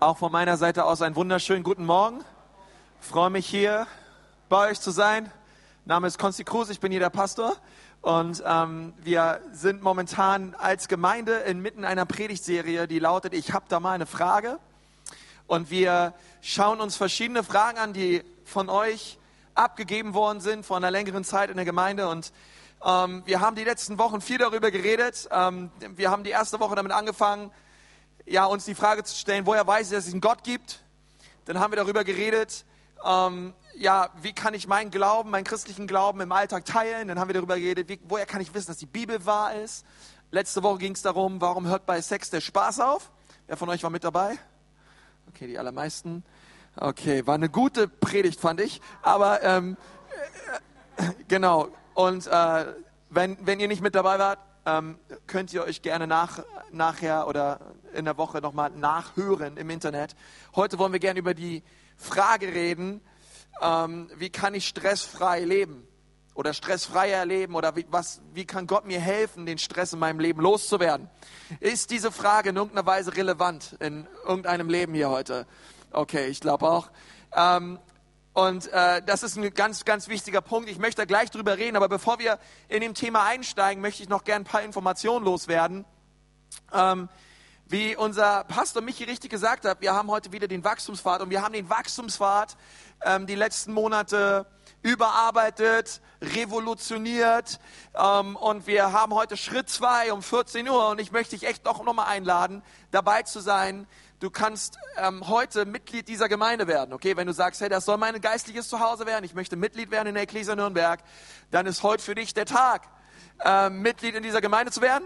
Auch 0.00 0.16
von 0.16 0.30
meiner 0.30 0.56
Seite 0.56 0.84
aus 0.84 1.02
einen 1.02 1.16
wunderschönen 1.16 1.64
guten 1.64 1.84
Morgen. 1.84 2.24
Ich 3.02 3.08
freue 3.08 3.30
mich 3.30 3.48
hier 3.48 3.88
bei 4.48 4.70
euch 4.70 4.80
zu 4.80 4.92
sein. 4.92 5.24
Mein 5.24 5.96
Name 5.96 6.06
ist 6.06 6.20
Konsti 6.20 6.44
Cruz, 6.44 6.68
ich 6.70 6.78
bin 6.78 6.92
hier 6.92 7.00
der 7.00 7.10
Pastor. 7.10 7.56
Und 8.00 8.40
ähm, 8.46 8.92
wir 9.02 9.40
sind 9.50 9.82
momentan 9.82 10.54
als 10.56 10.86
Gemeinde 10.86 11.32
inmitten 11.38 11.84
einer 11.84 12.06
Predigtserie, 12.06 12.86
die 12.86 13.00
lautet, 13.00 13.34
ich 13.34 13.52
habe 13.52 13.64
da 13.68 13.80
mal 13.80 13.90
eine 13.90 14.06
Frage. 14.06 14.60
Und 15.48 15.72
wir 15.72 16.14
schauen 16.42 16.80
uns 16.80 16.94
verschiedene 16.94 17.42
Fragen 17.42 17.78
an, 17.78 17.92
die 17.92 18.22
von 18.44 18.68
euch 18.68 19.18
abgegeben 19.56 20.14
worden 20.14 20.40
sind 20.40 20.64
vor 20.64 20.76
einer 20.76 20.92
längeren 20.92 21.24
Zeit 21.24 21.50
in 21.50 21.56
der 21.56 21.64
Gemeinde. 21.64 22.08
Und 22.08 22.32
ähm, 22.84 23.24
wir 23.26 23.40
haben 23.40 23.56
die 23.56 23.64
letzten 23.64 23.98
Wochen 23.98 24.20
viel 24.20 24.38
darüber 24.38 24.70
geredet. 24.70 25.28
Ähm, 25.32 25.72
wir 25.96 26.12
haben 26.12 26.22
die 26.22 26.30
erste 26.30 26.60
Woche 26.60 26.76
damit 26.76 26.92
angefangen, 26.92 27.50
ja, 28.28 28.44
uns 28.46 28.64
die 28.64 28.74
Frage 28.74 29.04
zu 29.04 29.14
stellen, 29.16 29.46
woher 29.46 29.66
weiß 29.66 29.88
ich, 29.88 29.96
dass 29.96 30.06
es 30.06 30.12
einen 30.12 30.20
Gott 30.20 30.44
gibt? 30.44 30.80
Dann 31.44 31.58
haben 31.58 31.72
wir 31.72 31.76
darüber 31.76 32.04
geredet, 32.04 32.64
ähm, 33.04 33.54
ja, 33.76 34.10
wie 34.20 34.32
kann 34.32 34.54
ich 34.54 34.66
meinen 34.66 34.90
Glauben, 34.90 35.30
meinen 35.30 35.44
christlichen 35.44 35.86
Glauben 35.86 36.20
im 36.20 36.32
Alltag 36.32 36.64
teilen? 36.64 37.08
Dann 37.08 37.18
haben 37.18 37.28
wir 37.28 37.34
darüber 37.34 37.56
geredet, 37.56 37.88
wie, 37.88 38.00
woher 38.04 38.26
kann 38.26 38.40
ich 38.40 38.52
wissen, 38.54 38.68
dass 38.68 38.78
die 38.78 38.86
Bibel 38.86 39.24
wahr 39.24 39.54
ist? 39.54 39.84
Letzte 40.30 40.62
Woche 40.62 40.78
ging 40.78 40.92
es 40.92 41.02
darum, 41.02 41.40
warum 41.40 41.66
hört 41.66 41.86
bei 41.86 42.02
Sex 42.02 42.28
der 42.30 42.40
Spaß 42.40 42.80
auf? 42.80 43.10
Wer 43.46 43.56
von 43.56 43.68
euch 43.68 43.82
war 43.82 43.90
mit 43.90 44.04
dabei? 44.04 44.36
Okay, 45.28 45.46
die 45.46 45.58
allermeisten. 45.58 46.24
Okay, 46.76 47.26
war 47.26 47.34
eine 47.34 47.48
gute 47.48 47.88
Predigt, 47.88 48.40
fand 48.40 48.60
ich. 48.60 48.80
Aber 49.02 49.42
ähm, 49.42 49.76
äh, 50.96 51.04
genau. 51.28 51.68
Und 51.94 52.26
äh, 52.26 52.66
wenn, 53.10 53.38
wenn 53.40 53.58
ihr 53.58 53.68
nicht 53.68 53.80
mit 53.80 53.94
dabei 53.94 54.18
wart, 54.18 54.38
ähm, 54.68 54.98
könnt 55.26 55.52
ihr 55.52 55.64
euch 55.64 55.82
gerne 55.82 56.06
nach, 56.06 56.44
nachher 56.70 57.26
oder 57.26 57.60
in 57.94 58.04
der 58.04 58.18
Woche 58.18 58.40
nochmal 58.40 58.70
nachhören 58.70 59.56
im 59.56 59.70
Internet. 59.70 60.14
Heute 60.54 60.78
wollen 60.78 60.92
wir 60.92 61.00
gerne 61.00 61.20
über 61.20 61.34
die 61.34 61.62
Frage 61.96 62.48
reden, 62.48 63.00
ähm, 63.62 64.10
wie 64.16 64.30
kann 64.30 64.54
ich 64.54 64.68
stressfrei 64.68 65.40
leben 65.40 65.86
oder 66.34 66.52
stressfreier 66.52 67.24
leben 67.24 67.54
oder 67.54 67.76
wie, 67.76 67.86
was, 67.90 68.20
wie 68.34 68.44
kann 68.44 68.66
Gott 68.66 68.84
mir 68.84 69.00
helfen, 69.00 69.46
den 69.46 69.58
Stress 69.58 69.94
in 69.94 69.98
meinem 69.98 70.20
Leben 70.20 70.40
loszuwerden? 70.40 71.08
Ist 71.60 71.90
diese 71.90 72.12
Frage 72.12 72.50
in 72.50 72.56
irgendeiner 72.56 72.86
Weise 72.86 73.16
relevant 73.16 73.76
in 73.80 74.06
irgendeinem 74.26 74.68
Leben 74.68 74.94
hier 74.94 75.08
heute? 75.08 75.46
Okay, 75.90 76.26
ich 76.26 76.40
glaube 76.40 76.68
auch. 76.68 76.90
Ähm, 77.34 77.78
und 78.32 78.68
äh, 78.72 79.02
das 79.04 79.22
ist 79.22 79.36
ein 79.36 79.52
ganz, 79.54 79.84
ganz 79.84 80.08
wichtiger 80.08 80.40
Punkt. 80.40 80.68
Ich 80.68 80.78
möchte 80.78 81.06
gleich 81.06 81.30
drüber 81.30 81.58
reden, 81.58 81.76
aber 81.76 81.88
bevor 81.88 82.18
wir 82.18 82.38
in 82.68 82.80
dem 82.80 82.94
Thema 82.94 83.24
einsteigen, 83.24 83.82
möchte 83.82 84.02
ich 84.02 84.08
noch 84.08 84.24
gerne 84.24 84.44
ein 84.44 84.48
paar 84.48 84.62
Informationen 84.62 85.24
loswerden. 85.24 85.84
Ähm, 86.72 87.08
wie 87.70 87.96
unser 87.96 88.44
Pastor 88.44 88.80
Michi 88.80 89.04
richtig 89.04 89.30
gesagt 89.30 89.66
hat, 89.66 89.82
wir 89.82 89.92
haben 89.92 90.10
heute 90.10 90.32
wieder 90.32 90.48
den 90.48 90.64
Wachstumspfad 90.64 91.20
und 91.20 91.28
wir 91.28 91.42
haben 91.42 91.52
den 91.52 91.68
Wachstumspfad 91.68 92.56
ähm, 93.04 93.26
die 93.26 93.34
letzten 93.34 93.72
Monate 93.72 94.46
überarbeitet, 94.82 96.00
revolutioniert 96.22 97.60
ähm, 97.94 98.36
und 98.36 98.66
wir 98.66 98.92
haben 98.92 99.12
heute 99.12 99.36
Schritt 99.36 99.68
zwei 99.68 100.12
um 100.12 100.22
14 100.22 100.66
Uhr 100.68 100.88
und 100.88 101.00
ich 101.00 101.12
möchte 101.12 101.36
dich 101.36 101.46
echt 101.46 101.66
doch 101.66 101.84
nochmal 101.84 102.06
einladen, 102.06 102.62
dabei 102.90 103.22
zu 103.22 103.40
sein, 103.40 103.86
Du 104.20 104.30
kannst 104.30 104.80
ähm, 104.96 105.28
heute 105.28 105.64
Mitglied 105.64 106.08
dieser 106.08 106.28
Gemeinde 106.28 106.66
werden, 106.66 106.92
okay? 106.92 107.16
Wenn 107.16 107.28
du 107.28 107.32
sagst, 107.32 107.60
hey, 107.60 107.68
das 107.68 107.84
soll 107.84 107.98
mein 107.98 108.20
geistliches 108.20 108.68
Zuhause 108.68 109.06
werden, 109.06 109.24
ich 109.24 109.32
möchte 109.32 109.54
Mitglied 109.54 109.92
werden 109.92 110.08
in 110.08 110.14
der 110.14 110.24
Ecclesia 110.24 110.56
Nürnberg, 110.56 110.98
dann 111.52 111.66
ist 111.66 111.84
heute 111.84 112.02
für 112.02 112.16
dich 112.16 112.34
der 112.34 112.44
Tag, 112.44 112.88
ähm, 113.44 113.80
Mitglied 113.80 114.16
in 114.16 114.24
dieser 114.24 114.40
Gemeinde 114.40 114.72
zu 114.72 114.80
werden. 114.80 115.04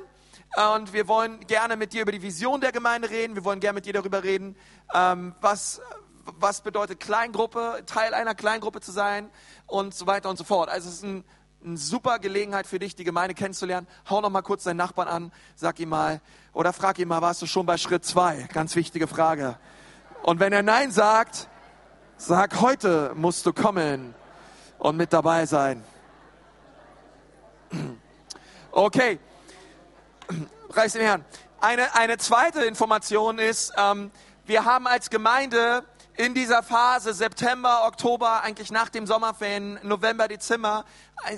Und 0.75 0.95
wir 0.95 1.09
wollen 1.09 1.41
gerne 1.47 1.77
mit 1.77 1.93
dir 1.93 2.03
über 2.03 2.13
die 2.13 2.23
Vision 2.23 2.63
der 2.63 2.73
Gemeinde 2.73 3.11
reden. 3.11 3.35
Wir 3.35 3.45
wollen 3.45 3.61
gerne 3.61 3.75
mit 3.75 3.85
dir 3.85 3.93
darüber 3.93 4.23
reden, 4.23 4.57
ähm, 4.95 5.35
was, 5.43 5.83
was 6.25 6.63
bedeutet 6.63 6.99
Kleingruppe, 6.99 7.83
Teil 7.85 8.15
einer 8.15 8.35
Kleingruppe 8.35 8.81
zu 8.81 8.93
sein 8.93 9.31
und 9.67 9.95
so 9.95 10.07
weiter 10.07 10.31
und 10.31 10.39
so 10.39 10.45
fort. 10.45 10.71
Also 10.71 10.89
es 10.89 10.97
ist 10.97 11.05
ein 11.05 11.25
eine 11.65 11.77
super 11.77 12.19
Gelegenheit 12.19 12.67
für 12.67 12.79
dich, 12.79 12.95
die 12.95 13.05
Gemeinde 13.05 13.35
kennenzulernen. 13.35 13.87
Hau 14.09 14.21
noch 14.21 14.31
mal 14.31 14.43
kurz 14.43 14.65
deinen 14.65 14.77
Nachbarn 14.79 15.09
an, 15.09 15.33
sag 15.55 15.79
ihm 15.81 15.91
mal, 15.91 16.21
oder 16.53 16.73
frag 16.73 16.99
ihn 16.99 17.09
mal, 17.09 17.23
warst 17.23 17.43
du 17.43 17.47
schon 17.47 17.67
bei 17.67 17.77
Schritt 17.77 18.05
zwei? 18.05 18.49
Ganz 18.53 18.75
wichtige 18.77 19.07
Frage. 19.07 19.59
Und 20.23 20.41
wenn 20.41 20.53
er 20.53 20.63
Nein 20.63 20.91
sagt, 20.91 21.49
sag, 22.17 22.61
heute 22.61 23.13
musst 23.15 23.47
du 23.47 23.53
kommen 23.53 24.15
und 24.79 24.97
mit 24.97 25.13
dabei 25.13 25.47
sein. 25.47 25.83
Okay, 28.71 29.19
Preis 30.69 30.95
den 30.95 31.03
Herrn. 31.03 31.25
Eine, 31.61 31.95
eine 31.95 32.17
zweite 32.17 32.65
Information 32.65 33.39
ist, 33.39 33.75
ähm, 33.77 34.11
wir 34.47 34.65
haben 34.65 34.87
als 34.87 35.11
Gemeinde 35.11 35.85
in 36.17 36.35
dieser 36.35 36.63
Phase, 36.63 37.15
September, 37.15 37.87
Oktober, 37.87 38.43
eigentlich 38.43 38.71
nach 38.71 38.91
dem 38.91 39.07
Sommerferien, 39.07 39.79
November, 39.83 40.29
Dezember, 40.29 40.85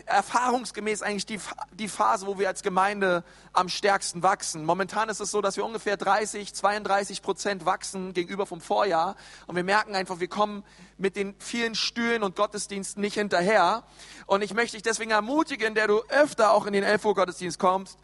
erfahrungsgemäß 0.07 1.03
eigentlich 1.03 1.27
die, 1.27 1.39
die 1.73 1.89
Phase, 1.89 2.27
wo 2.27 2.39
wir 2.39 2.49
als 2.49 2.63
Gemeinde 2.63 3.23
am 3.53 3.69
stärksten 3.69 4.23
wachsen. 4.23 4.65
Momentan 4.65 5.09
ist 5.09 5.21
es 5.21 5.31
so, 5.31 5.41
dass 5.41 5.57
wir 5.57 5.65
ungefähr 5.65 5.97
30, 5.97 6.55
32 6.55 7.23
Prozent 7.23 7.67
wachsen 7.67 8.15
gegenüber 8.15 8.47
vom 8.47 8.61
Vorjahr. 8.61 9.15
Und 9.47 9.57
wir 9.57 9.65
merken 9.65 9.95
einfach, 9.95 10.19
wir 10.19 10.29
kommen 10.29 10.65
mit 10.99 11.15
den 11.17 11.35
vielen 11.39 11.75
Stühlen 11.75 12.23
und 12.23 12.35
Gottesdiensten 12.35 13.01
nicht 13.01 13.15
hinterher. 13.15 13.85
Und 14.27 14.43
ich 14.43 14.55
möchte 14.55 14.77
dich 14.77 14.83
deswegen 14.83 15.13
ermutigen, 15.13 15.75
der 15.75 15.87
du 15.87 16.03
öfter 16.09 16.53
auch 16.53 16.67
in 16.67 16.73
den 16.73 16.83
11 16.83 17.05
Uhr 17.05 17.15
Gottesdienst 17.15 17.59
kommst, 17.59 17.99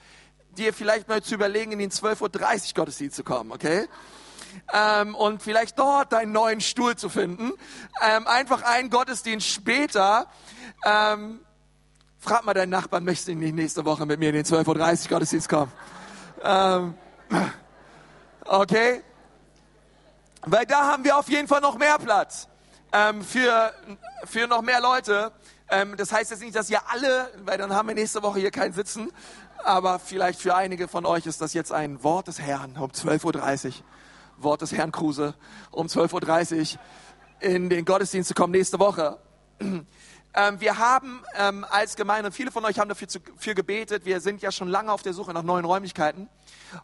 dir 0.57 0.73
vielleicht 0.73 1.09
mal 1.09 1.23
zu 1.23 1.35
überlegen, 1.35 1.73
in 1.73 1.79
den 1.79 1.91
12.30 1.91 2.69
Uhr 2.69 2.75
Gottesdienst 2.75 3.17
zu 3.17 3.25
kommen, 3.25 3.51
okay? 3.51 3.89
Ähm, 4.73 5.15
und 5.15 5.43
vielleicht 5.43 5.79
dort 5.79 6.13
deinen 6.13 6.33
neuen 6.33 6.61
Stuhl 6.61 6.97
zu 6.97 7.09
finden. 7.09 7.53
Ähm, 8.03 8.27
einfach 8.27 8.63
einen 8.63 8.91
Gottesdienst 8.91 9.47
später. 9.47 10.27
Ähm, 10.85 11.41
frag 12.19 12.45
mal 12.45 12.55
deinen 12.55 12.71
Nachbarn, 12.71 13.05
möchtest 13.05 13.29
du 13.29 13.35
nicht 13.35 13.55
nächste 13.55 13.85
Woche 13.85 14.07
mit 14.07 14.19
mir 14.19 14.31
in 14.31 14.35
den 14.37 14.45
12.30 14.45 15.05
Uhr 15.05 15.09
Gottesdienst 15.09 15.49
kommen? 15.49 15.73
Ähm, 16.43 16.95
okay? 18.45 19.03
Weil 20.43 20.67
da 20.67 20.87
haben 20.87 21.05
wir 21.05 21.19
auf 21.19 21.29
jeden 21.29 21.49
Fall 21.49 21.61
noch 21.61 21.77
mehr 21.77 21.99
Platz 21.99 22.49
ähm, 22.93 23.23
für, 23.23 23.73
für 24.25 24.47
noch 24.47 24.63
mehr 24.63 24.81
Leute. 24.81 25.33
Ähm, 25.69 25.97
das 25.97 26.13
heißt 26.13 26.31
jetzt 26.31 26.43
nicht, 26.43 26.57
dass 26.57 26.71
ihr 26.71 26.81
alle, 26.89 27.31
weil 27.45 27.59
dann 27.59 27.75
haben 27.75 27.89
wir 27.89 27.95
nächste 27.95 28.23
Woche 28.23 28.41
hier 28.41 28.51
keinen 28.51 28.73
Sitzen, 28.73 29.11
aber 29.65 29.99
vielleicht 29.99 30.41
für 30.41 30.55
einige 30.55 30.89
von 30.89 31.07
euch 31.07 31.27
ist 31.27 31.41
das 31.41 31.55
jetzt 31.55 31.73
ein 31.73 32.03
Wort 32.03 32.29
des 32.29 32.41
Herrn 32.41 32.77
um 32.77 32.91
12.30 32.91 33.67
Uhr. 33.67 33.75
Wort 34.43 34.63
des 34.63 34.73
Herrn 34.73 34.93
Kruse, 34.93 35.35
um 35.71 35.87
12.30 35.87 36.75
Uhr 36.75 36.81
in 37.41 37.71
den 37.71 37.85
Gottesdienst 37.85 38.29
zu 38.29 38.35
kommen 38.35 38.53
nächste 38.53 38.79
Woche. 38.79 39.19
Ähm, 40.33 40.61
wir 40.61 40.79
haben 40.79 41.25
ähm, 41.37 41.67
als 41.69 41.97
Gemeinde, 41.97 42.31
viele 42.31 42.53
von 42.53 42.65
euch 42.65 42.79
haben 42.79 42.89
dafür 42.89 43.09
zu, 43.09 43.19
für 43.37 43.57
gebetet, 43.57 44.05
wir 44.05 44.21
sind 44.21 44.41
ja 44.43 44.53
schon 44.53 44.69
lange 44.69 44.93
auf 44.93 45.03
der 45.03 45.13
Suche 45.13 45.33
nach 45.33 45.43
neuen 45.43 45.65
Räumlichkeiten 45.65 46.29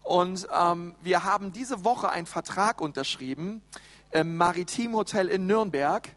und 0.02 0.48
ähm, 0.52 0.96
wir 1.00 1.22
haben 1.22 1.52
diese 1.52 1.84
Woche 1.84 2.08
einen 2.08 2.26
Vertrag 2.26 2.80
unterschrieben 2.80 3.62
im 4.10 4.36
Maritim 4.36 4.96
Hotel 4.96 5.28
in 5.28 5.46
Nürnberg, 5.46 6.08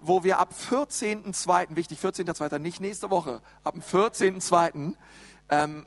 wo 0.00 0.22
wir 0.22 0.38
ab 0.38 0.52
14.02., 0.70 1.76
wichtig, 1.76 1.98
14.02., 1.98 2.58
nicht 2.58 2.82
nächste 2.82 3.08
Woche, 3.08 3.40
ab 3.64 3.72
dem 3.72 3.82
14.02. 3.82 4.92
Ähm, 5.48 5.86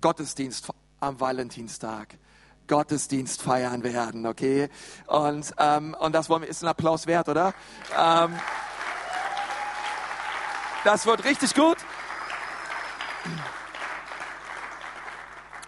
Gottesdienst 0.00 0.68
am 0.98 1.20
Valentinstag 1.20 2.18
Gottesdienst 2.66 3.42
feiern 3.42 3.82
werden, 3.82 4.26
okay? 4.26 4.68
Und, 5.06 5.54
ähm, 5.58 5.96
und 5.98 6.14
das 6.14 6.28
wollen 6.28 6.42
wir, 6.42 6.48
ist 6.48 6.62
ein 6.62 6.68
Applaus 6.68 7.06
wert, 7.06 7.28
oder? 7.28 7.54
Ähm, 7.96 8.38
das 10.84 11.06
wird 11.06 11.24
richtig 11.24 11.54
gut. 11.54 11.78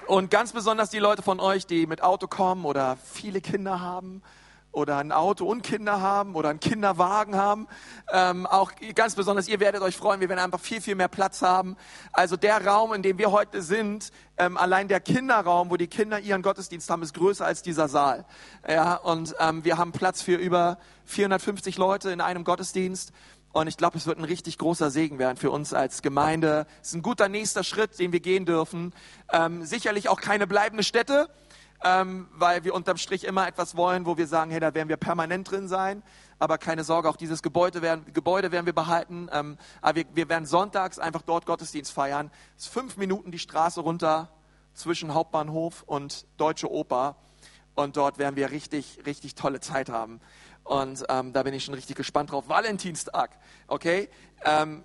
Und 0.06 0.30
ganz 0.30 0.52
besonders 0.52 0.90
die 0.90 0.98
Leute 0.98 1.22
von 1.22 1.38
euch, 1.38 1.66
die 1.66 1.86
mit 1.86 2.02
Auto 2.02 2.28
kommen 2.28 2.64
oder 2.64 2.96
viele 2.96 3.40
Kinder 3.40 3.80
haben 3.80 4.22
oder 4.72 4.98
ein 4.98 5.12
Auto 5.12 5.46
und 5.46 5.62
Kinder 5.62 6.00
haben 6.00 6.34
oder 6.34 6.50
einen 6.50 6.60
Kinderwagen 6.60 7.36
haben. 7.36 7.66
Ähm, 8.12 8.46
auch 8.46 8.72
ganz 8.94 9.14
besonders, 9.14 9.48
ihr 9.48 9.60
werdet 9.60 9.82
euch 9.82 9.96
freuen, 9.96 10.20
wir 10.20 10.28
werden 10.28 10.40
einfach 10.40 10.60
viel, 10.60 10.80
viel 10.80 10.94
mehr 10.94 11.08
Platz 11.08 11.42
haben. 11.42 11.76
Also 12.12 12.36
der 12.36 12.64
Raum, 12.66 12.92
in 12.92 13.02
dem 13.02 13.18
wir 13.18 13.32
heute 13.32 13.62
sind, 13.62 14.12
ähm, 14.36 14.56
allein 14.56 14.88
der 14.88 15.00
Kinderraum, 15.00 15.70
wo 15.70 15.76
die 15.76 15.88
Kinder 15.88 16.20
ihren 16.20 16.42
Gottesdienst 16.42 16.90
haben, 16.90 17.02
ist 17.02 17.14
größer 17.14 17.44
als 17.44 17.62
dieser 17.62 17.88
Saal. 17.88 18.24
Ja, 18.68 18.94
und 18.94 19.34
ähm, 19.40 19.64
wir 19.64 19.78
haben 19.78 19.92
Platz 19.92 20.22
für 20.22 20.36
über 20.36 20.78
450 21.06 21.78
Leute 21.78 22.10
in 22.10 22.20
einem 22.20 22.44
Gottesdienst. 22.44 23.12
Und 23.50 23.66
ich 23.66 23.78
glaube, 23.78 23.96
es 23.96 24.06
wird 24.06 24.18
ein 24.18 24.24
richtig 24.24 24.58
großer 24.58 24.90
Segen 24.90 25.18
werden 25.18 25.38
für 25.38 25.50
uns 25.50 25.72
als 25.72 26.02
Gemeinde. 26.02 26.66
Es 26.82 26.88
ist 26.88 26.94
ein 26.94 27.02
guter 27.02 27.28
nächster 27.28 27.64
Schritt, 27.64 27.98
den 27.98 28.12
wir 28.12 28.20
gehen 28.20 28.44
dürfen. 28.44 28.92
Ähm, 29.32 29.64
sicherlich 29.64 30.08
auch 30.10 30.20
keine 30.20 30.46
bleibende 30.46 30.84
Stätte 30.84 31.28
ähm, 31.84 32.28
weil 32.32 32.64
wir 32.64 32.74
unterm 32.74 32.96
Strich 32.96 33.24
immer 33.24 33.46
etwas 33.46 33.76
wollen, 33.76 34.06
wo 34.06 34.16
wir 34.16 34.26
sagen, 34.26 34.50
hey, 34.50 34.60
da 34.60 34.74
werden 34.74 34.88
wir 34.88 34.96
permanent 34.96 35.50
drin 35.50 35.68
sein. 35.68 36.02
Aber 36.38 36.58
keine 36.58 36.84
Sorge, 36.84 37.08
auch 37.08 37.16
dieses 37.16 37.42
Gebäude 37.42 37.82
werden, 37.82 38.12
Gebäude 38.12 38.52
werden 38.52 38.66
wir 38.66 38.72
behalten. 38.72 39.28
Ähm, 39.32 39.58
aber 39.80 39.96
wir, 39.96 40.04
wir 40.14 40.28
werden 40.28 40.46
sonntags 40.46 40.98
einfach 40.98 41.22
dort 41.22 41.46
Gottesdienst 41.46 41.92
feiern. 41.92 42.30
Es 42.56 42.64
ist 42.64 42.72
fünf 42.72 42.96
Minuten 42.96 43.30
die 43.30 43.38
Straße 43.38 43.80
runter 43.80 44.30
zwischen 44.74 45.14
Hauptbahnhof 45.14 45.82
und 45.84 46.26
Deutsche 46.36 46.70
Oper. 46.70 47.16
Und 47.74 47.96
dort 47.96 48.18
werden 48.18 48.36
wir 48.36 48.50
richtig, 48.50 49.00
richtig 49.06 49.36
tolle 49.36 49.60
Zeit 49.60 49.88
haben. 49.88 50.20
Und 50.64 51.04
ähm, 51.08 51.32
da 51.32 51.44
bin 51.44 51.54
ich 51.54 51.64
schon 51.64 51.74
richtig 51.74 51.96
gespannt 51.96 52.32
drauf. 52.32 52.48
Valentinstag, 52.48 53.30
okay? 53.68 54.08
Ähm, 54.44 54.84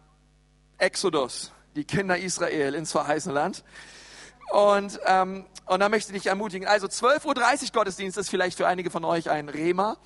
Exodus, 0.77 1.51
die 1.75 1.85
Kinder 1.85 2.17
Israel 2.17 2.75
ins 2.75 2.91
verheißene 2.91 3.33
Land. 3.33 3.63
Und, 4.51 4.99
ähm, 5.05 5.45
und 5.65 5.79
da 5.79 5.89
möchte 5.89 6.11
ich 6.13 6.21
dich 6.21 6.29
ermutigen. 6.29 6.67
Also 6.67 6.87
12.30 6.87 7.25
Uhr 7.65 7.69
Gottesdienst 7.73 8.17
ist 8.17 8.29
vielleicht 8.29 8.57
für 8.57 8.67
einige 8.67 8.89
von 8.89 9.05
euch 9.05 9.29
ein 9.29 9.49
Rema 9.49 9.97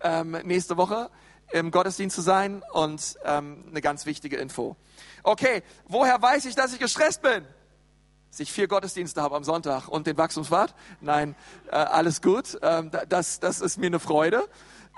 ähm, 0.00 0.32
nächste 0.44 0.76
Woche 0.76 1.10
im 1.52 1.70
Gottesdienst 1.70 2.16
zu 2.16 2.22
sein 2.22 2.62
und 2.72 3.16
ähm, 3.24 3.64
eine 3.68 3.80
ganz 3.80 4.06
wichtige 4.06 4.36
Info. 4.36 4.76
Okay, 5.22 5.62
woher 5.88 6.20
weiß 6.20 6.44
ich, 6.44 6.54
dass 6.54 6.72
ich 6.72 6.78
gestresst 6.78 7.22
bin? 7.22 7.46
Dass 8.30 8.40
ich 8.40 8.52
vier 8.52 8.68
Gottesdienste 8.68 9.22
habe 9.22 9.36
am 9.36 9.44
Sonntag 9.44 9.88
und 9.88 10.06
den 10.06 10.18
Wachstumsfahrt? 10.18 10.74
Nein, 11.00 11.34
äh, 11.70 11.76
alles 11.76 12.20
gut. 12.20 12.58
Ähm, 12.62 12.90
das, 13.08 13.40
das 13.40 13.60
ist 13.60 13.78
mir 13.78 13.86
eine 13.86 14.00
Freude. 14.00 14.48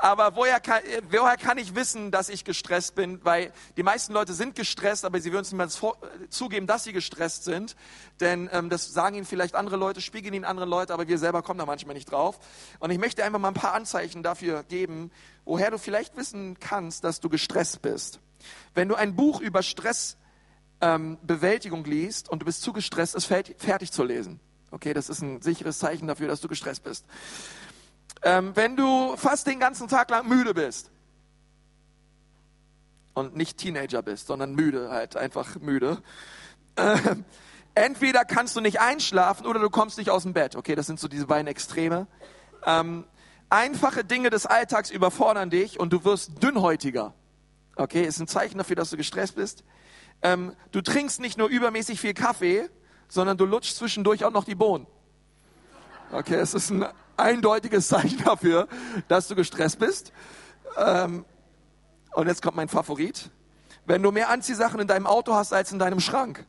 Aber 0.00 0.36
woher 0.36 0.60
kann, 0.60 0.80
woher 1.10 1.36
kann 1.36 1.58
ich 1.58 1.74
wissen, 1.74 2.12
dass 2.12 2.28
ich 2.28 2.44
gestresst 2.44 2.94
bin? 2.94 3.18
Weil 3.24 3.52
die 3.76 3.82
meisten 3.82 4.12
Leute 4.12 4.32
sind 4.32 4.54
gestresst, 4.54 5.04
aber 5.04 5.20
sie 5.20 5.32
würden 5.32 5.42
es 5.42 5.50
niemals 5.50 5.74
vor, 5.74 5.98
zugeben, 6.30 6.68
dass 6.68 6.84
sie 6.84 6.92
gestresst 6.92 7.42
sind. 7.42 7.74
Denn 8.20 8.48
ähm, 8.52 8.70
das 8.70 8.92
sagen 8.92 9.16
ihnen 9.16 9.26
vielleicht 9.26 9.56
andere 9.56 9.76
Leute, 9.76 10.00
spiegeln 10.00 10.34
ihnen 10.34 10.44
andere 10.44 10.66
Leute, 10.66 10.94
aber 10.94 11.08
wir 11.08 11.18
selber 11.18 11.42
kommen 11.42 11.58
da 11.58 11.66
manchmal 11.66 11.94
nicht 11.94 12.12
drauf. 12.12 12.38
Und 12.78 12.92
ich 12.92 12.98
möchte 12.98 13.24
einfach 13.24 13.40
mal 13.40 13.48
ein 13.48 13.54
paar 13.54 13.74
Anzeichen 13.74 14.22
dafür 14.22 14.62
geben, 14.62 15.10
woher 15.44 15.72
du 15.72 15.78
vielleicht 15.78 16.16
wissen 16.16 16.60
kannst, 16.60 17.02
dass 17.02 17.18
du 17.18 17.28
gestresst 17.28 17.82
bist. 17.82 18.20
Wenn 18.74 18.88
du 18.88 18.94
ein 18.94 19.16
Buch 19.16 19.40
über 19.40 19.64
Stressbewältigung 19.64 21.84
ähm, 21.84 21.90
liest 21.90 22.28
und 22.28 22.42
du 22.42 22.46
bist 22.46 22.62
zu 22.62 22.72
gestresst, 22.72 23.16
es 23.16 23.24
fertig 23.24 23.90
zu 23.90 24.04
lesen. 24.04 24.38
Okay, 24.70 24.92
das 24.92 25.08
ist 25.08 25.22
ein 25.22 25.40
sicheres 25.40 25.78
Zeichen 25.78 26.06
dafür, 26.06 26.28
dass 26.28 26.40
du 26.40 26.48
gestresst 26.48 26.84
bist. 26.84 27.06
Ähm, 28.22 28.52
wenn 28.54 28.76
du 28.76 29.16
fast 29.16 29.46
den 29.46 29.60
ganzen 29.60 29.88
Tag 29.88 30.10
lang 30.10 30.28
müde 30.28 30.54
bist 30.54 30.90
und 33.14 33.36
nicht 33.36 33.58
Teenager 33.58 34.02
bist, 34.02 34.26
sondern 34.26 34.54
müde, 34.54 34.90
halt 34.90 35.16
einfach 35.16 35.56
müde. 35.56 36.02
Ähm, 36.76 37.24
entweder 37.74 38.24
kannst 38.24 38.56
du 38.56 38.60
nicht 38.60 38.80
einschlafen 38.80 39.46
oder 39.46 39.60
du 39.60 39.70
kommst 39.70 39.98
nicht 39.98 40.10
aus 40.10 40.22
dem 40.22 40.32
Bett. 40.32 40.56
Okay, 40.56 40.74
das 40.74 40.86
sind 40.86 40.98
so 40.98 41.08
diese 41.08 41.26
beiden 41.26 41.46
Extreme. 41.46 42.06
Ähm, 42.66 43.04
einfache 43.50 44.04
Dinge 44.04 44.30
des 44.30 44.46
Alltags 44.46 44.90
überfordern 44.90 45.50
dich 45.50 45.78
und 45.78 45.92
du 45.92 46.04
wirst 46.04 46.42
dünnhäutiger. 46.42 47.14
Okay, 47.76 48.02
ist 48.02 48.18
ein 48.20 48.26
Zeichen 48.26 48.58
dafür, 48.58 48.76
dass 48.76 48.90
du 48.90 48.96
gestresst 48.96 49.36
bist. 49.36 49.64
Ähm, 50.22 50.54
du 50.72 50.80
trinkst 50.80 51.20
nicht 51.20 51.38
nur 51.38 51.48
übermäßig 51.48 52.00
viel 52.00 52.14
Kaffee, 52.14 52.68
sondern 53.08 53.38
du 53.38 53.44
lutschst 53.44 53.76
zwischendurch 53.76 54.24
auch 54.24 54.32
noch 54.32 54.44
die 54.44 54.56
Bohnen. 54.56 54.86
Okay, 56.10 56.34
es 56.34 56.54
ist 56.54 56.70
ein 56.70 56.86
eindeutiges 57.18 57.88
Zeichen 57.88 58.22
dafür, 58.24 58.68
dass 59.08 59.28
du 59.28 59.34
gestresst 59.34 59.78
bist. 59.78 60.12
Ähm, 60.76 61.24
und 62.14 62.26
jetzt 62.26 62.42
kommt 62.42 62.56
mein 62.56 62.68
Favorit. 62.68 63.30
Wenn 63.86 64.02
du 64.02 64.10
mehr 64.10 64.28
Anziehsachen 64.28 64.80
in 64.80 64.86
deinem 64.86 65.06
Auto 65.06 65.34
hast 65.34 65.52
als 65.52 65.72
in 65.72 65.78
deinem 65.78 66.00
Schrank, 66.00 66.44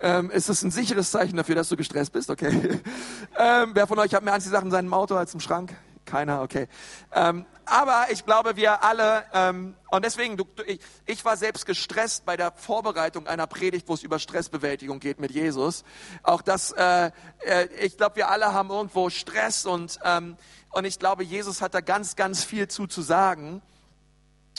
ähm, 0.00 0.30
ist 0.30 0.48
es 0.48 0.62
ein 0.62 0.70
sicheres 0.70 1.10
Zeichen 1.10 1.36
dafür, 1.36 1.54
dass 1.54 1.68
du 1.68 1.76
gestresst 1.76 2.12
bist, 2.12 2.30
okay? 2.30 2.80
Ähm, 3.38 3.70
wer 3.72 3.86
von 3.86 3.98
euch 3.98 4.12
hat 4.12 4.22
mehr 4.22 4.34
Anziehsachen 4.34 4.66
in 4.66 4.70
seinem 4.70 4.92
Auto 4.92 5.14
als 5.14 5.32
im 5.32 5.40
Schrank? 5.40 5.74
Keiner, 6.10 6.42
okay. 6.42 6.66
Ähm, 7.12 7.46
aber 7.66 8.06
ich 8.10 8.26
glaube, 8.26 8.56
wir 8.56 8.82
alle, 8.82 9.22
ähm, 9.32 9.76
und 9.92 10.04
deswegen, 10.04 10.36
du, 10.36 10.42
du, 10.56 10.64
ich, 10.64 10.80
ich 11.06 11.24
war 11.24 11.36
selbst 11.36 11.66
gestresst 11.66 12.24
bei 12.24 12.36
der 12.36 12.50
Vorbereitung 12.50 13.28
einer 13.28 13.46
Predigt, 13.46 13.88
wo 13.88 13.94
es 13.94 14.02
über 14.02 14.18
Stressbewältigung 14.18 14.98
geht 14.98 15.20
mit 15.20 15.30
Jesus. 15.30 15.84
Auch 16.24 16.42
das, 16.42 16.72
äh, 16.72 17.12
äh, 17.46 17.66
ich 17.80 17.96
glaube, 17.96 18.16
wir 18.16 18.28
alle 18.28 18.52
haben 18.52 18.70
irgendwo 18.70 19.08
Stress 19.08 19.66
und, 19.66 20.00
ähm, 20.04 20.36
und 20.70 20.84
ich 20.84 20.98
glaube, 20.98 21.22
Jesus 21.22 21.62
hat 21.62 21.74
da 21.74 21.80
ganz, 21.80 22.16
ganz 22.16 22.42
viel 22.42 22.66
zu 22.66 22.88
zu 22.88 23.02
sagen. 23.02 23.62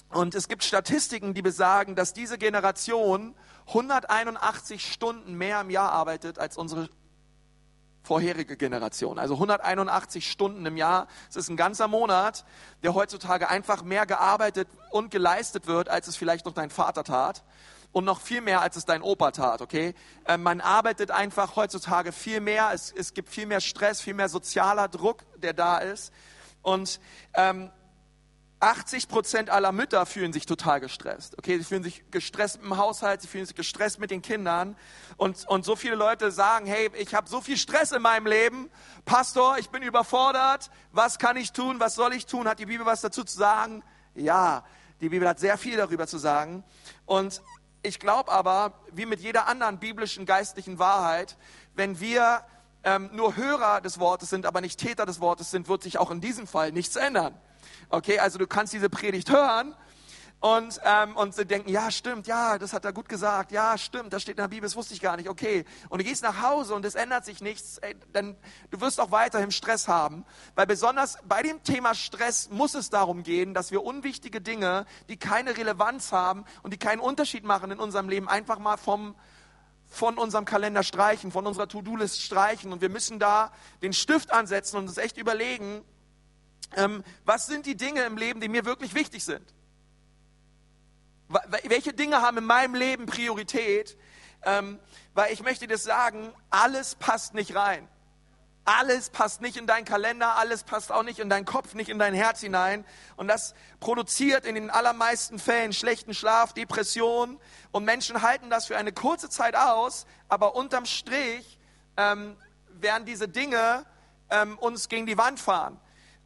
Und 0.07 0.33
es 0.33 0.47
gibt 0.47 0.63
Statistiken, 0.63 1.33
die 1.33 1.41
besagen, 1.41 1.97
dass 1.97 2.13
diese 2.13 2.37
Generation 2.37 3.35
181 3.67 4.89
Stunden 4.89 5.37
mehr 5.37 5.59
im 5.59 5.69
Jahr 5.69 5.91
arbeitet 5.91 6.39
als 6.39 6.55
unsere 6.55 6.89
vorherige 8.03 8.57
Generation. 8.57 9.19
Also 9.19 9.35
181 9.35 10.29
Stunden 10.29 10.65
im 10.65 10.77
Jahr. 10.77 11.07
Es 11.29 11.35
ist 11.35 11.49
ein 11.49 11.57
ganzer 11.57 11.87
Monat, 11.87 12.45
der 12.83 12.93
heutzutage 12.93 13.49
einfach 13.49 13.83
mehr 13.83 14.05
gearbeitet 14.05 14.67
und 14.89 15.11
geleistet 15.11 15.67
wird, 15.67 15.89
als 15.89 16.07
es 16.07 16.15
vielleicht 16.15 16.45
noch 16.45 16.53
dein 16.53 16.69
Vater 16.69 17.03
tat. 17.03 17.43
Und 17.91 18.05
noch 18.05 18.21
viel 18.21 18.39
mehr, 18.39 18.61
als 18.61 18.77
es 18.77 18.85
dein 18.85 19.01
Opa 19.01 19.31
tat, 19.31 19.61
okay? 19.61 19.93
Äh, 20.25 20.37
man 20.37 20.61
arbeitet 20.61 21.11
einfach 21.11 21.57
heutzutage 21.57 22.13
viel 22.13 22.39
mehr. 22.39 22.71
Es, 22.73 22.93
es 22.95 23.13
gibt 23.13 23.29
viel 23.29 23.45
mehr 23.45 23.59
Stress, 23.59 23.99
viel 23.99 24.13
mehr 24.13 24.29
sozialer 24.29 24.87
Druck, 24.87 25.23
der 25.35 25.53
da 25.53 25.77
ist. 25.77 26.13
Und 26.61 27.01
ähm, 27.33 27.69
80 28.61 29.07
Prozent 29.07 29.49
aller 29.49 29.71
Mütter 29.71 30.05
fühlen 30.05 30.33
sich 30.33 30.45
total 30.45 30.79
gestresst. 30.79 31.37
Okay, 31.37 31.57
sie 31.57 31.63
fühlen 31.63 31.83
sich 31.83 32.03
gestresst 32.11 32.59
im 32.61 32.77
Haushalt, 32.77 33.21
sie 33.21 33.27
fühlen 33.27 33.45
sich 33.45 33.55
gestresst 33.55 33.99
mit 33.99 34.11
den 34.11 34.21
Kindern. 34.21 34.77
Und, 35.17 35.47
und 35.47 35.65
so 35.65 35.75
viele 35.75 35.95
Leute 35.95 36.31
sagen, 36.31 36.67
hey, 36.67 36.91
ich 36.95 37.15
habe 37.15 37.27
so 37.27 37.41
viel 37.41 37.57
Stress 37.57 37.91
in 37.91 38.01
meinem 38.01 38.27
Leben. 38.27 38.69
Pastor, 39.03 39.57
ich 39.57 39.69
bin 39.71 39.81
überfordert. 39.81 40.69
Was 40.91 41.17
kann 41.17 41.37
ich 41.37 41.51
tun? 41.51 41.79
Was 41.79 41.95
soll 41.95 42.13
ich 42.13 42.27
tun? 42.27 42.47
Hat 42.47 42.59
die 42.59 42.67
Bibel 42.67 42.85
was 42.85 43.01
dazu 43.01 43.23
zu 43.23 43.35
sagen? 43.35 43.83
Ja, 44.13 44.63
die 45.01 45.09
Bibel 45.09 45.27
hat 45.27 45.39
sehr 45.39 45.57
viel 45.57 45.77
darüber 45.77 46.05
zu 46.05 46.19
sagen. 46.19 46.63
Und 47.05 47.41
ich 47.81 47.99
glaube 47.99 48.31
aber, 48.31 48.73
wie 48.91 49.07
mit 49.07 49.21
jeder 49.21 49.47
anderen 49.47 49.79
biblischen 49.79 50.27
geistlichen 50.27 50.77
Wahrheit, 50.77 51.35
wenn 51.73 51.99
wir 51.99 52.45
ähm, 52.83 53.09
nur 53.13 53.35
Hörer 53.35 53.81
des 53.81 53.99
Wortes 53.99 54.29
sind, 54.29 54.45
aber 54.45 54.61
nicht 54.61 54.79
Täter 54.79 55.07
des 55.07 55.19
Wortes 55.19 55.49
sind, 55.49 55.67
wird 55.67 55.81
sich 55.81 55.97
auch 55.97 56.11
in 56.11 56.21
diesem 56.21 56.45
Fall 56.45 56.71
nichts 56.71 56.95
ändern. 56.95 57.35
Okay, 57.89 58.19
also 58.19 58.37
du 58.37 58.47
kannst 58.47 58.73
diese 58.73 58.89
Predigt 58.89 59.31
hören 59.31 59.75
und, 60.41 60.81
ähm, 60.83 61.15
und 61.15 61.35
sie 61.35 61.45
denken, 61.45 61.69
ja, 61.69 61.91
stimmt, 61.91 62.25
ja, 62.25 62.57
das 62.57 62.73
hat 62.73 62.83
er 62.83 62.93
gut 62.93 63.07
gesagt, 63.07 63.51
ja, 63.51 63.77
stimmt, 63.77 64.11
das 64.11 64.23
steht 64.23 64.37
in 64.37 64.43
der 64.43 64.47
Bibel, 64.47 64.63
das 64.63 64.75
wusste 64.75 64.95
ich 64.95 64.99
gar 64.99 65.15
nicht, 65.15 65.29
okay. 65.29 65.65
Und 65.89 66.01
du 66.01 66.03
gehst 66.03 66.23
nach 66.23 66.41
Hause 66.41 66.73
und 66.73 66.83
es 66.83 66.95
ändert 66.95 67.25
sich 67.25 67.41
nichts, 67.41 67.77
ey, 67.77 67.95
dann 68.11 68.35
du 68.71 68.81
wirst 68.81 68.99
auch 68.99 69.11
weiterhin 69.11 69.51
Stress 69.51 69.87
haben, 69.87 70.25
weil 70.55 70.65
besonders 70.65 71.19
bei 71.25 71.43
dem 71.43 71.61
Thema 71.61 71.93
Stress 71.93 72.49
muss 72.49 72.73
es 72.73 72.89
darum 72.89 73.21
gehen, 73.21 73.53
dass 73.53 73.69
wir 73.69 73.83
unwichtige 73.83 74.41
Dinge, 74.41 74.87
die 75.09 75.17
keine 75.17 75.55
Relevanz 75.55 76.11
haben 76.11 76.45
und 76.63 76.73
die 76.73 76.77
keinen 76.77 77.01
Unterschied 77.01 77.43
machen 77.43 77.69
in 77.69 77.79
unserem 77.79 78.09
Leben, 78.09 78.27
einfach 78.27 78.57
mal 78.57 78.77
vom 78.77 79.15
von 79.93 80.17
unserem 80.17 80.45
Kalender 80.45 80.83
streichen, 80.83 81.33
von 81.33 81.45
unserer 81.45 81.67
To-Do-List 81.67 82.21
streichen 82.21 82.71
und 82.71 82.81
wir 82.81 82.87
müssen 82.87 83.19
da 83.19 83.51
den 83.81 83.91
Stift 83.91 84.31
ansetzen 84.31 84.77
und 84.77 84.87
uns 84.87 84.97
echt 84.97 85.17
überlegen, 85.17 85.83
ähm, 86.75 87.03
was 87.25 87.47
sind 87.47 87.65
die 87.65 87.75
Dinge 87.75 88.03
im 88.03 88.17
Leben, 88.17 88.39
die 88.39 88.49
mir 88.49 88.65
wirklich 88.65 88.93
wichtig 88.93 89.23
sind? 89.23 89.53
Welche 91.63 91.93
Dinge 91.93 92.21
haben 92.21 92.37
in 92.37 92.45
meinem 92.45 92.75
Leben 92.75 93.05
Priorität? 93.05 93.97
Ähm, 94.43 94.79
weil 95.13 95.31
ich 95.31 95.43
möchte 95.43 95.67
dir 95.67 95.77
sagen, 95.77 96.33
alles 96.49 96.95
passt 96.95 97.33
nicht 97.33 97.55
rein. 97.55 97.87
Alles 98.63 99.09
passt 99.09 99.41
nicht 99.41 99.57
in 99.57 99.65
deinen 99.65 99.85
Kalender, 99.85 100.35
alles 100.35 100.63
passt 100.63 100.91
auch 100.91 101.01
nicht 101.01 101.17
in 101.17 101.29
deinen 101.29 101.45
Kopf, 101.45 101.73
nicht 101.73 101.89
in 101.89 101.97
dein 101.97 102.13
Herz 102.13 102.41
hinein. 102.41 102.85
Und 103.15 103.27
das 103.27 103.55
produziert 103.79 104.45
in 104.45 104.53
den 104.53 104.69
allermeisten 104.69 105.39
Fällen 105.39 105.73
schlechten 105.73 106.13
Schlaf, 106.13 106.53
Depression. 106.53 107.39
Und 107.71 107.85
Menschen 107.85 108.21
halten 108.21 108.49
das 108.49 108.67
für 108.67 108.77
eine 108.77 108.91
kurze 108.91 109.29
Zeit 109.29 109.55
aus, 109.55 110.05
aber 110.27 110.55
unterm 110.55 110.85
Strich 110.85 111.57
ähm, 111.97 112.37
werden 112.67 113.05
diese 113.05 113.27
Dinge 113.27 113.85
ähm, 114.29 114.57
uns 114.59 114.89
gegen 114.89 115.07
die 115.07 115.17
Wand 115.17 115.39
fahren. 115.39 115.79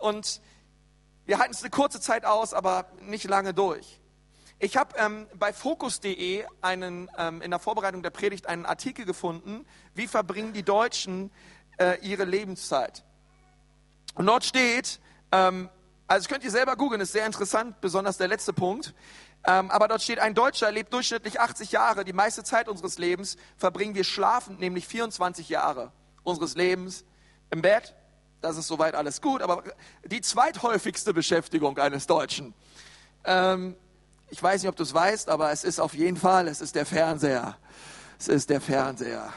Und 0.05 0.39
wir 1.25 1.39
halten 1.39 1.51
es 1.51 1.62
eine 1.62 1.71
kurze 1.71 2.00
Zeit 2.00 2.25
aus, 2.25 2.53
aber 2.53 2.85
nicht 3.01 3.27
lange 3.27 3.55
durch. 3.55 4.00
Ich 4.59 4.77
habe 4.77 4.95
ähm, 5.00 5.25
bei 5.33 5.51
Focus.de 5.51 6.45
einen, 6.62 7.09
ähm, 7.17 7.41
in 7.41 7.50
der 7.50 7.59
Vorbereitung 7.59 8.03
der 8.03 8.12
Predigt 8.12 8.45
einen 8.45 8.67
Artikel 8.67 9.05
gefunden, 9.05 9.65
wie 9.95 10.05
verbringen 10.05 10.53
die 10.53 10.62
Deutschen 10.62 11.31
äh, 11.79 11.97
ihre 12.01 12.24
Lebenszeit. 12.24 13.03
Und 14.13 14.27
dort 14.27 14.45
steht, 14.45 15.00
ähm, 15.31 15.69
also 16.05 16.29
könnt 16.29 16.43
ihr 16.43 16.51
selber 16.51 16.75
googeln, 16.75 17.01
ist 17.01 17.13
sehr 17.13 17.25
interessant, 17.25 17.81
besonders 17.81 18.17
der 18.17 18.27
letzte 18.27 18.53
Punkt. 18.53 18.93
Ähm, 19.43 19.71
aber 19.71 19.88
dort 19.88 20.03
steht, 20.03 20.19
ein 20.19 20.35
Deutscher 20.35 20.71
lebt 20.71 20.93
durchschnittlich 20.93 21.39
80 21.39 21.71
Jahre. 21.71 22.05
Die 22.05 22.13
meiste 22.13 22.43
Zeit 22.43 22.69
unseres 22.69 23.00
Lebens 23.00 23.38
verbringen 23.57 23.95
wir 23.95 24.03
schlafend, 24.03 24.59
nämlich 24.59 24.88
24 24.88 25.50
Jahre 25.50 25.91
unseres 26.24 26.53
Lebens 26.53 27.05
im 27.50 27.63
Bett, 27.63 27.95
das 28.41 28.57
ist 28.57 28.67
soweit 28.67 28.95
alles 28.95 29.21
gut, 29.21 29.41
aber 29.41 29.63
die 30.05 30.21
zweithäufigste 30.21 31.13
Beschäftigung 31.13 31.77
eines 31.77 32.07
Deutschen. 32.07 32.53
Ähm, 33.23 33.75
ich 34.29 34.41
weiß 34.41 34.61
nicht, 34.61 34.69
ob 34.69 34.75
du 34.75 34.83
es 34.83 34.93
weißt, 34.93 35.29
aber 35.29 35.51
es 35.51 35.63
ist 35.63 35.79
auf 35.79 35.93
jeden 35.93 36.17
Fall, 36.17 36.47
es 36.47 36.61
ist 36.61 36.75
der 36.75 36.85
Fernseher. 36.85 37.57
Es 38.19 38.27
ist 38.27 38.49
der 38.49 38.61
Fernseher. 38.61 39.31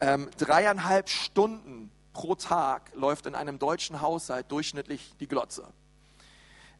Ähm, 0.00 0.28
dreieinhalb 0.38 1.08
Stunden 1.08 1.90
pro 2.12 2.34
Tag 2.34 2.92
läuft 2.94 3.26
in 3.26 3.34
einem 3.34 3.58
deutschen 3.58 4.00
Haushalt 4.00 4.50
durchschnittlich 4.50 5.14
die 5.20 5.26
Glotze. 5.26 5.66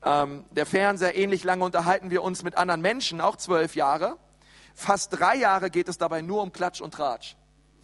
Ähm, 0.05 0.45
der 0.51 0.67
Fernseher, 0.67 1.17
ähnlich 1.17 1.45
lange 1.45 1.65
unterhalten 1.65 2.11
wir 2.11 2.23
uns 2.23 2.43
mit 2.43 2.57
anderen 2.57 2.81
Menschen, 2.81 3.21
auch 3.21 3.37
zwölf 3.37 3.75
Jahre. 3.75 4.19
Fast 4.75 5.19
drei 5.19 5.37
Jahre 5.37 5.71
geht 5.71 5.89
es 5.89 5.99
dabei 5.99 6.21
nur 6.21 6.43
um 6.43 6.53
Klatsch 6.53 6.81
und 6.81 6.95
Tratsch. 6.95 7.37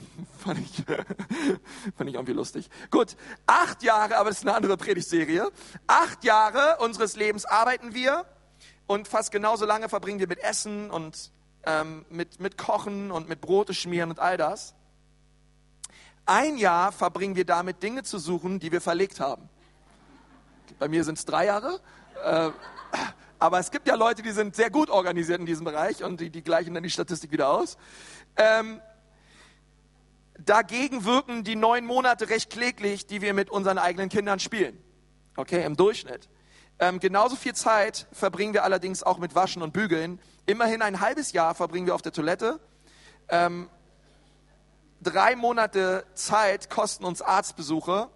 fand, 0.38 0.59
ich, 0.59 0.85
fand 1.97 2.09
ich 2.11 2.14
irgendwie 2.14 2.33
lustig. 2.33 2.69
Gut, 2.90 3.16
acht 3.47 3.83
Jahre, 3.83 4.16
aber 4.16 4.30
das 4.30 4.38
ist 4.38 4.47
eine 4.47 4.57
andere 4.57 4.76
Predigtserie. 4.76 5.50
Acht 5.87 6.25
Jahre 6.25 6.78
unseres 6.80 7.16
Lebens 7.16 7.45
arbeiten 7.45 7.95
wir 7.95 8.26
und 8.87 9.09
fast 9.09 9.33
genauso 9.33 9.66
lange 9.66 9.88
verbringen 9.88 10.19
wir 10.19 10.28
mit 10.28 10.40
Essen 10.40 10.90
und 10.90 11.30
ähm, 11.64 12.04
mit, 12.11 12.40
mit 12.40 12.57
Kochen 12.59 13.11
und 13.11 13.28
mit 13.28 13.40
Brote 13.40 13.75
schmieren 13.75 14.11
und 14.11 14.19
all 14.19 14.37
das. 14.37 14.75
Ein 16.26 16.57
Jahr 16.57 16.92
verbringen 16.92 17.37
wir 17.37 17.45
damit, 17.45 17.83
Dinge 17.83 18.02
zu 18.02 18.19
suchen, 18.19 18.61
die 18.61 18.73
wir 18.73 18.80
verlegt 18.80 19.21
haben. 19.21 19.49
Bei 20.78 20.88
mir 20.88 21.04
sind 21.04 21.19
es 21.19 21.25
drei 21.25 21.47
Jahre. 21.47 21.80
Äh, 22.25 22.50
aber 23.38 23.59
es 23.59 23.71
gibt 23.71 23.88
ja 23.88 23.95
Leute, 23.95 24.23
die 24.23 24.33
sind 24.33 24.54
sehr 24.54 24.71
gut 24.71 24.90
organisiert 24.90 25.40
in 25.40 25.47
diesem 25.47 25.64
Bereich 25.64 26.04
und 26.04 26.21
die, 26.21 26.30
die 26.30 26.42
gleichen 26.42 26.75
dann 26.75 26.83
die 26.83 26.90
Statistik 26.90 27.33
wieder 27.33 27.49
aus. 27.49 27.78
Ähm, 28.37 28.80
dagegen 30.44 31.04
wirken 31.04 31.44
die 31.44 31.56
neun 31.56 31.85
Monate 31.85 32.28
recht 32.28 32.50
kläglich, 32.50 33.06
die 33.06 33.20
wir 33.20 33.35
mit 33.35 33.50
unseren 33.50 33.78
eigenen 33.78 34.09
Kindern 34.09 34.40
spielen. 34.40 34.78
Okay, 35.37 35.64
im 35.64 35.76
Durchschnitt. 35.76 36.28
Ähm, 36.78 36.99
genauso 36.99 37.37
viel 37.37 37.54
Zeit 37.54 38.06
verbringen 38.12 38.54
wir 38.54 38.64
allerdings 38.64 39.02
auch 39.02 39.18
mit 39.18 39.35
Waschen 39.35 39.62
und 39.62 39.73
Bügeln. 39.73 40.18
Immerhin 40.47 40.82
ein 40.82 41.00
halbes 41.00 41.32
Jahr 41.32 41.54
verbringen 41.54 41.87
wir 41.87 41.94
auf 41.94 42.02
der 42.02 42.12
Toilette. 42.12 42.59
Ähm, 43.28 43.68
drei 45.02 45.37
Monate 45.37 46.04
Zeit 46.14 46.70
kosten 46.70 47.04
uns 47.04 47.23
Arztbesuche. 47.23 48.09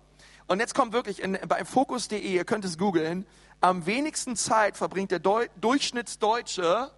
Und 0.46 0.60
jetzt 0.60 0.74
kommt 0.74 0.92
wirklich 0.92 1.22
in, 1.22 1.38
bei 1.46 1.64
Fokus.de, 1.64 2.18
ihr 2.18 2.44
könnt 2.44 2.64
es 2.64 2.78
googeln, 2.78 3.26
am 3.60 3.86
wenigsten 3.86 4.36
Zeit 4.36 4.76
verbringt 4.76 5.10
der 5.10 5.18
Deu 5.18 5.46
Durchschnittsdeutsche 5.60 6.90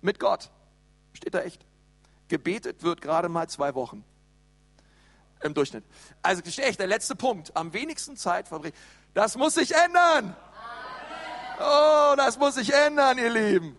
mit 0.00 0.18
Gott. 0.18 0.50
Steht 1.12 1.34
da 1.34 1.40
echt. 1.40 1.64
Gebetet 2.28 2.82
wird 2.82 3.00
gerade 3.00 3.28
mal 3.28 3.48
zwei 3.48 3.74
Wochen. 3.74 4.04
Im 5.42 5.54
Durchschnitt. 5.54 5.84
Also 6.22 6.42
echt, 6.42 6.80
der 6.80 6.86
letzte 6.86 7.14
Punkt. 7.16 7.54
Am 7.54 7.72
wenigsten 7.72 8.16
Zeit 8.16 8.48
verbringt. 8.48 8.74
Das 9.12 9.36
muss 9.36 9.54
sich 9.54 9.74
ändern. 9.74 10.36
Oh, 11.60 12.14
das 12.16 12.38
muss 12.38 12.54
sich 12.56 12.72
ändern, 12.72 13.18
ihr 13.18 13.30
Lieben. 13.30 13.76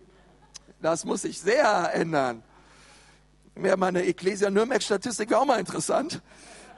Das 0.80 1.04
muss 1.04 1.22
sich 1.22 1.40
sehr 1.40 1.92
ändern. 1.94 2.42
Wäre 3.54 3.76
mal 3.76 3.88
eine 3.88 4.04
Ecclesia 4.04 4.50
Nürnberg-Statistik 4.50 5.30
wäre 5.30 5.40
auch 5.40 5.46
mal 5.46 5.58
interessant. 5.58 6.22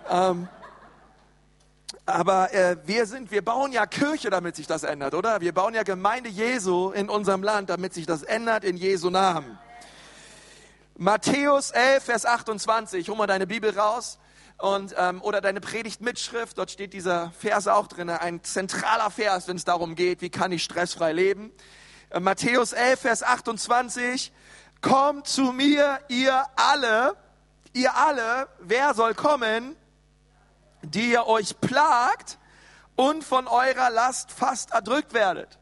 Ähm, 0.09 0.49
aber 2.07 2.53
äh, 2.55 2.77
wir 2.87 3.07
sind, 3.07 3.31
wir 3.31 3.45
bauen 3.45 3.73
ja 3.73 3.87
Kirche, 3.87 4.31
damit 4.31 4.57
sich 4.57 4.67
das 4.67 4.83
ändert, 4.83 5.15
oder? 5.15 5.41
Wir 5.41 5.53
bauen 5.53 5.75
ja 5.75 5.83
Gemeinde 5.83 6.31
Jesu 6.31 6.91
in 6.91 7.09
unserem 7.09 7.43
Land, 7.43 7.71
damit 7.71 7.95
sich 7.95 8.07
das 8.07 8.23
ändert 8.23 8.65
in 8.65 8.77
Jesu 8.77 9.11
Namen. 9.11 9.59
Matthäus 10.97 11.71
11, 11.71 12.05
Vers 12.05 12.27
28. 12.27 13.09
Hol 13.09 13.17
mal 13.17 13.27
deine 13.27 13.47
Bibel 13.47 13.77
raus 13.77 14.19
und, 14.59 14.95
ähm, 14.99 15.23
oder 15.23 15.41
deine 15.41 15.61
Predigtmitschrift, 15.61 16.59
dort 16.59 16.71
steht 16.71 16.93
dieser 16.93 17.31
Vers 17.39 17.69
auch 17.69 17.87
drin, 17.87 18.11
ein 18.11 18.43
zentraler 18.43 19.11
Vers, 19.11 19.47
wenn 19.47 19.57
es 19.57 19.65
darum 19.65 19.95
geht, 19.95 20.21
wie 20.21 20.31
kann 20.31 20.51
ich 20.51 20.65
stressfrei 20.65 21.13
leben. 21.13 21.53
Äh, 22.11 22.21
Matthäus 22.21 22.73
11, 22.73 23.01
Vers 23.01 23.23
28, 23.23 24.33
kommt 24.81 25.29
zu 25.29 25.53
mir, 25.53 26.01
ihr 26.09 26.45
alle, 26.57 27.17
ihr 27.73 27.95
alle, 27.95 28.49
wer 28.59 28.95
soll 28.95 29.15
kommen, 29.15 29.77
die 30.83 31.13
ihr 31.13 31.27
euch 31.27 31.61
plagt 31.61 32.39
und 32.97 33.23
von 33.23 33.47
eurer 33.47 33.91
Last 33.91 34.33
fast 34.33 34.73
erdrückt 34.73 35.15
werdet. 35.15 35.59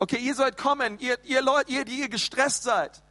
Okay, 0.00 0.16
ihr 0.16 0.34
sollt 0.34 0.56
kommen, 0.56 0.98
ihr, 0.98 1.22
ihr 1.24 1.42
Leute, 1.42 1.70
ihr, 1.70 1.84
die 1.84 2.00
ihr 2.00 2.08
gestresst 2.08 2.64
seid, 2.64 3.02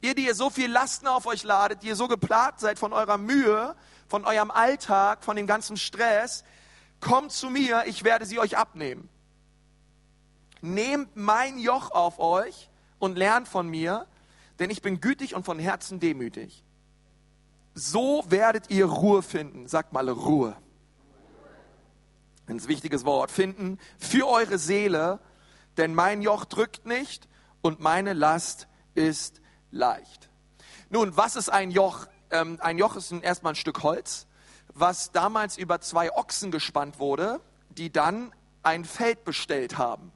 ihr, 0.00 0.14
die 0.14 0.26
ihr 0.26 0.34
so 0.34 0.50
viel 0.50 0.70
Lasten 0.70 1.06
auf 1.06 1.26
euch 1.26 1.42
ladet, 1.42 1.82
die 1.82 1.88
ihr 1.88 1.96
so 1.96 2.08
geplagt 2.08 2.60
seid 2.60 2.78
von 2.78 2.92
eurer 2.92 3.18
Mühe, 3.18 3.74
von 4.06 4.24
eurem 4.24 4.50
Alltag, 4.50 5.24
von 5.24 5.36
dem 5.36 5.46
ganzen 5.46 5.76
Stress, 5.76 6.44
kommt 7.00 7.32
zu 7.32 7.50
mir, 7.50 7.84
ich 7.86 8.04
werde 8.04 8.26
sie 8.26 8.38
euch 8.38 8.56
abnehmen. 8.56 9.08
Nehmt 10.60 11.16
mein 11.16 11.58
Joch 11.58 11.90
auf 11.92 12.18
euch 12.18 12.68
und 12.98 13.16
lernt 13.16 13.46
von 13.46 13.68
mir, 13.68 14.06
denn 14.58 14.70
ich 14.70 14.82
bin 14.82 15.00
gütig 15.00 15.34
und 15.34 15.44
von 15.44 15.58
Herzen 15.58 16.00
demütig. 16.00 16.64
So 17.74 18.24
werdet 18.28 18.70
ihr 18.70 18.86
Ruhe 18.86 19.22
finden. 19.22 19.68
Sagt 19.68 19.92
mal 19.92 20.08
Ruhe. 20.08 20.56
Ein 22.48 22.66
wichtiges 22.66 23.04
Wort. 23.04 23.30
Finden 23.30 23.78
für 23.98 24.26
eure 24.26 24.58
Seele, 24.58 25.20
denn 25.76 25.94
mein 25.94 26.22
Joch 26.22 26.44
drückt 26.44 26.86
nicht 26.86 27.28
und 27.60 27.78
meine 27.78 28.14
Last 28.14 28.66
ist 28.94 29.40
leicht. 29.70 30.28
Nun, 30.90 31.16
was 31.16 31.36
ist 31.36 31.50
ein 31.50 31.70
Joch? 31.70 32.06
ähm, 32.30 32.58
ein 32.60 32.78
Joch 32.78 32.96
ist 32.96 33.12
erstmal 33.12 33.52
ein 33.52 33.56
Stück 33.56 33.82
Holz, 33.82 34.26
was 34.74 35.12
damals 35.12 35.58
über 35.58 35.80
zwei 35.80 36.14
Ochsen 36.14 36.50
gespannt 36.50 36.98
wurde, 36.98 37.40
die 37.70 37.90
dann 37.92 38.32
ein 38.62 38.84
Feld 38.84 39.24
bestellt 39.24 39.78
haben. 39.78 40.12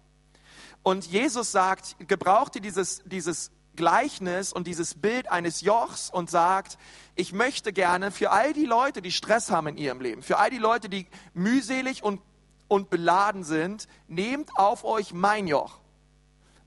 Und 0.83 1.07
Jesus 1.07 1.53
sagt, 1.53 1.97
gebrauchte 2.09 2.61
dieses, 2.61 3.03
dieses 3.05 3.51
Gleichnis 3.77 4.53
und 4.53 4.67
dieses 4.67 4.95
Bild 4.95 5.31
eines 5.31 5.61
Jochs 5.61 6.11
und 6.11 6.29
sagt, 6.29 6.77
ich 7.15 7.33
möchte 7.33 7.73
gerne 7.73 8.11
für 8.11 8.31
all 8.31 8.53
die 8.53 8.67
Leute, 8.67 9.01
die 9.01 9.13
Stress 9.13 9.51
haben 9.51 9.69
in 9.69 9.77
ihrem 9.77 10.01
Leben, 10.01 10.23
für 10.23 10.39
all 10.39 10.51
die 10.51 10.59
Leute, 10.59 10.89
die 10.89 11.07
mühselig 11.35 12.03
und, 12.03 12.21
und 12.69 12.91
beladen 12.91 13.45
sind, 13.45 13.87
nehmt 14.09 14.51
auf 14.57 14.85
euch 14.85 15.15
mein 15.15 15.47
Joch. 15.47 15.79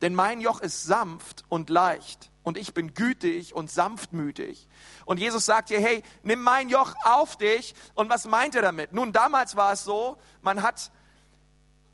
Denn 0.02 0.16
mein 0.16 0.42
Joch 0.42 0.62
ist 0.62 0.84
sanft 0.84 1.44
und 1.50 1.70
leicht 1.70 2.32
und 2.46 2.60
ich 2.60 2.74
bin 2.76 2.94
gütig 2.94 3.56
und 3.56 3.72
sanftmütig. 3.72 4.70
Und 5.04 5.20
Jesus 5.20 5.46
sagt 5.46 5.72
dir, 5.72 5.82
hey, 5.82 6.04
nimm 6.22 6.42
mein 6.42 6.70
Joch 6.70 6.94
auf 7.04 7.38
dich. 7.38 7.74
Und 7.96 8.10
was 8.10 8.26
meint 8.26 8.56
er 8.56 8.62
damit? 8.62 8.94
Nun, 8.94 9.12
damals 9.12 9.56
war 9.56 9.74
es 9.74 9.84
so, 9.84 10.18
man 10.42 10.62
hat, 10.62 10.92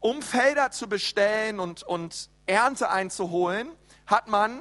um 0.02 0.22
Felder 0.22 0.70
zu 0.70 0.90
bestellen 0.90 1.62
und, 1.62 1.84
und 1.84 2.30
Ernte 2.48 2.90
einzuholen, 2.90 3.72
hat 4.06 4.28
man 4.28 4.60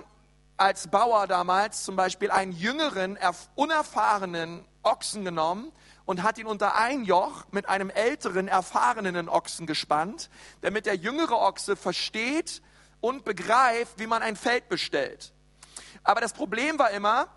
als 0.57 0.89
Bauer 0.89 1.27
damals 1.27 1.83
zum 1.83 1.97
Beispiel 1.97 2.31
einen 2.31 2.53
jüngeren, 2.53 3.19
unerfahrenen 3.57 4.65
Ochsen 4.85 5.25
genommen 5.25 5.73
und 6.05 6.23
hat 6.23 6.39
ihn 6.39 6.47
unter 6.47 6.77
ein 6.77 7.05
Joch 7.05 7.47
mit 7.51 7.69
einem 7.69 7.91
älteren, 7.91 8.47
erfahrenen 8.47 9.29
Ochsen 9.29 9.67
gespannt, 9.67 10.31
damit 10.61 10.87
der 10.87 10.95
jüngere 10.95 11.41
Ochse 11.41 11.75
versteht 11.75 12.63
und 13.01 13.25
begreift, 13.25 13.99
wie 13.99 14.07
man 14.07 14.23
ein 14.23 14.37
Feld 14.37 14.69
bestellt. 14.69 15.33
Aber 16.03 16.21
das 16.21 16.33
Problem 16.33 16.79
war 16.79 16.91
immer, 16.91 17.29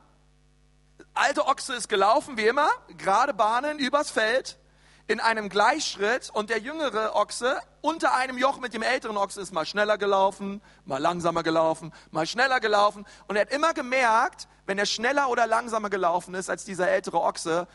alte 1.14 1.46
Ochse 1.48 1.76
ist 1.76 1.90
gelaufen, 1.90 2.38
wie 2.38 2.48
immer, 2.48 2.70
gerade 2.98 3.34
Bahnen 3.34 3.80
übers 3.80 4.12
Feld 4.12 4.58
in 5.08 5.20
einem 5.20 5.50
Gleichschritt 5.50 6.30
und 6.30 6.50
der 6.50 6.60
jüngere 6.60 7.16
Ochse 7.16 7.60
unter 7.82 8.14
einem 8.14 8.38
Joch 8.38 8.60
mit 8.60 8.74
dem 8.74 8.82
älteren 8.82 9.18
Ochse 9.18 9.42
ist 9.42 9.54
mal 9.54 9.66
schneller 9.66 9.98
gelaufen, 9.98 10.62
mal 10.86 11.00
langsamer 11.00 11.44
gelaufen, 11.44 11.94
mal 12.12 12.26
schneller 12.26 12.60
gelaufen 12.60 13.06
und 13.28 13.36
er 13.36 13.42
hat 13.42 13.52
immer 13.52 13.74
gemerkt, 13.74 14.48
wenn 14.66 14.78
er 14.78 14.86
schneller 14.86 15.30
oder 15.30 15.46
langsamer 15.46 15.90
gelaufen 15.90 16.34
ist 16.36 16.50
als 16.50 16.64
dieser 16.64 16.90
ältere 16.90 17.22
Ochse, 17.22 17.68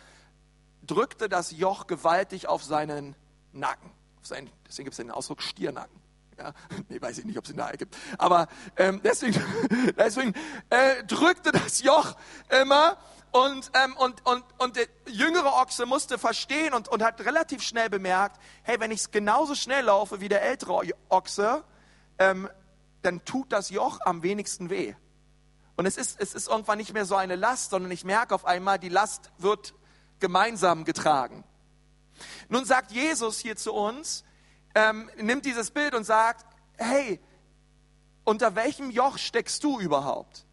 drückte 0.87 1.29
das 1.29 1.51
Joch 1.51 1.87
gewaltig 1.87 2.49
auf 2.49 2.65
seinen 2.65 3.15
Nacken. 3.53 3.91
Auf 4.21 4.27
seinen, 4.27 4.51
deswegen 4.67 4.85
gibt 4.87 4.95
es 4.95 4.99
den 4.99 5.11
Ausdruck 5.11 5.43
Stiernacken. 5.43 6.08
Ja, 6.39 6.53
nee, 6.89 7.01
weiß 7.01 7.19
ich 7.19 7.25
nicht, 7.25 7.37
ob 7.37 7.45
es 7.45 7.51
in 7.51 7.57
der 7.57 7.67
Ei 7.67 7.77
gibt. 7.77 7.97
Aber 8.17 8.47
ähm, 8.77 9.01
deswegen, 9.03 9.43
deswegen 9.99 10.35
äh, 10.71 11.03
drückte 11.05 11.51
das 11.51 11.83
Joch 11.83 12.15
immer 12.63 12.97
und, 13.33 13.71
ähm, 13.75 13.97
und, 13.97 14.25
und, 14.25 14.45
und 14.59 14.77
der 14.77 14.87
jüngere 15.07 15.53
Ochse 15.55 15.85
musste 15.85 16.17
verstehen 16.17 16.75
und, 16.75 16.89
und 16.89 17.03
hat 17.03 17.21
relativ 17.21 17.63
schnell 17.63 17.91
bemerkt, 17.91 18.41
hey, 18.63 18.79
wenn 18.79 18.91
ich 18.91 19.11
genauso 19.11 19.55
schnell 19.55 19.85
laufe 19.85 20.21
wie 20.21 20.29
der 20.29 20.43
ältere 20.43 20.83
Ochse, 21.09 21.65
ähm, 22.19 22.49
dann 23.03 23.25
tut 23.25 23.53
das 23.53 23.71
Joch 23.71 24.01
am 24.05 24.23
wenigsten 24.23 24.71
weh. 24.71 24.95
Und 25.77 25.87
es 25.87 25.97
ist, 25.97 26.21
es 26.21 26.35
ist 26.35 26.49
irgendwann 26.49 26.79
nicht 26.79 26.95
mehr 26.95 27.05
so 27.05 27.17
eine 27.17 27.37
Last, 27.37 27.71
sondern 27.71 27.91
ich 27.91 28.05
merke 28.05 28.35
auf 28.35 28.45
einmal, 28.45 28.79
die 28.79 28.89
Last 28.89 29.31
wird 29.39 29.75
gemeinsam 30.21 30.85
getragen. 30.85 31.45
Nun 32.49 32.65
sagt 32.65 32.93
Jesus 32.93 33.39
hier 33.39 33.57
zu 33.57 33.73
uns, 33.73 34.25
ähm, 34.79 35.11
nimmt 35.17 35.45
dieses 35.45 35.71
Bild 35.71 35.95
und 35.95 36.05
sagt, 36.05 36.47
hey, 36.77 37.21
unter 38.25 38.55
welchem 38.55 38.91
Joch 38.91 39.19
steckst 39.19 39.65
du 39.65 39.81
überhaupt? 39.81 40.45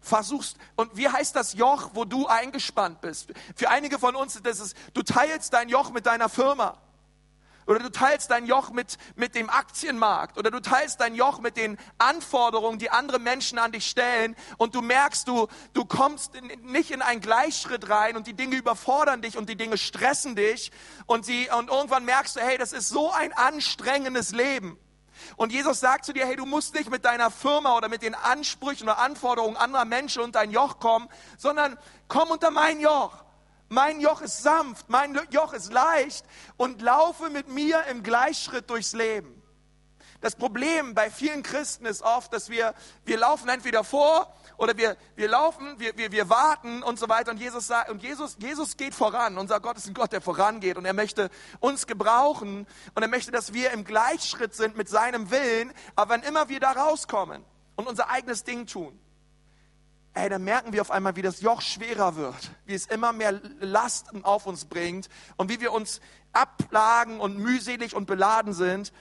Versuchst, 0.00 0.56
und 0.76 0.96
wie 0.96 1.08
heißt 1.08 1.34
das 1.36 1.54
Joch, 1.54 1.90
wo 1.94 2.04
du 2.04 2.26
eingespannt 2.26 3.00
bist? 3.00 3.32
Für 3.54 3.70
einige 3.70 3.98
von 3.98 4.16
uns, 4.16 4.40
das 4.42 4.60
ist, 4.60 4.76
du 4.94 5.02
teilst 5.02 5.52
dein 5.52 5.68
Joch 5.68 5.90
mit 5.90 6.06
deiner 6.06 6.28
Firma. 6.28 6.78
Oder 7.70 7.78
du 7.78 7.92
teilst 7.92 8.32
dein 8.32 8.46
Joch 8.46 8.70
mit, 8.70 8.98
mit 9.14 9.36
dem 9.36 9.48
Aktienmarkt. 9.48 10.38
Oder 10.38 10.50
du 10.50 10.58
teilst 10.58 11.00
dein 11.00 11.14
Joch 11.14 11.38
mit 11.38 11.56
den 11.56 11.78
Anforderungen, 11.98 12.80
die 12.80 12.90
andere 12.90 13.20
Menschen 13.20 13.60
an 13.60 13.70
dich 13.70 13.86
stellen. 13.86 14.34
Und 14.58 14.74
du 14.74 14.82
merkst, 14.82 15.28
du, 15.28 15.46
du 15.72 15.84
kommst 15.84 16.34
in, 16.34 16.46
nicht 16.72 16.90
in 16.90 17.00
einen 17.00 17.20
Gleichschritt 17.20 17.88
rein 17.88 18.16
und 18.16 18.26
die 18.26 18.34
Dinge 18.34 18.56
überfordern 18.56 19.22
dich 19.22 19.38
und 19.38 19.48
die 19.48 19.54
Dinge 19.54 19.78
stressen 19.78 20.34
dich. 20.34 20.72
Und, 21.06 21.24
sie, 21.24 21.48
und 21.56 21.70
irgendwann 21.70 22.04
merkst 22.04 22.34
du, 22.34 22.40
hey, 22.40 22.58
das 22.58 22.72
ist 22.72 22.88
so 22.88 23.12
ein 23.12 23.32
anstrengendes 23.34 24.32
Leben. 24.32 24.76
Und 25.36 25.52
Jesus 25.52 25.78
sagt 25.78 26.06
zu 26.06 26.12
dir, 26.12 26.26
hey, 26.26 26.34
du 26.34 26.46
musst 26.46 26.74
nicht 26.74 26.90
mit 26.90 27.04
deiner 27.04 27.30
Firma 27.30 27.76
oder 27.76 27.88
mit 27.88 28.02
den 28.02 28.16
Ansprüchen 28.16 28.88
oder 28.88 28.98
Anforderungen 28.98 29.56
anderer 29.56 29.84
Menschen 29.84 30.24
unter 30.24 30.40
ein 30.40 30.50
Joch 30.50 30.80
kommen, 30.80 31.08
sondern 31.38 31.78
komm 32.08 32.32
unter 32.32 32.50
mein 32.50 32.80
Joch. 32.80 33.12
Mein 33.72 34.00
Joch 34.00 34.20
ist 34.20 34.42
sanft, 34.42 34.90
mein 34.90 35.16
Joch 35.30 35.52
ist 35.52 35.72
leicht 35.72 36.26
und 36.56 36.82
laufe 36.82 37.30
mit 37.30 37.48
mir 37.48 37.84
im 37.84 38.02
Gleichschritt 38.02 38.68
durchs 38.68 38.94
Leben. 38.94 39.40
Das 40.20 40.34
Problem 40.34 40.92
bei 40.92 41.08
vielen 41.08 41.44
Christen 41.44 41.86
ist 41.86 42.02
oft, 42.02 42.32
dass 42.32 42.50
wir, 42.50 42.74
wir 43.04 43.16
laufen 43.16 43.48
entweder 43.48 43.84
vor 43.84 44.34
oder 44.56 44.76
wir, 44.76 44.96
wir 45.14 45.28
laufen, 45.28 45.78
wir, 45.78 45.96
wir, 45.96 46.10
wir 46.10 46.28
warten 46.28 46.82
und 46.82 46.98
so 46.98 47.08
weiter. 47.08 47.30
Und 47.30 47.38
Jesus 47.38 47.68
sagt, 47.68 47.90
und 47.90 48.02
Jesus, 48.02 48.36
Jesus 48.40 48.76
geht 48.76 48.92
voran. 48.92 49.38
Unser 49.38 49.60
Gott 49.60 49.76
ist 49.76 49.86
ein 49.86 49.94
Gott, 49.94 50.10
der 50.10 50.20
vorangeht 50.20 50.76
und 50.76 50.84
er 50.84 50.92
möchte 50.92 51.30
uns 51.60 51.86
gebrauchen 51.86 52.66
und 52.96 53.02
er 53.02 53.08
möchte, 53.08 53.30
dass 53.30 53.54
wir 53.54 53.70
im 53.70 53.84
Gleichschritt 53.84 54.52
sind 54.52 54.76
mit 54.76 54.88
seinem 54.88 55.30
Willen. 55.30 55.72
Aber 55.94 56.14
wenn 56.14 56.22
immer 56.22 56.48
wir 56.48 56.58
da 56.58 56.72
rauskommen 56.72 57.44
und 57.76 57.86
unser 57.86 58.10
eigenes 58.10 58.42
Ding 58.42 58.66
tun, 58.66 58.98
ey, 60.14 60.28
dann 60.28 60.44
merken 60.44 60.72
wir 60.72 60.80
auf 60.80 60.90
einmal, 60.90 61.16
wie 61.16 61.22
das 61.22 61.40
Joch 61.40 61.60
schwerer 61.60 62.16
wird, 62.16 62.50
wie 62.66 62.74
es 62.74 62.86
immer 62.86 63.12
mehr 63.12 63.40
Lasten 63.60 64.24
auf 64.24 64.46
uns 64.46 64.64
bringt 64.64 65.08
und 65.36 65.50
wie 65.50 65.60
wir 65.60 65.72
uns 65.72 66.00
abplagen 66.32 67.20
und 67.20 67.38
mühselig 67.38 67.94
und 67.94 68.06
beladen 68.06 68.52
sind. 68.52 68.92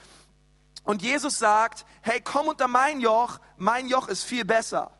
Und 0.84 1.01
Jesus 1.01 1.39
sagt, 1.39 1.86
hey, 2.01 2.22
komm 2.22 2.48
unter 2.48 2.68
mein 2.68 3.01
Joch, 3.01 3.39
mein 3.58 3.88
Joch 3.88 4.08
ist 4.08 4.24
viel 4.24 4.46
besser. 4.46 4.92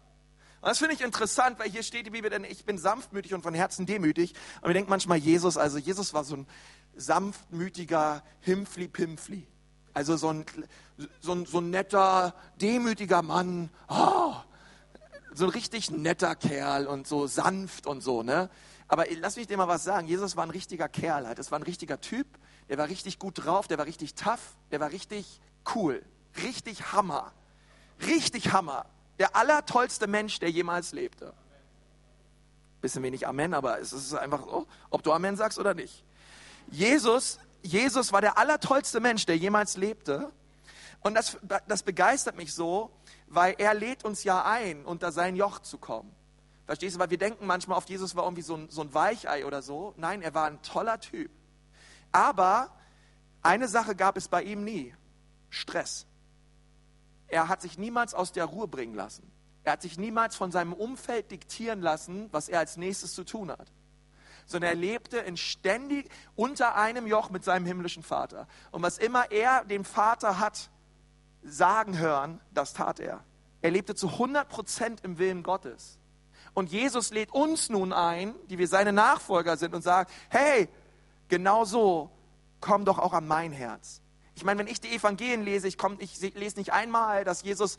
Und 0.62 0.68
das 0.68 0.80
finde 0.80 0.94
ich 0.94 1.02
interessant, 1.02 1.58
weil 1.58 1.70
hier 1.70 1.84
steht 1.84 2.06
die 2.06 2.10
Bibel, 2.10 2.30
denn 2.30 2.44
ich 2.44 2.66
bin 2.66 2.78
sanftmütig 2.78 3.34
und 3.34 3.44
von 3.44 3.54
Herzen 3.54 3.86
demütig. 3.86 4.34
Und 4.62 4.68
wir 4.68 4.74
denken 4.74 4.90
manchmal 4.90 5.18
Jesus, 5.18 5.58
also 5.58 5.78
Jesus 5.78 6.14
war 6.14 6.26
so 6.26 6.36
ein 6.36 6.48
sanftmütiger 6.96 8.24
Himpfli-Pimpfli. 8.42 9.48
Also 9.94 10.18
so 10.18 10.30
ein, 10.30 10.46
so, 11.22 11.32
ein, 11.32 11.46
so 11.46 11.60
ein 11.60 11.70
netter, 11.70 12.36
demütiger 12.60 13.22
Mann. 13.22 13.70
Oh, 13.88 14.36
so 15.34 15.46
ein 15.46 15.52
richtig 15.52 15.92
netter 15.92 16.36
Kerl 16.36 16.88
und 16.88 17.08
so 17.08 17.28
sanft 17.28 17.88
und 17.88 18.02
so, 18.02 18.24
ne? 18.24 18.50
Aber 18.88 19.06
lass 19.20 19.36
mich 19.36 19.48
dir 19.48 19.58
mal 19.58 19.68
was 19.68 19.84
sagen. 19.84 20.08
Jesus 20.08 20.36
war 20.36 20.46
ein 20.46 20.50
richtiger 20.50 20.90
Kerl 20.90 21.28
halt. 21.28 21.38
Das 21.38 21.52
war 21.52 21.60
ein 21.60 21.64
richtiger 21.64 22.02
Typ. 22.02 22.28
Der 22.70 22.78
war 22.80 22.88
richtig 22.88 23.20
gut 23.20 23.46
drauf. 23.46 23.68
Der 23.68 23.78
war 23.78 23.86
richtig 23.86 24.16
tough. 24.16 24.56
Der 24.72 24.80
war 24.80 24.92
richtig 24.92 25.40
cool. 25.76 26.04
Richtig 26.44 26.92
Hammer. 26.92 27.32
Richtig 28.08 28.52
Hammer. 28.52 28.88
Der 29.20 29.36
allertollste 29.36 30.08
Mensch, 30.08 30.40
der 30.40 30.50
jemals 30.50 30.92
lebte. 30.92 31.34
Bisschen 32.82 33.04
wenig 33.04 33.28
Amen, 33.28 33.54
aber 33.54 33.80
es 33.80 33.94
ist 33.94 34.14
einfach 34.16 34.42
so, 34.42 34.66
ob 34.90 35.04
du 35.04 35.12
Amen 35.12 35.36
sagst 35.36 35.60
oder 35.60 35.74
nicht. 35.74 36.04
Jesus, 36.72 37.40
Jesus 37.62 38.12
war 38.12 38.22
der 38.22 38.38
allertollste 38.38 39.00
Mensch, 39.00 39.26
der 39.26 39.38
jemals 39.38 39.78
lebte. 39.78 40.32
Und 41.02 41.14
das, 41.14 41.38
das 41.68 41.84
begeistert 41.84 42.38
mich 42.38 42.54
so, 42.54 42.92
weil 43.30 43.56
er 43.58 43.74
lädt 43.74 44.04
uns 44.04 44.24
ja 44.24 44.44
ein, 44.44 44.86
unter 44.86 45.12
sein 45.12 45.36
Joch 45.36 45.60
zu 45.60 45.78
kommen. 45.78 46.14
Verstehst 46.66 46.96
du? 46.96 47.00
Weil 47.00 47.10
wir 47.10 47.18
denken 47.18 47.46
manchmal 47.46 47.78
auf 47.78 47.88
Jesus 47.88 48.16
war 48.16 48.24
irgendwie 48.26 48.42
so 48.42 48.56
ein, 48.56 48.70
so 48.70 48.82
ein 48.82 48.94
Weichei 48.94 49.46
oder 49.46 49.62
so. 49.62 49.94
Nein, 49.98 50.22
er 50.22 50.34
war 50.34 50.46
ein 50.46 50.62
toller 50.62 51.00
Typ. 51.00 51.32
Aber 52.12 52.72
eine 53.42 53.68
Sache 53.68 53.96
gab 53.96 54.18
es 54.18 54.28
bei 54.28 54.44
ihm 54.44 54.64
nie. 54.64 54.94
Stress. 55.50 56.06
Er 57.28 57.48
hat 57.48 57.62
sich 57.62 57.78
niemals 57.78 58.14
aus 58.14 58.32
der 58.32 58.46
Ruhe 58.46 58.68
bringen 58.68 58.96
lassen. 58.96 59.32
Er 59.64 59.74
hat 59.74 59.82
sich 59.82 59.98
niemals 59.98 60.36
von 60.36 60.52
seinem 60.52 60.74
Umfeld 60.74 61.32
diktieren 61.32 61.82
lassen, 61.82 62.30
was 62.32 62.50
er 62.50 62.60
als 62.60 62.78
nächstes 62.78 63.14
zu 63.14 63.24
tun 63.24 63.52
hat. 63.52 63.72
Sondern 64.46 64.72
er 64.72 64.76
lebte 64.76 65.18
in 65.18 65.38
ständig 65.38 66.10
unter 66.36 66.76
einem 66.76 67.06
Joch 67.06 67.30
mit 67.30 67.44
seinem 67.44 67.68
himmlischen 67.68 68.02
Vater. 68.02 68.48
Und 68.72 68.82
was 68.82 68.98
immer 68.98 69.32
er 69.32 69.64
dem 69.66 69.86
Vater 69.86 70.40
hat 70.40 70.72
sagen 71.44 71.98
hören, 71.98 72.40
das 72.52 72.74
tat 72.74 73.00
er. 73.00 73.24
Er 73.62 73.72
lebte 73.72 73.96
zu 73.96 74.08
100 74.08 74.48
Prozent 74.48 75.02
im 75.04 75.18
Willen 75.18 75.44
Gottes. 75.44 75.98
Und 76.54 76.72
Jesus 76.72 77.12
lädt 77.12 77.32
uns 77.32 77.70
nun 77.70 77.94
ein, 77.94 78.34
die 78.50 78.58
wir 78.58 78.68
seine 78.68 78.94
Nachfolger 78.94 79.58
sind, 79.58 79.74
und 79.74 79.82
sagt, 79.82 80.12
hey, 80.30 80.68
genau 81.28 81.66
so, 81.66 82.10
komm 82.62 82.86
doch 82.86 83.00
auch 83.00 83.14
an 83.14 83.28
mein 83.28 83.52
Herz. 83.52 84.02
Ich 84.36 84.44
meine, 84.44 84.60
wenn 84.60 84.68
ich 84.68 84.80
die 84.80 84.94
Evangelien 84.96 85.44
lese, 85.44 85.68
ich, 85.68 85.78
komm, 85.78 85.98
ich 86.00 86.20
lese 86.34 86.58
nicht 86.58 86.72
einmal, 86.72 87.24
dass 87.26 87.44
Jesus 87.44 87.78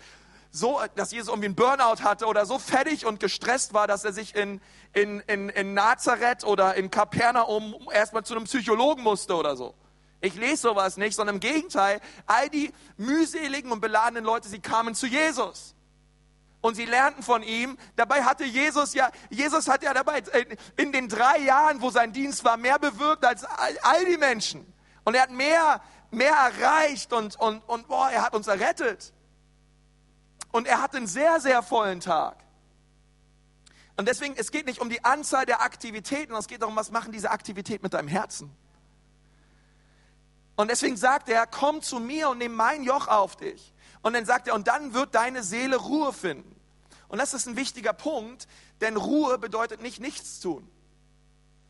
so, 0.50 0.80
dass 0.96 1.12
Jesus 1.12 1.28
irgendwie 1.28 1.46
einen 1.46 1.54
Burnout 1.54 2.02
hatte 2.02 2.26
oder 2.26 2.44
so 2.44 2.58
fertig 2.58 3.06
und 3.06 3.20
gestresst 3.20 3.72
war, 3.72 3.86
dass 3.86 4.04
er 4.04 4.12
sich 4.12 4.34
in, 4.34 4.60
in, 4.92 5.20
in, 5.20 5.48
in 5.48 5.74
Nazareth 5.74 6.44
oder 6.44 6.74
in 6.74 6.90
Kapernaum 6.90 7.76
erstmal 7.92 8.24
zu 8.24 8.34
einem 8.34 8.44
Psychologen 8.44 9.02
musste 9.02 9.36
oder 9.36 9.56
so. 9.56 9.74
Ich 10.20 10.34
lese 10.34 10.62
sowas 10.62 10.96
nicht, 10.96 11.16
sondern 11.16 11.36
im 11.36 11.40
Gegenteil, 11.40 12.00
all 12.26 12.48
die 12.50 12.72
mühseligen 12.96 13.72
und 13.72 13.80
beladenen 13.80 14.24
Leute, 14.24 14.48
sie 14.48 14.60
kamen 14.60 14.94
zu 14.94 15.06
Jesus. 15.06 15.74
Und 16.60 16.74
sie 16.74 16.84
lernten 16.84 17.22
von 17.22 17.42
ihm. 17.42 17.78
Dabei 17.96 18.22
hatte 18.22 18.44
Jesus 18.44 18.92
ja, 18.92 19.10
Jesus 19.30 19.66
hat 19.66 19.82
ja 19.82 19.94
dabei 19.94 20.22
in 20.76 20.92
den 20.92 21.08
drei 21.08 21.38
Jahren, 21.38 21.80
wo 21.80 21.90
sein 21.90 22.12
Dienst 22.12 22.44
war, 22.44 22.58
mehr 22.58 22.78
bewirkt 22.78 23.24
als 23.24 23.44
all, 23.44 23.78
all 23.82 24.04
die 24.04 24.18
Menschen. 24.18 24.70
Und 25.04 25.14
er 25.14 25.22
hat 25.22 25.30
mehr 25.30 25.80
mehr 26.10 26.32
erreicht 26.32 27.12
und, 27.12 27.38
und, 27.38 27.66
und 27.68 27.88
boah, 27.88 28.10
er 28.10 28.22
hat 28.22 28.34
uns 28.34 28.46
errettet. 28.46 29.12
Und 30.52 30.66
er 30.66 30.82
hat 30.82 30.94
einen 30.94 31.06
sehr, 31.06 31.40
sehr 31.40 31.62
vollen 31.62 32.00
Tag. 32.00 32.36
Und 33.96 34.08
deswegen, 34.08 34.34
es 34.36 34.50
geht 34.50 34.66
nicht 34.66 34.80
um 34.80 34.88
die 34.88 35.04
Anzahl 35.04 35.46
der 35.46 35.62
Aktivitäten, 35.62 36.34
es 36.34 36.48
geht 36.48 36.62
darum, 36.62 36.74
was 36.74 36.90
machen 36.90 37.12
diese 37.12 37.30
Aktivitäten 37.30 37.82
mit 37.82 37.94
deinem 37.94 38.08
Herzen. 38.08 38.50
Und 40.60 40.68
deswegen 40.70 40.96
sagt 40.96 41.30
er, 41.30 41.46
komm 41.46 41.80
zu 41.80 42.00
mir 42.00 42.28
und 42.28 42.38
nimm 42.38 42.54
mein 42.54 42.82
Joch 42.82 43.08
auf 43.08 43.34
dich. 43.36 43.72
Und 44.02 44.12
dann 44.12 44.26
sagt 44.26 44.46
er, 44.46 44.54
und 44.54 44.68
dann 44.68 44.92
wird 44.92 45.14
deine 45.14 45.42
Seele 45.42 45.76
Ruhe 45.76 46.12
finden. 46.12 46.54
Und 47.08 47.18
das 47.18 47.32
ist 47.32 47.46
ein 47.46 47.56
wichtiger 47.56 47.94
Punkt, 47.94 48.46
denn 48.82 48.96
Ruhe 48.96 49.38
bedeutet 49.38 49.80
nicht 49.80 50.00
nichts 50.00 50.38
tun. 50.38 50.68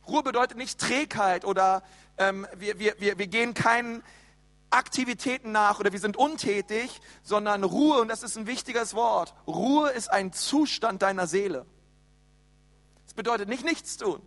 Ruhe 0.09 0.25
bedeutet 0.25 0.57
nicht 0.59 0.81
Trägheit 0.81 1.45
oder 1.45 1.85
ähm, 2.19 2.49
wir, 2.57 2.81
wir, 2.81 2.97
wir, 2.99 3.17
wir 3.17 3.27
gehen 3.29 3.55
keinen 3.55 4.03
Aktivitäten 4.71 5.53
nach 5.53 5.79
oder 5.79 5.93
wir 5.93 6.01
sind 6.01 6.17
untätig, 6.17 7.01
sondern 7.23 7.63
Ruhe, 7.63 8.01
und 8.01 8.09
das 8.09 8.25
ist 8.25 8.37
ein 8.37 8.49
wichtiges 8.49 8.95
Wort, 8.95 9.35
Ruhe 9.47 9.91
ist 9.91 10.11
ein 10.11 10.33
Zustand 10.33 11.03
deiner 11.03 11.29
Seele. 11.29 11.65
Es 13.07 13.15
bedeutet 13.15 13.49
nicht 13.49 13.65
nichts 13.65 13.97
tun. 13.97 14.21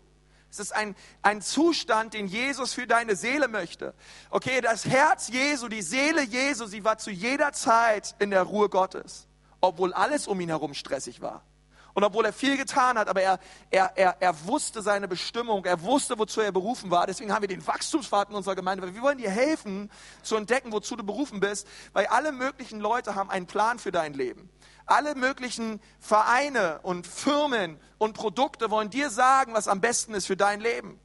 Es 0.54 0.60
ist 0.60 0.72
ein, 0.72 0.96
ein 1.24 1.42
Zustand, 1.42 2.14
den 2.14 2.28
Jesus 2.28 2.76
für 2.76 2.86
deine 2.86 3.16
Seele 3.16 3.48
möchte. 3.48 3.96
Okay, 4.30 4.62
das 4.62 4.86
Herz 4.86 5.30
Jesu, 5.30 5.68
die 5.68 5.82
Seele 5.82 6.22
Jesu, 6.22 6.68
sie 6.68 6.84
war 6.84 7.00
zu 7.00 7.10
jeder 7.10 7.54
Zeit 7.54 8.14
in 8.20 8.30
der 8.30 8.44
Ruhe 8.44 8.70
Gottes, 8.70 9.28
obwohl 9.62 9.94
alles 9.94 10.28
um 10.28 10.40
ihn 10.40 10.50
herum 10.50 10.76
stressig 10.76 11.22
war. 11.22 11.44
Und 11.94 12.04
obwohl 12.04 12.26
er 12.26 12.34
viel 12.34 12.58
getan 12.58 12.98
hat, 12.98 13.08
aber 13.08 13.22
er, 13.22 13.40
er, 13.70 13.92
er, 13.96 14.18
er 14.20 14.48
wusste 14.48 14.82
seine 14.82 15.08
Bestimmung, 15.08 15.64
er 15.66 15.82
wusste, 15.84 16.18
wozu 16.18 16.42
er 16.42 16.52
berufen 16.52 16.90
war. 16.90 17.06
Deswegen 17.06 17.32
haben 17.32 17.42
wir 17.42 17.48
den 17.48 17.66
Wachstumspfad 17.66 18.30
in 18.30 18.36
unserer 18.36 18.56
Gemeinde, 18.56 18.84
weil 18.84 18.96
wir 18.96 19.02
wollen 19.02 19.20
dir 19.20 19.30
helfen, 19.30 19.92
zu 20.24 20.36
entdecken, 20.36 20.72
wozu 20.72 20.96
du 20.96 21.04
berufen 21.04 21.40
bist, 21.40 21.68
weil 21.94 22.08
alle 22.08 22.32
möglichen 22.32 22.80
Leute 22.80 23.14
haben 23.14 23.30
einen 23.30 23.46
Plan 23.46 23.78
für 23.78 23.92
dein 23.92 24.14
Leben. 24.14 24.50
Alle 24.86 25.16
möglichen 25.16 25.80
Vereine 26.00 26.80
und 26.82 27.08
Firmen 27.08 27.80
und 28.00 28.14
Produkte 28.14 28.72
wollen 28.72 28.90
dir 28.90 29.10
sagen, 29.10 29.54
was 29.54 29.68
am 29.68 29.80
besten 29.80 30.14
ist 30.14 30.26
für 30.26 30.36
dein 30.36 30.60
Leben. 30.60 31.00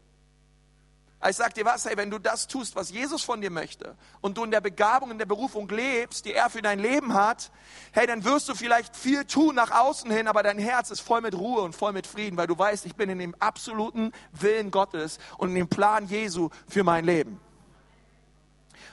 Ich 1.27 1.37
sag 1.37 1.53
dir 1.55 1.65
was, 1.65 1.85
hey, 1.85 1.97
wenn 1.97 2.11
du 2.11 2.21
das 2.21 2.47
tust, 2.47 2.77
was 2.77 2.91
Jesus 2.91 3.25
von 3.25 3.41
dir 3.41 3.51
möchte 3.51 3.97
und 4.21 4.39
du 4.39 4.45
in 4.45 4.53
der 4.53 4.61
Begabung, 4.61 5.11
in 5.11 5.19
der 5.19 5.27
Berufung 5.27 5.69
lebst, 5.69 6.25
die 6.25 6.33
er 6.33 6.49
für 6.49 6.63
dein 6.63 6.79
Leben 6.79 7.13
hat, 7.13 7.51
hey, 7.91 8.07
dann 8.07 8.23
wirst 8.25 8.49
du 8.49 8.55
vielleicht 8.55 8.97
viel 8.97 9.25
tun 9.25 9.57
nach 9.57 9.73
außen 9.73 10.09
hin, 10.13 10.29
aber 10.29 10.45
dein 10.45 10.59
Herz 10.59 10.93
ist 10.93 11.01
voll 11.01 11.21
mit 11.21 11.35
Ruhe 11.35 11.63
und 11.63 11.75
voll 11.75 11.93
mit 11.93 12.07
Frieden, 12.07 12.37
weil 12.37 12.47
du 12.47 12.57
weißt, 12.57 12.87
ich 12.87 12.95
bin 12.95 13.11
in 13.11 13.19
dem 13.19 13.35
absoluten 13.41 14.13
Willen 14.31 14.71
Gottes 14.71 15.19
und 15.39 15.49
in 15.49 15.55
dem 15.57 15.69
Plan 15.69 16.07
Jesu 16.07 16.51
für 16.69 16.85
mein 16.85 17.05
Leben. 17.05 17.41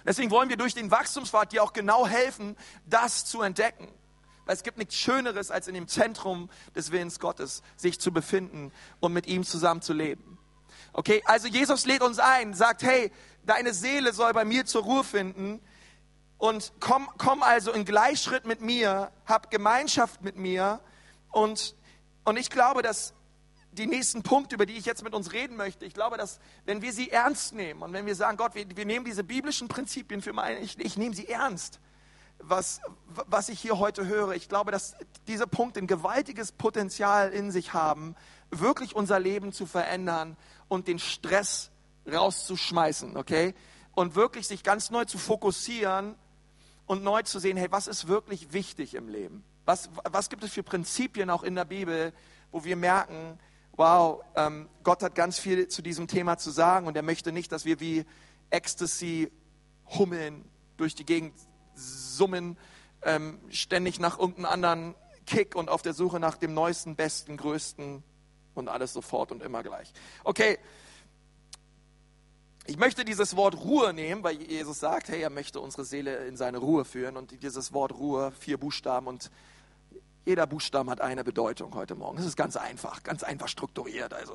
Deswegen 0.03 0.31
wollen 0.31 0.49
wir 0.49 0.57
durch 0.57 0.73
den 0.73 0.89
Wachstumspfad 0.89 1.51
dir 1.51 1.63
auch 1.63 1.73
genau 1.73 2.07
helfen, 2.07 2.55
das 2.87 3.25
zu 3.25 3.43
entdecken. 3.43 3.87
Weil 4.45 4.55
es 4.55 4.63
gibt 4.63 4.77
nichts 4.77 4.95
Schöneres, 4.95 5.51
als 5.51 5.67
in 5.67 5.73
dem 5.73 5.87
Zentrum 5.87 6.49
des 6.75 6.91
Willens 6.91 7.19
Gottes 7.19 7.63
sich 7.75 7.99
zu 7.99 8.11
befinden 8.11 8.71
und 8.99 9.13
mit 9.13 9.27
ihm 9.27 9.43
zusammen 9.43 9.81
zu 9.81 9.93
leben. 9.93 10.34
Okay, 10.97 11.21
also 11.25 11.49
Jesus 11.49 11.85
lädt 11.85 12.01
uns 12.01 12.19
ein, 12.19 12.53
sagt, 12.53 12.81
hey, 12.81 13.11
deine 13.45 13.73
Seele 13.73 14.13
soll 14.13 14.31
bei 14.31 14.45
mir 14.45 14.65
zur 14.65 14.83
Ruhe 14.83 15.03
finden 15.03 15.59
und 16.37 16.71
komm, 16.79 17.09
komm 17.17 17.43
also 17.43 17.73
in 17.73 17.83
Gleichschritt 17.83 18.45
mit 18.45 18.61
mir, 18.61 19.11
hab 19.25 19.51
Gemeinschaft 19.51 20.21
mit 20.21 20.37
mir 20.37 20.79
und, 21.31 21.75
und 22.23 22.37
ich 22.37 22.49
glaube, 22.49 22.81
dass 22.81 23.13
die 23.73 23.87
nächsten 23.87 24.23
Punkte, 24.23 24.55
über 24.55 24.65
die 24.65 24.77
ich 24.77 24.85
jetzt 24.85 25.03
mit 25.03 25.13
uns 25.13 25.33
reden 25.33 25.57
möchte, 25.57 25.83
ich 25.83 25.93
glaube, 25.93 26.15
dass 26.15 26.39
wenn 26.63 26.81
wir 26.81 26.93
sie 26.93 27.11
ernst 27.11 27.53
nehmen 27.53 27.81
und 27.81 27.91
wenn 27.91 28.05
wir 28.05 28.15
sagen, 28.15 28.37
Gott, 28.37 28.55
wir, 28.55 28.65
wir 28.73 28.85
nehmen 28.85 29.03
diese 29.03 29.25
biblischen 29.25 29.67
Prinzipien 29.67 30.21
für 30.21 30.31
meine, 30.31 30.59
ich, 30.59 30.79
ich 30.79 30.95
nehme 30.95 31.13
sie 31.13 31.27
ernst, 31.27 31.81
was, 32.39 32.79
was 33.07 33.49
ich 33.49 33.59
hier 33.59 33.79
heute 33.79 34.07
höre, 34.07 34.31
ich 34.31 34.47
glaube, 34.47 34.71
dass 34.71 34.95
diese 35.27 35.45
Punkte 35.45 35.81
ein 35.81 35.87
gewaltiges 35.87 36.53
Potenzial 36.53 37.31
in 37.31 37.51
sich 37.51 37.73
haben, 37.73 38.15
wirklich 38.49 38.95
unser 38.95 39.19
Leben 39.19 39.51
zu 39.51 39.65
verändern 39.65 40.37
und 40.67 40.87
den 40.87 40.99
Stress 40.99 41.71
rauszuschmeißen, 42.11 43.17
okay? 43.17 43.53
Und 43.93 44.15
wirklich 44.15 44.47
sich 44.47 44.63
ganz 44.63 44.91
neu 44.91 45.05
zu 45.05 45.17
fokussieren 45.17 46.15
und 46.85 47.03
neu 47.03 47.23
zu 47.23 47.39
sehen, 47.39 47.57
hey, 47.57 47.71
was 47.71 47.87
ist 47.87 48.07
wirklich 48.07 48.53
wichtig 48.53 48.93
im 48.95 49.07
Leben? 49.07 49.43
Was, 49.65 49.89
was 50.03 50.29
gibt 50.29 50.43
es 50.43 50.51
für 50.51 50.63
Prinzipien 50.63 51.29
auch 51.29 51.43
in 51.43 51.55
der 51.55 51.65
Bibel, 51.65 52.13
wo 52.51 52.63
wir 52.63 52.75
merken, 52.75 53.39
wow, 53.73 54.23
ähm, 54.35 54.69
Gott 54.83 55.01
hat 55.01 55.15
ganz 55.15 55.39
viel 55.39 55.67
zu 55.67 55.81
diesem 55.81 56.07
Thema 56.07 56.37
zu 56.37 56.51
sagen 56.51 56.87
und 56.87 56.95
er 56.95 57.03
möchte 57.03 57.31
nicht, 57.31 57.51
dass 57.51 57.65
wir 57.65 57.79
wie 57.79 58.05
Ecstasy 58.49 59.31
hummeln, 59.97 60.45
durch 60.77 60.93
die 60.93 61.05
Gegend 61.05 61.33
summen, 61.73 62.57
ähm, 63.01 63.39
ständig 63.49 63.99
nach 63.99 64.19
irgendeinem 64.19 64.45
anderen 64.45 64.95
Kick 65.25 65.55
und 65.55 65.69
auf 65.69 65.81
der 65.81 65.93
Suche 65.93 66.19
nach 66.19 66.37
dem 66.37 66.53
neuesten, 66.53 66.95
besten, 66.95 67.37
größten 67.37 68.03
und 68.55 68.67
alles 68.67 68.93
sofort 68.93 69.31
und 69.31 69.43
immer 69.43 69.63
gleich. 69.63 69.91
Okay, 70.23 70.57
ich 72.67 72.77
möchte 72.77 73.05
dieses 73.05 73.35
Wort 73.35 73.55
Ruhe 73.63 73.93
nehmen, 73.93 74.23
weil 74.23 74.41
Jesus 74.41 74.79
sagt, 74.79 75.09
hey, 75.09 75.21
er 75.21 75.29
möchte 75.29 75.59
unsere 75.59 75.85
Seele 75.85 76.25
in 76.25 76.35
seine 76.35 76.57
Ruhe 76.57 76.83
führen. 76.83 77.15
Und 77.15 77.43
dieses 77.43 77.73
Wort 77.73 77.93
Ruhe, 77.93 78.31
vier 78.39 78.57
Buchstaben 78.57 79.05
und 79.05 79.29
jeder 80.25 80.47
Buchstaben 80.47 80.89
hat 80.89 80.99
eine 80.99 81.23
Bedeutung 81.23 81.75
heute 81.75 81.93
Morgen. 81.93 82.17
Das 82.17 82.25
ist 82.25 82.35
ganz 82.35 82.55
einfach, 82.55 83.03
ganz 83.03 83.21
einfach 83.21 83.47
strukturiert. 83.47 84.15
Also, 84.15 84.33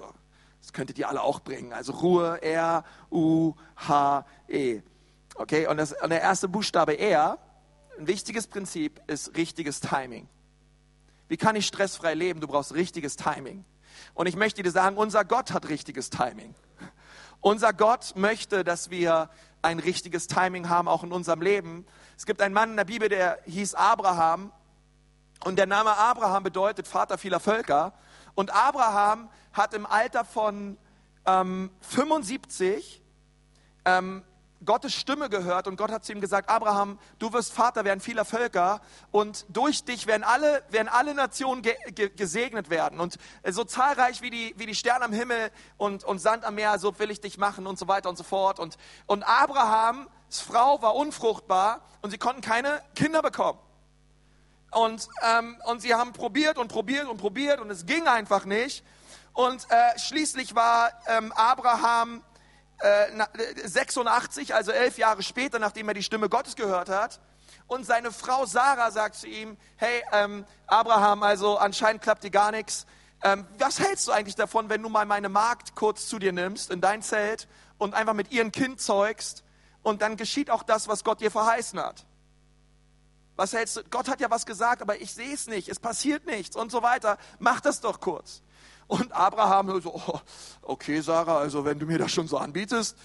das 0.60 0.72
könntet 0.72 0.96
ihr 0.98 1.08
alle 1.08 1.22
auch 1.22 1.40
bringen. 1.40 1.72
Also 1.72 1.92
Ruhe, 1.92 2.40
R, 2.42 2.84
U, 3.10 3.54
H, 3.74 4.24
E. 4.46 4.82
Okay, 5.34 5.66
und, 5.66 5.78
das, 5.78 5.92
und 6.00 6.10
der 6.10 6.20
erste 6.20 6.46
Buchstabe 6.48 6.98
R, 6.98 7.38
ein 7.98 8.06
wichtiges 8.06 8.46
Prinzip, 8.46 9.00
ist 9.08 9.36
richtiges 9.36 9.80
Timing. 9.80 10.28
Wie 11.26 11.36
kann 11.36 11.56
ich 11.56 11.66
stressfrei 11.66 12.14
leben? 12.14 12.40
Du 12.40 12.46
brauchst 12.46 12.74
richtiges 12.74 13.16
Timing. 13.16 13.64
Und 14.14 14.26
ich 14.26 14.36
möchte 14.36 14.62
dir 14.62 14.70
sagen, 14.70 14.96
unser 14.96 15.24
Gott 15.24 15.52
hat 15.52 15.68
richtiges 15.68 16.10
Timing. 16.10 16.54
Unser 17.40 17.72
Gott 17.72 18.12
möchte, 18.16 18.64
dass 18.64 18.90
wir 18.90 19.30
ein 19.62 19.78
richtiges 19.78 20.26
Timing 20.26 20.68
haben, 20.68 20.88
auch 20.88 21.02
in 21.02 21.12
unserem 21.12 21.40
Leben. 21.40 21.86
Es 22.16 22.26
gibt 22.26 22.42
einen 22.42 22.54
Mann 22.54 22.70
in 22.70 22.76
der 22.76 22.84
Bibel, 22.84 23.08
der 23.08 23.38
hieß 23.46 23.74
Abraham. 23.74 24.52
Und 25.44 25.58
der 25.58 25.66
Name 25.66 25.96
Abraham 25.96 26.42
bedeutet 26.42 26.86
Vater 26.86 27.16
vieler 27.16 27.40
Völker. 27.40 27.94
Und 28.34 28.54
Abraham 28.54 29.30
hat 29.52 29.74
im 29.74 29.86
Alter 29.86 30.24
von 30.24 30.76
ähm, 31.26 31.70
75 31.80 33.02
ähm, 33.84 34.22
Gottes 34.64 34.94
Stimme 34.94 35.30
gehört 35.30 35.66
und 35.66 35.76
Gott 35.76 35.90
hat 35.90 36.04
zu 36.04 36.12
ihm 36.12 36.20
gesagt, 36.20 36.50
Abraham, 36.50 36.98
du 37.18 37.32
wirst 37.32 37.52
Vater 37.52 37.84
werden 37.84 38.00
vieler 38.00 38.24
Völker 38.24 38.82
und 39.10 39.46
durch 39.48 39.84
dich 39.84 40.06
werden 40.06 40.22
alle, 40.22 40.62
werden 40.68 40.88
alle 40.88 41.14
Nationen 41.14 41.62
ge 41.62 41.74
ge 41.92 42.10
gesegnet 42.10 42.68
werden. 42.68 43.00
Und 43.00 43.16
so 43.48 43.64
zahlreich 43.64 44.20
wie 44.20 44.30
die, 44.30 44.54
wie 44.58 44.66
die 44.66 44.74
Sterne 44.74 45.06
am 45.06 45.12
Himmel 45.12 45.50
und, 45.78 46.04
und 46.04 46.18
Sand 46.18 46.44
am 46.44 46.56
Meer, 46.56 46.78
so 46.78 46.98
will 46.98 47.10
ich 47.10 47.20
dich 47.20 47.38
machen 47.38 47.66
und 47.66 47.78
so 47.78 47.88
weiter 47.88 48.10
und 48.10 48.16
so 48.16 48.24
fort. 48.24 48.58
Und, 48.58 48.76
und 49.06 49.22
Abrahams 49.22 50.08
Frau 50.28 50.82
war 50.82 50.94
unfruchtbar 50.94 51.80
und 52.02 52.10
sie 52.10 52.18
konnten 52.18 52.42
keine 52.42 52.82
Kinder 52.94 53.22
bekommen. 53.22 53.58
Und, 54.72 55.08
ähm, 55.22 55.60
und 55.66 55.80
sie 55.80 55.94
haben 55.94 56.12
probiert 56.12 56.58
und 56.58 56.68
probiert 56.68 57.08
und 57.08 57.16
probiert 57.16 57.60
und 57.60 57.70
es 57.70 57.86
ging 57.86 58.06
einfach 58.06 58.44
nicht. 58.44 58.84
Und 59.32 59.66
äh, 59.70 59.98
schließlich 59.98 60.54
war 60.54 60.90
ähm, 61.06 61.32
Abraham 61.32 62.22
86, 63.64 64.50
äh, 64.50 64.52
also 64.52 64.72
elf 64.72 64.98
Jahre 64.98 65.22
später, 65.22 65.58
nachdem 65.58 65.88
er 65.88 65.94
die 65.94 66.02
Stimme 66.02 66.28
Gottes 66.28 66.56
gehört 66.56 66.88
hat. 66.88 67.20
Und 67.66 67.84
seine 67.86 68.10
Frau 68.10 68.46
Sarah 68.46 68.90
sagt 68.90 69.16
zu 69.16 69.28
ihm, 69.28 69.56
hey 69.76 70.02
ähm, 70.12 70.44
Abraham, 70.66 71.22
also 71.22 71.56
anscheinend 71.56 72.02
klappt 72.02 72.24
dir 72.24 72.30
gar 72.30 72.50
nichts. 72.50 72.86
Ähm, 73.22 73.46
was 73.58 73.78
hältst 73.78 74.08
du 74.08 74.12
eigentlich 74.12 74.34
davon, 74.34 74.70
wenn 74.70 74.82
du 74.82 74.88
mal 74.88 75.06
meine 75.06 75.28
Magd 75.28 75.74
kurz 75.76 76.08
zu 76.08 76.18
dir 76.18 76.32
nimmst 76.32 76.70
in 76.70 76.80
dein 76.80 77.02
Zelt 77.02 77.48
und 77.78 77.94
einfach 77.94 78.14
mit 78.14 78.32
ihrem 78.32 78.50
Kind 78.50 78.80
zeugst 78.80 79.44
und 79.82 80.02
dann 80.02 80.16
geschieht 80.16 80.50
auch 80.50 80.62
das, 80.62 80.88
was 80.88 81.04
Gott 81.04 81.20
dir 81.20 81.30
verheißen 81.30 81.78
hat? 81.78 82.06
Was 83.36 83.52
hältst 83.52 83.76
du? 83.76 83.84
Gott 83.84 84.08
hat 84.08 84.20
ja 84.20 84.30
was 84.30 84.46
gesagt, 84.46 84.82
aber 84.82 85.00
ich 85.00 85.14
sehe 85.14 85.32
es 85.32 85.46
nicht, 85.46 85.68
es 85.68 85.80
passiert 85.80 86.26
nichts 86.26 86.56
und 86.56 86.70
so 86.72 86.82
weiter. 86.82 87.18
Mach 87.38 87.60
das 87.60 87.80
doch 87.80 88.00
kurz. 88.00 88.42
Und 88.90 89.12
Abraham 89.12 89.80
so, 89.80 89.94
oh, 89.94 90.20
okay 90.62 91.00
Sarah, 91.00 91.38
also 91.38 91.64
wenn 91.64 91.78
du 91.78 91.86
mir 91.86 91.98
das 91.98 92.10
schon 92.10 92.26
so 92.26 92.38
anbietest, 92.38 92.96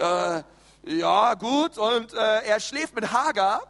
äh, 0.00 0.42
ja 0.84 1.34
gut. 1.34 1.78
Und 1.78 2.12
äh, 2.12 2.42
er 2.44 2.58
schläft 2.58 2.96
mit 2.96 3.12
Hagar, 3.12 3.62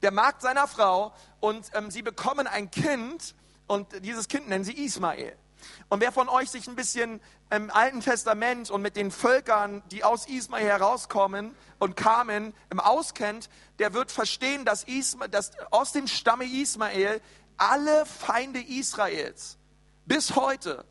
der 0.00 0.12
Magd 0.12 0.40
seiner 0.40 0.66
Frau, 0.66 1.12
und 1.38 1.66
ähm, 1.74 1.90
sie 1.90 2.00
bekommen 2.00 2.46
ein 2.46 2.70
Kind 2.70 3.34
und 3.66 3.86
dieses 4.02 4.28
Kind 4.28 4.48
nennen 4.48 4.64
sie 4.64 4.72
Ismael. 4.72 5.36
Und 5.90 6.00
wer 6.00 6.10
von 6.10 6.30
euch 6.30 6.50
sich 6.50 6.66
ein 6.68 6.74
bisschen 6.74 7.20
im 7.50 7.70
Alten 7.70 8.00
Testament 8.00 8.70
und 8.70 8.80
mit 8.80 8.96
den 8.96 9.10
Völkern, 9.10 9.82
die 9.90 10.02
aus 10.04 10.26
Ismael 10.26 10.64
herauskommen 10.64 11.54
und 11.78 11.96
kamen, 11.96 12.54
im 12.70 12.80
auskennt, 12.80 13.50
der 13.78 13.92
wird 13.92 14.10
verstehen, 14.10 14.64
dass, 14.64 14.84
Isma, 14.84 15.28
dass 15.28 15.50
aus 15.70 15.92
dem 15.92 16.06
Stamme 16.06 16.46
Ismael 16.46 17.20
alle 17.58 18.06
Feinde 18.06 18.62
Israels 18.62 19.58
bis 20.06 20.34
heute 20.34 20.86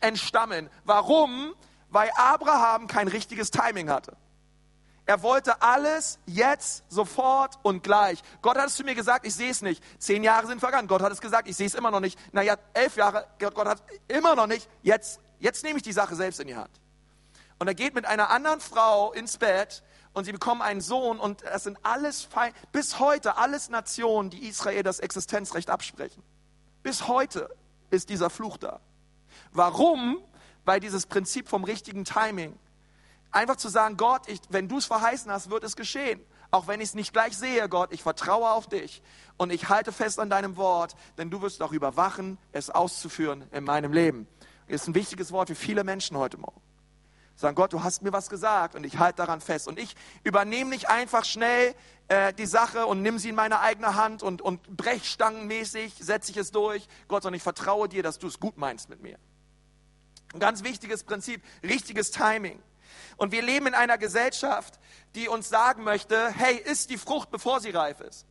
entstammen. 0.00 0.70
Warum? 0.84 1.54
Weil 1.90 2.10
Abraham 2.16 2.86
kein 2.86 3.08
richtiges 3.08 3.50
Timing 3.50 3.90
hatte. 3.90 4.16
Er 5.08 5.22
wollte 5.22 5.62
alles 5.62 6.18
jetzt, 6.26 6.82
sofort 6.88 7.60
und 7.62 7.84
gleich. 7.84 8.20
Gott 8.42 8.58
hat 8.58 8.66
es 8.66 8.74
zu 8.74 8.82
mir 8.82 8.96
gesagt, 8.96 9.24
ich 9.24 9.34
sehe 9.34 9.50
es 9.50 9.62
nicht. 9.62 9.82
Zehn 10.00 10.24
Jahre 10.24 10.48
sind 10.48 10.58
vergangen. 10.58 10.88
Gott 10.88 11.00
hat 11.00 11.12
es 11.12 11.20
gesagt, 11.20 11.48
ich 11.48 11.56
sehe 11.56 11.68
es 11.68 11.74
immer 11.74 11.92
noch 11.92 12.00
nicht. 12.00 12.18
Naja, 12.32 12.56
elf 12.74 12.96
Jahre, 12.96 13.26
Gott 13.38 13.68
hat 13.68 13.82
immer 14.08 14.34
noch 14.34 14.48
nicht. 14.48 14.68
Jetzt, 14.82 15.20
jetzt 15.38 15.62
nehme 15.62 15.76
ich 15.76 15.84
die 15.84 15.92
Sache 15.92 16.16
selbst 16.16 16.40
in 16.40 16.48
die 16.48 16.56
Hand. 16.56 16.80
Und 17.60 17.68
er 17.68 17.74
geht 17.74 17.94
mit 17.94 18.04
einer 18.04 18.30
anderen 18.30 18.60
Frau 18.60 19.12
ins 19.12 19.38
Bett 19.38 19.84
und 20.12 20.24
sie 20.24 20.32
bekommen 20.32 20.60
einen 20.60 20.80
Sohn 20.80 21.20
und 21.20 21.42
das 21.42 21.64
sind 21.64 21.78
alles, 21.82 22.22
Fein 22.22 22.52
bis 22.72 22.98
heute 22.98 23.36
alles 23.36 23.68
Nationen, 23.68 24.30
die 24.30 24.48
Israel 24.48 24.82
das 24.82 24.98
Existenzrecht 24.98 25.70
absprechen. 25.70 26.22
Bis 26.82 27.06
heute 27.06 27.54
ist 27.90 28.08
dieser 28.08 28.28
Fluch 28.28 28.56
da. 28.56 28.80
Warum? 29.56 30.18
Weil 30.64 30.80
dieses 30.80 31.06
Prinzip 31.06 31.48
vom 31.48 31.64
richtigen 31.64 32.04
Timing. 32.04 32.58
Einfach 33.30 33.56
zu 33.56 33.68
sagen, 33.68 33.96
Gott, 33.96 34.28
ich, 34.28 34.40
wenn 34.48 34.68
du 34.68 34.78
es 34.78 34.86
verheißen 34.86 35.30
hast, 35.30 35.50
wird 35.50 35.64
es 35.64 35.76
geschehen. 35.76 36.20
Auch 36.50 36.68
wenn 36.68 36.80
ich 36.80 36.90
es 36.90 36.94
nicht 36.94 37.12
gleich 37.12 37.36
sehe, 37.36 37.68
Gott, 37.68 37.92
ich 37.92 38.02
vertraue 38.02 38.50
auf 38.50 38.68
dich 38.68 39.02
und 39.36 39.52
ich 39.52 39.68
halte 39.68 39.92
fest 39.92 40.18
an 40.20 40.30
deinem 40.30 40.56
Wort, 40.56 40.96
denn 41.18 41.30
du 41.30 41.42
wirst 41.42 41.60
auch 41.62 41.72
überwachen, 41.72 42.38
es 42.52 42.70
auszuführen 42.70 43.44
in 43.52 43.64
meinem 43.64 43.92
Leben. 43.92 44.26
Das 44.68 44.82
ist 44.82 44.88
ein 44.88 44.94
wichtiges 44.94 45.32
Wort 45.32 45.48
für 45.48 45.54
viele 45.54 45.84
Menschen 45.84 46.16
heute 46.16 46.38
Morgen. 46.38 46.60
Sagen, 47.34 47.54
Gott, 47.54 47.72
du 47.74 47.82
hast 47.82 48.02
mir 48.02 48.12
was 48.12 48.30
gesagt 48.30 48.74
und 48.74 48.84
ich 48.84 48.98
halte 48.98 49.18
daran 49.18 49.42
fest. 49.42 49.68
Und 49.68 49.78
ich 49.78 49.94
übernehme 50.24 50.70
nicht 50.70 50.88
einfach 50.88 51.24
schnell 51.24 51.74
äh, 52.08 52.32
die 52.32 52.46
Sache 52.46 52.86
und 52.86 53.02
nimm 53.02 53.18
sie 53.18 53.28
in 53.28 53.34
meine 53.34 53.60
eigene 53.60 53.94
Hand 53.94 54.22
und, 54.22 54.40
und 54.40 54.74
brechstangenmäßig 54.74 55.94
setze 56.00 56.30
ich 56.30 56.38
es 56.38 56.50
durch. 56.50 56.88
Gott, 57.08 57.24
sondern 57.24 57.36
ich 57.36 57.42
vertraue 57.42 57.88
dir, 57.90 58.02
dass 58.02 58.18
du 58.18 58.26
es 58.26 58.40
gut 58.40 58.56
meinst 58.56 58.88
mit 58.88 59.02
mir. 59.02 59.18
Ein 60.36 60.40
ganz 60.40 60.62
wichtiges 60.62 61.02
Prinzip, 61.02 61.42
richtiges 61.62 62.10
Timing. 62.10 62.62
Und 63.16 63.32
wir 63.32 63.40
leben 63.40 63.68
in 63.68 63.74
einer 63.74 63.96
Gesellschaft, 63.96 64.78
die 65.14 65.28
uns 65.28 65.48
sagen 65.48 65.82
möchte, 65.82 66.28
hey, 66.28 66.58
isst 66.58 66.90
die 66.90 66.98
Frucht, 66.98 67.30
bevor 67.30 67.60
sie 67.60 67.70
reif 67.70 68.00
ist. 68.00 68.26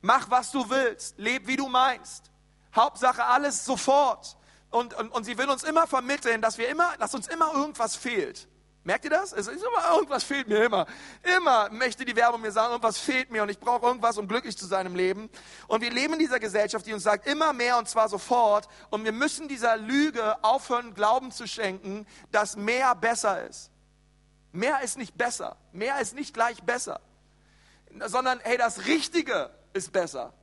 Mach, 0.00 0.30
was 0.30 0.52
du 0.52 0.70
willst, 0.70 1.18
leb, 1.18 1.48
wie 1.48 1.56
du 1.56 1.66
meinst. 1.66 2.30
Hauptsache 2.72 3.24
alles 3.24 3.64
sofort. 3.64 4.36
Und, 4.70 4.94
und, 4.94 5.08
und 5.08 5.24
sie 5.24 5.38
will 5.38 5.50
uns 5.50 5.64
immer 5.64 5.88
vermitteln, 5.88 6.40
dass, 6.40 6.56
wir 6.56 6.68
immer, 6.68 6.96
dass 6.98 7.16
uns 7.16 7.26
immer 7.26 7.52
irgendwas 7.52 7.96
fehlt. 7.96 8.46
Merkt 8.84 9.04
ihr 9.04 9.10
das? 9.10 9.32
Es 9.32 9.46
ist 9.46 9.62
immer, 9.62 9.96
irgendwas 9.96 10.24
fehlt 10.24 10.46
mir 10.46 10.62
immer. 10.62 10.86
Immer 11.36 11.70
möchte 11.70 12.04
die 12.04 12.14
Werbung 12.14 12.42
mir 12.42 12.52
sagen, 12.52 12.70
irgendwas 12.70 12.98
fehlt 12.98 13.30
mir 13.30 13.42
und 13.42 13.48
ich 13.48 13.58
brauche 13.58 13.86
irgendwas, 13.86 14.18
um 14.18 14.28
glücklich 14.28 14.58
zu 14.58 14.66
sein 14.66 14.84
im 14.84 14.94
Leben. 14.94 15.30
Und 15.68 15.80
wir 15.80 15.90
leben 15.90 16.12
in 16.12 16.18
dieser 16.18 16.38
Gesellschaft, 16.38 16.84
die 16.86 16.92
uns 16.92 17.02
sagt, 17.02 17.26
immer 17.26 17.54
mehr 17.54 17.78
und 17.78 17.88
zwar 17.88 18.10
sofort. 18.10 18.68
Und 18.90 19.04
wir 19.04 19.12
müssen 19.12 19.48
dieser 19.48 19.78
Lüge 19.78 20.36
aufhören, 20.44 20.92
Glauben 20.92 21.32
zu 21.32 21.46
schenken, 21.46 22.06
dass 22.30 22.56
mehr 22.56 22.94
besser 22.94 23.46
ist. 23.48 23.70
Mehr 24.52 24.82
ist 24.82 24.98
nicht 24.98 25.16
besser. 25.16 25.56
Mehr 25.72 25.98
ist 26.00 26.14
nicht 26.14 26.34
gleich 26.34 26.62
besser. 26.62 27.00
Sondern, 28.04 28.38
hey, 28.42 28.58
das 28.58 28.84
Richtige 28.84 29.50
ist 29.72 29.92
besser. 29.92 30.34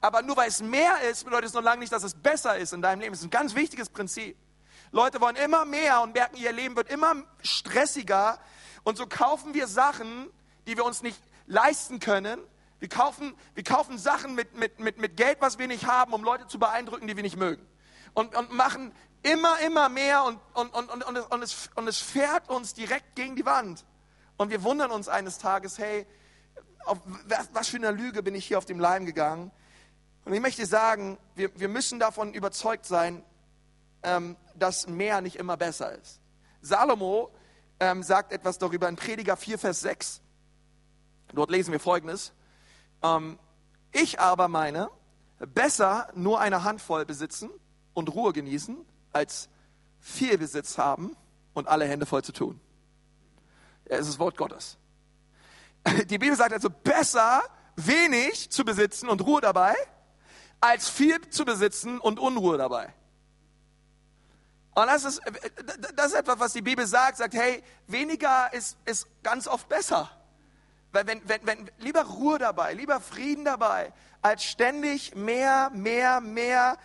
Aber 0.00 0.22
nur 0.22 0.36
weil 0.36 0.48
es 0.48 0.60
mehr 0.60 1.00
ist, 1.08 1.24
bedeutet 1.24 1.50
es 1.50 1.54
noch 1.54 1.62
lange 1.62 1.78
nicht, 1.78 1.92
dass 1.92 2.02
es 2.02 2.14
besser 2.14 2.56
ist 2.58 2.72
in 2.72 2.82
deinem 2.82 3.00
Leben. 3.00 3.12
Das 3.12 3.20
ist 3.20 3.26
ein 3.26 3.30
ganz 3.30 3.54
wichtiges 3.54 3.88
Prinzip. 3.88 4.36
Leute 4.90 5.20
wollen 5.20 5.36
immer 5.36 5.64
mehr 5.64 6.00
und 6.00 6.14
merken, 6.14 6.36
ihr 6.36 6.52
Leben 6.52 6.76
wird 6.76 6.90
immer 6.90 7.14
stressiger. 7.42 8.38
Und 8.84 8.96
so 8.96 9.06
kaufen 9.06 9.54
wir 9.54 9.66
Sachen, 9.66 10.30
die 10.66 10.76
wir 10.76 10.84
uns 10.84 11.02
nicht 11.02 11.20
leisten 11.46 12.00
können. 12.00 12.40
Wir 12.80 12.88
kaufen, 12.88 13.34
wir 13.54 13.64
kaufen 13.64 13.98
Sachen 13.98 14.34
mit, 14.34 14.54
mit, 14.54 14.78
mit, 14.78 14.98
mit 14.98 15.16
Geld, 15.16 15.38
was 15.40 15.58
wir 15.58 15.66
nicht 15.66 15.86
haben, 15.86 16.12
um 16.12 16.22
Leute 16.22 16.46
zu 16.46 16.58
beeindrucken, 16.58 17.06
die 17.06 17.16
wir 17.16 17.22
nicht 17.22 17.36
mögen. 17.36 17.66
Und, 18.14 18.34
und 18.36 18.52
machen 18.52 18.92
immer, 19.22 19.58
immer 19.60 19.88
mehr 19.88 20.24
und, 20.24 20.38
und, 20.54 20.72
und, 20.74 20.90
und, 20.90 21.04
und, 21.04 21.42
es, 21.42 21.70
und, 21.74 21.88
es, 21.88 21.98
fährt 21.98 22.48
uns 22.48 22.74
direkt 22.74 23.16
gegen 23.16 23.36
die 23.36 23.44
Wand. 23.44 23.84
Und 24.36 24.50
wir 24.50 24.62
wundern 24.62 24.90
uns 24.90 25.08
eines 25.08 25.38
Tages, 25.38 25.78
hey, 25.78 26.06
auf 26.84 26.98
was, 27.26 27.48
was 27.52 27.68
für 27.68 27.76
eine 27.76 27.90
Lüge 27.90 28.22
bin 28.22 28.34
ich 28.34 28.46
hier 28.46 28.58
auf 28.58 28.64
dem 28.64 28.78
Leim 28.78 29.04
gegangen? 29.04 29.50
Und 30.24 30.32
ich 30.32 30.40
möchte 30.40 30.64
sagen, 30.66 31.18
wir, 31.34 31.50
wir 31.58 31.68
müssen 31.68 31.98
davon 31.98 32.32
überzeugt 32.32 32.86
sein, 32.86 33.24
ähm, 34.02 34.36
dass 34.54 34.86
mehr 34.86 35.20
nicht 35.20 35.36
immer 35.36 35.56
besser 35.56 35.92
ist. 35.92 36.20
Salomo 36.60 37.30
ähm, 37.80 38.02
sagt 38.02 38.32
etwas 38.32 38.58
darüber 38.58 38.88
in 38.88 38.96
Prediger 38.96 39.36
4, 39.36 39.58
Vers 39.58 39.80
6. 39.80 40.20
Dort 41.34 41.50
lesen 41.50 41.72
wir 41.72 41.80
Folgendes. 41.80 42.32
Ähm, 43.02 43.38
ich 43.92 44.20
aber 44.20 44.48
meine, 44.48 44.90
besser 45.38 46.08
nur 46.14 46.40
eine 46.40 46.64
Handvoll 46.64 47.04
besitzen 47.04 47.50
und 47.94 48.14
Ruhe 48.14 48.32
genießen, 48.32 48.76
als 49.12 49.48
viel 50.00 50.38
Besitz 50.38 50.78
haben 50.78 51.16
und 51.54 51.68
alle 51.68 51.86
Hände 51.86 52.06
voll 52.06 52.22
zu 52.22 52.32
tun. 52.32 52.60
Ja, 53.88 53.96
es 53.96 54.02
ist 54.02 54.14
das 54.14 54.18
Wort 54.18 54.36
Gottes. 54.36 54.78
Die 56.06 56.18
Bibel 56.18 56.36
sagt 56.36 56.52
also, 56.52 56.70
besser 56.70 57.42
wenig 57.76 58.50
zu 58.50 58.64
besitzen 58.64 59.08
und 59.08 59.24
Ruhe 59.24 59.40
dabei, 59.40 59.74
als 60.60 60.88
viel 60.88 61.20
zu 61.30 61.44
besitzen 61.44 61.98
und 61.98 62.18
Unruhe 62.18 62.58
dabei. 62.58 62.92
Und 64.78 64.86
das 64.86 65.04
ist, 65.04 65.20
das 65.96 66.06
ist 66.06 66.14
etwas, 66.14 66.38
was 66.38 66.52
die 66.52 66.62
Bibel 66.62 66.86
sagt, 66.86 67.16
sagt, 67.16 67.34
hey, 67.34 67.64
weniger 67.88 68.52
ist, 68.52 68.76
ist 68.84 69.08
ganz 69.24 69.48
oft 69.48 69.68
besser. 69.68 70.08
Weil 70.92 71.04
wenn, 71.08 71.28
wenn, 71.28 71.44
wenn, 71.44 71.70
lieber 71.78 72.04
Ruhe 72.04 72.38
dabei, 72.38 72.74
lieber 72.74 73.00
Frieden 73.00 73.44
dabei, 73.44 73.92
als 74.22 74.44
ständig 74.44 75.16
mehr, 75.16 75.70
mehr, 75.70 76.20
mehr. 76.20 76.78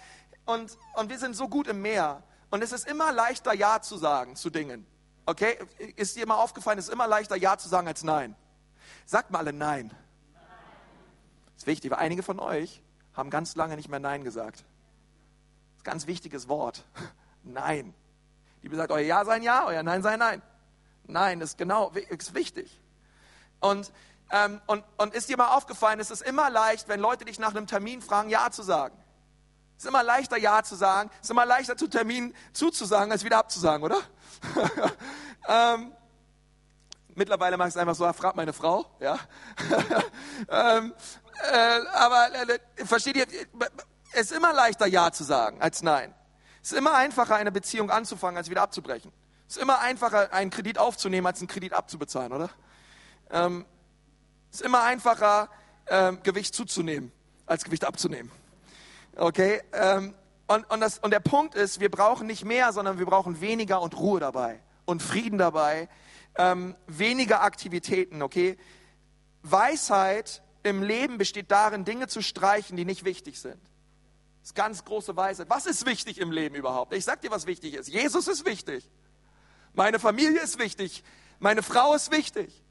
Und, 0.46 0.76
und 0.96 1.12
wir 1.12 1.20
sind 1.20 1.36
so 1.36 1.48
gut 1.48 1.68
im 1.68 1.84
Meer. 1.84 2.24
Und 2.50 2.64
es 2.64 2.72
ist 2.72 2.88
immer 2.88 3.12
leichter, 3.12 3.54
Ja 3.54 3.80
zu 3.80 3.98
sagen 3.98 4.36
zu 4.36 4.50
Dingen. 4.50 4.88
Okay? 5.28 5.60
Ist 5.96 6.16
dir 6.16 6.26
mal 6.26 6.38
aufgefallen, 6.38 6.80
es 6.80 6.88
ist 6.88 6.94
immer 6.94 7.08
leichter, 7.08 7.36
Ja 7.36 7.60
zu 7.60 7.70
sagen 7.70 7.88
als 7.88 8.04
Nein. 8.04 8.36
Sagt 9.06 9.30
mal 9.30 9.38
alle 9.38 9.54
Nein. 9.54 9.94
Das 10.34 11.58
ist 11.58 11.68
wichtig, 11.68 11.92
weil 11.92 12.00
einige 12.00 12.24
von 12.24 12.40
euch 12.40 12.82
haben 13.14 13.30
ganz 13.30 13.56
lange 13.56 13.76
nicht 13.76 13.90
mehr 13.90 14.00
Nein 14.00 14.24
gesagt. 14.24 14.62
Das 14.62 14.64
ist 15.76 15.82
ein 15.82 15.84
ganz 15.84 16.08
wichtiges 16.08 16.48
Wort. 16.48 16.86
Nein. 17.44 17.94
Die 18.58 18.62
Bibel 18.64 18.78
sagt, 18.78 18.92
euer 18.92 19.02
Ja 19.02 19.26
sein 19.26 19.44
Ja, 19.44 19.66
euer 19.66 19.84
Nein 19.84 20.02
sein 20.02 20.20
Nein. 20.20 20.42
Nein, 21.06 21.42
ist 21.42 21.58
genau, 21.58 21.92
ist 21.92 22.34
wichtig. 22.34 22.80
Und, 23.60 23.92
ähm, 24.32 24.62
und, 24.68 24.84
und 24.98 25.14
ist 25.14 25.30
dir 25.30 25.38
mal 25.38 25.56
aufgefallen, 25.56 26.00
es 26.00 26.12
ist 26.12 26.22
immer 26.22 26.50
leicht, 26.50 26.88
wenn 26.88 27.00
Leute 27.00 27.26
dich 27.26 27.40
nach 27.40 27.52
einem 27.52 27.68
Termin 27.68 28.02
fragen, 28.02 28.30
Ja 28.30 28.52
zu 28.52 28.64
sagen. 28.64 28.98
Es 29.78 29.84
ist 29.84 29.90
immer 29.90 30.04
leichter, 30.04 30.38
Ja 30.38 30.64
zu 30.64 30.76
sagen. 30.76 31.10
Es 31.16 31.28
ist 31.28 31.32
immer 31.32 31.46
leichter, 31.46 31.76
zu 31.76 31.88
Terminen 31.88 32.34
zuzusagen, 32.54 33.12
als 33.12 33.24
wieder 33.24 33.38
abzusagen, 33.38 33.84
oder? 33.84 33.98
ähm, 35.48 35.92
mittlerweile 37.16 37.58
mache 37.58 37.70
ich 37.70 37.76
es 37.76 37.78
einfach 37.78 37.96
so, 37.96 38.12
frag 38.14 38.36
meine 38.36 38.54
Frau, 38.54 38.86
ja. 39.00 39.20
ähm, 40.50 40.94
äh, 41.52 41.80
aber 41.94 42.28
äh, 42.34 42.86
versteht 42.86 43.18
ihr, 43.18 43.28
es 44.14 44.22
ist 44.22 44.32
immer 44.32 44.54
leichter, 44.54 44.86
Ja 44.86 45.12
zu 45.12 45.24
sagen, 45.24 45.62
als 45.62 45.82
Nein. 45.82 46.14
Es 46.64 46.72
ist 46.72 46.78
immer 46.78 46.94
einfacher, 46.94 47.36
eine 47.36 47.52
Beziehung 47.52 47.92
anzufangen, 47.92 48.38
als 48.38 48.50
wieder 48.50 48.62
abzubrechen. 48.62 49.12
Es 49.50 49.58
ist 49.58 49.62
immer 49.62 49.80
einfacher, 49.80 50.32
einen 50.32 50.50
Kredit 50.50 50.78
aufzunehmen, 50.78 51.28
als 51.28 51.40
einen 51.40 51.50
Kredit 51.50 51.74
abzubezahlen, 51.74 52.32
oder? 52.32 52.50
Ähm, 53.30 53.66
es 54.50 54.62
ist 54.62 54.66
immer 54.66 54.84
einfacher, 54.84 55.50
ähm, 55.88 56.24
Gewicht 56.24 56.56
zuzunehmen, 56.56 57.12
als 57.46 57.66
Gewicht 57.66 57.84
abzunehmen. 57.84 58.32
Okay? 59.18 59.62
Ähm, 59.74 60.16
und, 60.48 60.70
und, 60.72 60.80
das, 60.80 61.00
und 61.00 61.12
der 61.12 61.20
Punkt 61.20 61.54
ist, 61.54 61.82
wir 61.82 61.92
brauchen 61.92 62.28
nicht 62.28 62.46
mehr, 62.46 62.72
sondern 62.72 62.98
wir 62.98 63.06
brauchen 63.06 63.42
weniger 63.42 63.82
und 63.82 63.98
Ruhe 63.98 64.22
dabei 64.22 64.62
und 64.86 65.04
Frieden 65.04 65.38
dabei, 65.38 65.90
ähm, 66.38 66.76
weniger 66.88 67.42
Aktivitäten, 67.42 68.22
okay? 68.22 68.58
Weisheit 69.42 70.42
im 70.64 70.82
Leben 70.82 71.18
besteht 71.18 71.52
darin, 71.52 71.84
Dinge 71.84 72.08
zu 72.08 72.22
streichen, 72.22 72.78
die 72.78 72.86
nicht 72.86 73.04
wichtig 73.04 73.42
sind. 73.42 73.60
Das 74.44 74.50
ist 74.50 74.56
ganz 74.56 74.84
große 74.84 75.16
Weisheit. 75.16 75.50
Was 75.50 75.66
ist 75.66 75.86
wichtig 75.86 76.18
im 76.18 76.34
Leben 76.34 76.56
überhaupt? 76.56 76.94
Ich 76.94 77.06
sag 77.06 77.22
dir, 77.22 77.32
was 77.32 77.48
wichtig 77.48 77.76
ist. 77.76 77.88
Jesus 77.88 78.28
ist 78.28 78.46
wichtig. 78.46 78.92
Meine 79.74 80.00
Familie 80.00 80.42
ist 80.42 80.60
wichtig. 80.60 81.02
Meine 81.40 81.64
Frau 81.64 81.94
ist 81.94 82.12
wichtig. 82.12 82.62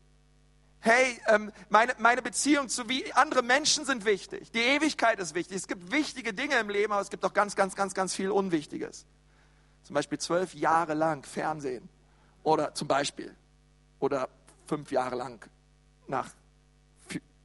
Hey, 0.81 1.19
ähm, 1.29 1.51
meine, 1.71 1.95
meine 1.97 2.21
Beziehung 2.21 2.69
zu 2.69 2.91
wie 2.91 3.11
andere 3.15 3.41
Menschen 3.41 3.87
sind 3.87 4.05
wichtig. 4.05 4.51
Die 4.51 4.61
Ewigkeit 4.61 5.19
ist 5.19 5.35
wichtig. 5.35 5.57
Es 5.57 5.67
gibt 5.67 5.91
wichtige 5.91 6.35
Dinge 6.35 6.57
im 6.59 6.69
Leben, 6.69 6.93
aber 6.93 7.01
es 7.01 7.09
gibt 7.09 7.25
auch 7.25 7.33
ganz, 7.33 7.57
ganz, 7.57 7.75
ganz, 7.75 7.95
ganz 7.95 8.15
viel 8.15 8.31
Unwichtiges. 8.31 9.07
Zum 9.83 9.95
Beispiel 9.95 10.19
zwölf 10.19 10.53
Jahre 10.53 10.93
lang 10.93 11.25
Fernsehen. 11.25 11.89
Oder 12.43 12.75
zum 12.75 12.87
Beispiel. 12.87 13.35
Oder 13.99 14.29
fünf 14.67 14.93
Jahre 14.93 15.17
lang 15.17 15.43
nach 16.07 16.29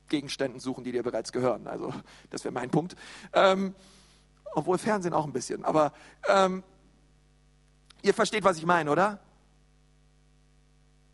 Gegenständen 0.09 0.59
suchen, 0.59 0.83
die 0.83 0.91
dir 0.91 1.03
bereits 1.03 1.31
gehören. 1.31 1.65
Also, 1.67 1.93
das 2.29 2.43
wäre 2.43 2.53
mein 2.53 2.69
Punkt. 2.69 2.97
Ähm, 3.31 3.73
obwohl 4.57 4.79
Fernsehen 4.79 5.13
auch 5.13 5.25
ein 5.25 5.33
bisschen. 5.33 5.63
Aber 5.63 5.93
ähm, 6.27 6.63
ihr 8.01 8.15
versteht, 8.15 8.43
was 8.43 8.57
ich 8.57 8.65
meine, 8.65 8.89
oder? 8.89 9.19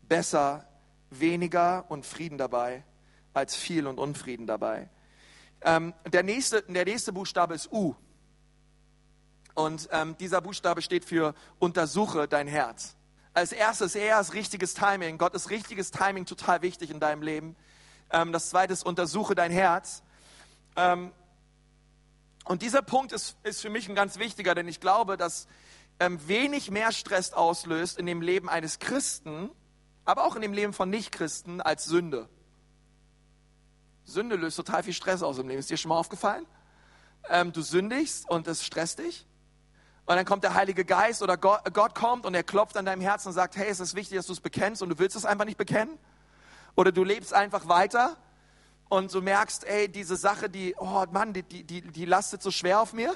Besser 0.08 0.66
weniger 1.10 1.84
und 1.90 2.06
Frieden 2.06 2.38
dabei 2.38 2.84
als 3.34 3.54
viel 3.54 3.86
und 3.86 3.98
Unfrieden 3.98 4.46
dabei. 4.46 4.88
Ähm, 5.60 5.92
der, 6.10 6.22
nächste, 6.22 6.62
der 6.62 6.86
nächste 6.86 7.12
Buchstabe 7.12 7.52
ist 7.52 7.70
U. 7.70 7.94
Und 9.52 9.90
ähm, 9.92 10.16
dieser 10.16 10.40
Buchstabe 10.40 10.80
steht 10.80 11.04
für 11.04 11.34
untersuche 11.58 12.26
dein 12.26 12.48
Herz. 12.48 12.96
Als 13.34 13.52
erstes, 13.52 13.94
er 13.94 14.20
ist 14.20 14.32
richtiges 14.32 14.72
Timing. 14.72 15.18
Gott 15.18 15.34
ist 15.34 15.50
richtiges 15.50 15.90
Timing 15.90 16.24
total 16.24 16.62
wichtig 16.62 16.90
in 16.90 16.98
deinem 16.98 17.20
Leben. 17.20 17.56
Ähm, 18.10 18.32
das 18.32 18.48
zweite 18.48 18.72
ist 18.72 18.86
untersuche 18.86 19.34
dein 19.34 19.52
Herz. 19.52 20.02
Ähm, 20.76 21.12
und 22.44 22.62
dieser 22.62 22.82
Punkt 22.82 23.12
ist, 23.12 23.36
ist 23.42 23.62
für 23.62 23.70
mich 23.70 23.88
ein 23.88 23.94
ganz 23.94 24.18
wichtiger, 24.18 24.54
denn 24.54 24.68
ich 24.68 24.80
glaube, 24.80 25.16
dass 25.16 25.48
ähm, 25.98 26.18
wenig 26.28 26.70
mehr 26.70 26.92
Stress 26.92 27.32
auslöst 27.32 27.98
in 27.98 28.06
dem 28.06 28.20
Leben 28.20 28.48
eines 28.48 28.78
Christen, 28.78 29.50
aber 30.04 30.24
auch 30.24 30.36
in 30.36 30.42
dem 30.42 30.52
Leben 30.52 30.72
von 30.72 30.90
Nichtchristen 30.90 31.60
als 31.60 31.84
Sünde. 31.84 32.28
Sünde 34.04 34.36
löst 34.36 34.56
total 34.56 34.82
viel 34.82 34.92
Stress 34.92 35.22
aus 35.22 35.38
im 35.38 35.48
Leben. 35.48 35.58
Ist 35.58 35.70
dir 35.70 35.78
schon 35.78 35.88
mal 35.88 35.98
aufgefallen? 35.98 36.44
Ähm, 37.30 37.52
du 37.52 37.62
sündigst 37.62 38.28
und 38.28 38.46
es 38.46 38.64
stresst 38.64 38.98
dich. 38.98 39.26
Und 40.04 40.16
dann 40.16 40.26
kommt 40.26 40.44
der 40.44 40.52
Heilige 40.52 40.84
Geist 40.84 41.22
oder 41.22 41.38
Gott, 41.38 41.60
Gott 41.72 41.94
kommt 41.94 42.26
und 42.26 42.34
er 42.34 42.42
klopft 42.42 42.76
an 42.76 42.84
deinem 42.84 43.00
Herzen 43.00 43.28
und 43.28 43.34
sagt, 43.34 43.56
hey, 43.56 43.68
es 43.70 43.80
ist 43.80 43.94
wichtig, 43.94 44.18
dass 44.18 44.26
du 44.26 44.34
es 44.34 44.40
bekennst 44.40 44.82
und 44.82 44.90
du 44.90 44.98
willst 44.98 45.16
es 45.16 45.24
einfach 45.24 45.46
nicht 45.46 45.56
bekennen. 45.56 45.98
Oder 46.76 46.92
du 46.92 47.04
lebst 47.04 47.32
einfach 47.32 47.68
weiter 47.68 48.18
und 48.88 49.12
du 49.12 49.22
merkst, 49.22 49.64
ey, 49.64 49.88
diese 49.88 50.16
Sache, 50.16 50.48
die, 50.48 50.74
oh 50.78 51.04
Mann, 51.10 51.32
die, 51.32 51.42
die, 51.42 51.64
die, 51.64 51.82
die 51.82 52.04
lastet 52.04 52.42
so 52.42 52.50
schwer 52.50 52.80
auf 52.80 52.92
mir. 52.92 53.14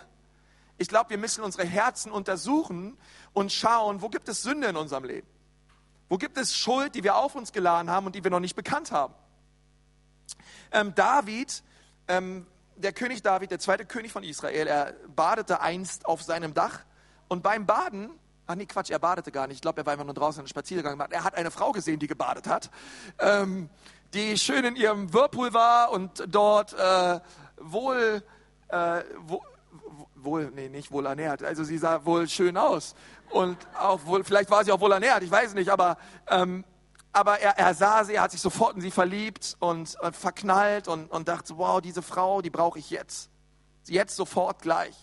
Ich 0.79 0.89
glaube, 0.89 1.11
wir 1.11 1.19
müssen 1.19 1.43
unsere 1.43 1.67
Herzen 1.67 2.13
untersuchen 2.13 2.97
und 3.33 3.53
schauen, 3.53 4.01
wo 4.01 4.09
gibt 4.09 4.29
es 4.29 4.43
Sünde 4.43 4.69
in 4.69 4.77
unserem 4.77 5.05
Leben? 5.05 5.27
Wo 6.09 6.17
gibt 6.17 6.39
es 6.39 6.57
Schuld, 6.57 6.95
die 6.95 7.05
wir 7.05 7.17
auf 7.17 7.35
uns 7.35 7.53
geladen 7.53 7.91
haben 7.91 8.07
und 8.07 8.15
die 8.15 8.25
wir 8.25 8.31
noch 8.31 8.41
nicht 8.41 8.57
bekannt 8.57 8.93
haben? 8.93 9.15
Ähm, 10.71 10.95
David, 10.95 11.63
ähm, 12.07 12.47
der 12.77 12.93
König 12.93 13.23
David, 13.23 13.51
der 13.51 13.59
zweite 13.59 13.85
König 13.85 14.13
von 14.13 14.23
Israel, 14.23 14.67
er 14.67 14.95
badete 15.15 15.61
einst 15.61 16.07
auf 16.07 16.23
seinem 16.23 16.55
Dach 16.55 16.81
und 17.29 17.43
beim 17.43 17.67
Baden, 17.67 18.11
ach 18.47 18.55
nee, 18.55 18.67
Quatsch, 18.67 18.91
er 18.91 18.99
badete 18.99 19.33
gar 19.33 19.47
nicht, 19.47 19.57
ich 19.57 19.63
glaube, 19.63 19.83
er 19.83 19.87
war 19.87 19.93
einfach 19.93 20.07
nur 20.07 20.15
draußen 20.15 20.41
einen 20.41 20.49
Spaziergang 20.49 20.93
gemacht. 20.93 21.13
Er 21.13 21.25
hat 21.25 21.35
eine 21.35 21.51
Frau 21.51 21.73
gesehen, 21.73 21.99
die 21.99 22.07
gebadet 22.07 22.47
hat. 22.47 22.71
Ähm, 23.19 23.69
die 24.15 24.39
schön 24.39 24.65
in 24.65 24.77
ihrem 24.77 25.13
Whirlpool 25.13 25.53
war 25.53 25.91
und 25.91 26.25
dort 26.29 26.73
äh, 26.73 27.21
wohl, 27.61 28.23
äh, 28.69 29.03
wo, 29.21 29.43
wohl, 30.15 30.51
nee, 30.55 30.69
nicht 30.69 30.91
wohl 30.91 31.07
ernährt, 31.07 31.43
also 31.43 31.65
sie 31.65 31.79
sah 31.79 32.05
wohl 32.05 32.29
schön 32.29 32.57
aus. 32.57 32.95
Und 33.31 33.59
auch 33.79 34.07
wohl, 34.07 34.25
vielleicht 34.25 34.51
war 34.51 34.65
sie 34.65 34.73
auch 34.73 34.81
wohl 34.81 34.93
ernährt, 34.93 35.23
ich 35.23 35.31
weiß 35.31 35.55
nicht, 35.55 35.71
aber, 35.71 35.99
ähm, 36.29 36.65
aber 37.13 37.41
er, 37.41 37.59
er 37.59 37.75
sah 37.75 38.05
sie, 38.05 38.15
er 38.15 38.23
hat 38.23 38.31
sich 38.31 38.41
sofort 38.41 38.77
in 38.77 38.81
sie 38.81 38.91
verliebt 38.91 39.57
und, 39.61 39.99
und 40.01 40.17
verknallt 40.17 40.89
und, 40.89 41.11
und 41.11 41.29
dachte, 41.29 41.59
wow, 41.59 41.81
diese 41.81 42.03
Frau, 42.03 42.41
die 42.41 42.51
brauche 42.51 42.79
ich 42.79 42.91
jetzt, 42.91 43.31
jetzt 43.87 44.17
sofort 44.17 44.63
gleich. 44.63 44.97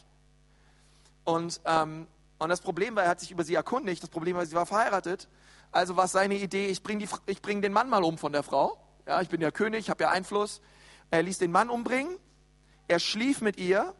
Und, 1.23 1.61
ähm, 1.65 2.07
und 2.39 2.49
das 2.49 2.61
Problem 2.61 2.95
war, 2.95 3.03
er 3.03 3.09
hat 3.09 3.19
sich 3.19 3.31
über 3.31 3.43
sie 3.43 3.55
erkundigt, 3.55 4.01
das 4.01 4.09
Problem 4.09 4.35
war, 4.35 4.45
sie 4.45 4.55
war 4.55 4.65
verheiratet, 4.65 5.27
also 5.71 5.95
war 5.95 6.07
seine 6.07 6.35
Idee, 6.35 6.67
ich 6.67 6.81
bringe 6.81 7.05
bring 7.41 7.61
den 7.61 7.73
Mann 7.73 7.89
mal 7.89 8.03
um 8.03 8.17
von 8.17 8.31
der 8.31 8.43
Frau 8.43 8.84
ja, 9.07 9.21
ich 9.21 9.29
bin 9.29 9.41
ja 9.41 9.51
König, 9.51 9.89
habe 9.89 10.03
ja 10.03 10.09
Einfluss. 10.09 10.61
Er 11.11 11.23
ließ 11.23 11.37
den 11.37 11.51
Mann 11.51 11.69
umbringen, 11.69 12.17
er 12.87 12.99
schlief 12.99 13.41
mit 13.41 13.57
ihr, 13.57 13.93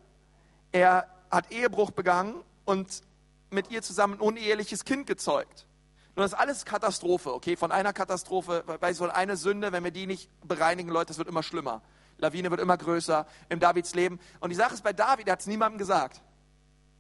er 0.72 1.08
hat 1.30 1.52
Ehebruch 1.52 1.92
begangen 1.92 2.36
und 2.66 3.04
mit 3.52 3.72
ihr 3.72 3.82
zusammen 3.82 4.16
ein 4.16 4.20
uneheliches 4.20 4.86
Kind 4.86 5.08
gezeugt. 5.08 5.68
Nun, 6.16 6.24
das 6.24 6.34
ist 6.34 6.38
alles 6.38 6.66
Katastrophe, 6.66 7.34
okay? 7.34 7.56
Von 7.56 7.72
einer 7.72 7.94
Katastrophe, 7.94 8.64
weil 8.80 8.96
von 8.96 9.12
einer 9.12 9.36
Sünde, 9.36 9.72
wenn 9.72 9.84
wir 9.84 9.92
die 9.92 10.08
nicht 10.08 10.30
bereinigen, 10.48 10.90
Leute, 10.90 11.08
das 11.08 11.18
wird 11.18 11.28
immer 11.28 11.44
schlimmer. 11.44 11.82
Lawine 12.18 12.50
wird 12.50 12.62
immer 12.62 12.78
größer 12.78 13.28
im 13.50 13.60
Davids 13.60 13.94
Leben. 13.96 14.20
Und 14.40 14.50
die 14.50 14.56
Sache 14.56 14.74
ist 14.74 14.84
bei 14.84 14.94
David, 14.94 15.28
er 15.28 15.34
hat 15.34 15.42
es 15.42 15.48
niemandem 15.48 15.78
gesagt. 15.78 16.22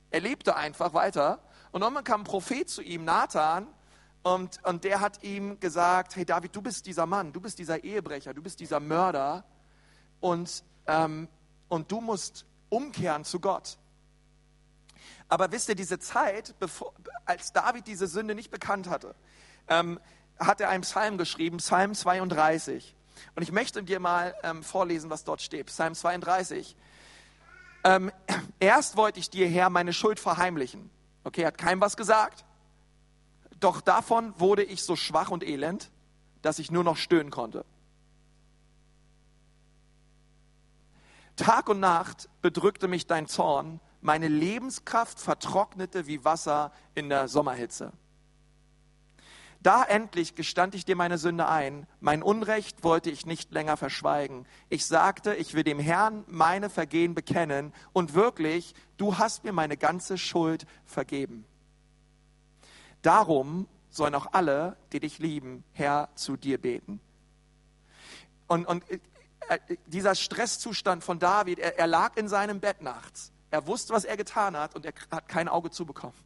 Er 0.10 0.20
lebte 0.20 0.56
einfach 0.56 0.94
weiter. 0.94 1.40
Und 1.72 1.82
irgendwann 1.82 2.04
kam 2.04 2.22
ein 2.22 2.26
Prophet 2.26 2.70
zu 2.70 2.82
ihm, 2.82 3.06
Nathan, 3.06 3.68
und, 4.26 4.60
und 4.66 4.84
der 4.84 5.02
hat 5.02 5.22
ihm 5.22 5.60
gesagt, 5.60 6.16
hey 6.16 6.26
David, 6.26 6.56
du 6.56 6.64
bist 6.64 6.88
dieser 6.88 7.06
Mann, 7.06 7.32
du 7.32 7.40
bist 7.40 7.60
dieser 7.60 7.84
Ehebrecher, 7.84 8.34
du 8.34 8.42
bist 8.42 8.60
dieser 8.60 8.80
Mörder 8.80 9.46
und, 10.20 10.64
ähm, 10.88 11.28
und 11.68 11.92
du 11.92 12.02
musst 12.02 12.48
umkehren 12.70 13.24
zu 13.24 13.40
Gott. 13.40 13.78
Aber 15.30 15.52
wisst 15.52 15.70
ihr, 15.70 15.76
diese 15.76 16.00
Zeit, 16.00 16.56
bevor, 16.58 16.92
als 17.26 17.54
David 17.54 17.86
diese 17.86 18.08
Sünde 18.08 18.34
nicht 18.34 18.50
bekannt 18.50 18.90
hatte, 18.90 19.14
ähm, 19.68 20.00
hat 20.40 20.60
er 20.60 20.70
einen 20.70 20.82
Psalm 20.82 21.20
geschrieben, 21.20 21.58
Psalm 21.58 21.94
32. 21.94 22.96
Und 23.36 23.44
ich 23.44 23.52
möchte 23.52 23.84
dir 23.84 24.00
mal 24.00 24.34
ähm, 24.42 24.64
vorlesen, 24.64 25.12
was 25.12 25.24
dort 25.24 25.44
steht. 25.44 25.68
Psalm 25.68 25.94
32. 25.94 26.76
Ähm, 27.84 28.12
erst 28.60 28.98
wollte 28.98 29.20
ich 29.20 29.30
dir, 29.30 29.48
Herr, 29.48 29.70
meine 29.70 29.94
Schuld 29.94 30.20
verheimlichen 30.20 30.90
Okay, 31.24 31.44
hat 31.44 31.58
keinem 31.58 31.82
was 31.82 31.96
gesagt. 31.98 32.46
Doch 33.66 33.82
davon 33.82 34.40
wurde 34.40 34.62
ich 34.62 34.84
so 34.84 34.96
schwach 34.96 35.32
und 35.32 35.44
elend, 35.44 35.90
dass 36.44 36.60
ich 36.60 36.70
nur 36.70 36.84
noch 36.84 36.98
stöhnen 36.98 37.32
konnte. 37.32 37.66
Tag 41.36 41.68
und 41.68 41.80
Nacht 41.80 42.30
bedrückte 42.44 42.88
mich 42.88 43.08
dein 43.08 43.26
Zorn, 43.26 43.80
meine 44.02 44.28
Lebenskraft 44.28 45.20
vertrocknete 45.20 46.06
wie 46.06 46.24
Wasser 46.24 46.74
in 46.94 47.10
der 47.10 47.28
Sommerhitze. 47.28 47.92
Da 49.64 49.84
endlich 49.84 50.36
gestand 50.36 50.76
ich 50.76 50.86
dir 50.86 50.96
meine 50.96 51.18
Sünde 51.18 51.48
ein, 51.48 51.88
mein 52.00 52.22
Unrecht 52.22 52.84
wollte 52.84 53.10
ich 53.10 53.26
nicht 53.26 53.52
länger 53.52 53.78
verschweigen. 53.78 54.46
Ich 54.70 54.86
sagte, 54.86 55.34
ich 55.34 55.56
will 55.56 55.64
dem 55.64 55.80
Herrn 55.80 56.24
meine 56.28 56.70
Vergehen 56.70 57.16
bekennen 57.16 57.74
und 57.94 58.14
wirklich, 58.14 58.76
du 58.98 59.18
hast 59.18 59.44
mir 59.44 59.54
meine 59.54 59.76
ganze 59.76 60.20
Schuld 60.20 60.68
vergeben. 60.86 61.48
Darum 63.06 63.68
sollen 63.90 64.16
auch 64.16 64.34
alle, 64.34 64.78
die 64.92 65.00
dich 65.00 65.20
lieben, 65.20 65.64
Herr, 65.74 66.10
zu 66.16 66.38
dir 66.38 66.60
beten. 66.60 67.00
Und, 68.48 68.66
und 68.66 68.84
äh, 68.90 68.98
dieser 69.86 70.16
Stresszustand 70.16 71.04
von 71.04 71.20
David, 71.20 71.60
er, 71.60 71.78
er 71.78 71.88
lag 71.88 72.18
in 72.18 72.28
seinem 72.28 72.60
Bett 72.60 72.82
nachts. 72.82 73.32
Er 73.52 73.68
wusste, 73.68 73.94
was 73.94 74.06
er 74.06 74.18
getan 74.18 74.58
hat 74.58 74.76
und 74.76 74.86
er 74.86 74.94
hat 75.12 75.28
kein 75.28 75.48
Auge 75.48 75.70
zubekommen. 75.70 76.18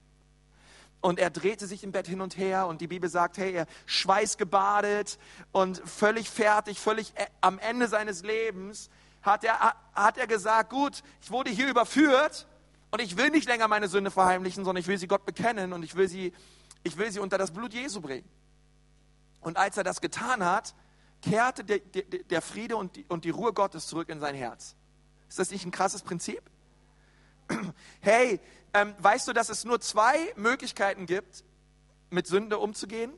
Und 1.02 1.20
er 1.20 1.30
drehte 1.30 1.68
sich 1.68 1.84
im 1.84 1.92
Bett 1.92 2.08
hin 2.08 2.22
und 2.22 2.38
her 2.38 2.68
und 2.68 2.82
die 2.82 2.88
Bibel 2.88 3.10
sagt, 3.10 3.38
hey, 3.38 3.52
er 3.52 3.68
schweißgebadet 3.86 5.18
und 5.52 5.82
völlig 5.86 6.30
fertig, 6.30 6.80
völlig 6.80 7.12
äh, 7.16 7.28
am 7.42 7.60
Ende 7.60 7.88
seines 7.88 8.24
Lebens 8.24 8.90
hat 9.22 9.44
er, 9.44 9.76
hat 9.94 10.18
er 10.18 10.28
gesagt, 10.28 10.70
gut, 10.70 11.04
ich 11.22 11.30
wurde 11.30 11.52
hier 11.52 11.70
überführt 11.70 12.48
und 12.92 13.02
ich 13.02 13.18
will 13.18 13.30
nicht 13.30 13.48
länger 13.48 13.68
meine 13.68 13.90
Sünde 13.90 14.12
verheimlichen, 14.12 14.64
sondern 14.64 14.82
ich 14.82 14.88
will 14.88 14.98
sie 14.98 15.08
Gott 15.08 15.26
bekennen 15.26 15.74
und 15.74 15.84
ich 15.84 15.96
will 15.96 16.08
sie, 16.08 16.34
ich 16.84 16.98
will 16.98 17.12
sie 17.12 17.20
unter 17.20 17.38
das 17.38 17.52
Blut 17.52 17.74
Jesu 17.74 18.02
bringen. 18.02 18.28
Und 19.42 19.58
als 19.58 19.78
er 19.78 19.84
das 19.84 20.02
getan 20.02 20.44
hat, 20.44 20.76
kehrte 21.22 21.64
der, 21.64 21.80
der, 21.80 22.04
der 22.04 22.42
Friede 22.42 22.78
und 22.78 22.96
die, 22.96 23.06
und 23.08 23.26
die 23.26 23.30
Ruhe 23.30 23.54
Gottes 23.54 23.88
zurück 23.88 24.10
in 24.10 24.20
sein 24.20 24.36
Herz. 24.36 24.76
Ist 25.28 25.40
das 25.40 25.52
nicht 25.52 25.66
ein 25.66 25.72
krasses 25.72 26.02
Prinzip? 26.02 26.42
Hey, 28.02 28.40
ähm, 28.74 28.94
weißt 29.00 29.28
du, 29.28 29.34
dass 29.34 29.50
es 29.50 29.66
nur 29.66 29.82
zwei 29.82 30.32
Möglichkeiten 30.36 31.06
gibt, 31.06 31.44
mit 32.10 32.28
Sünde 32.28 32.60
umzugehen? 32.60 33.12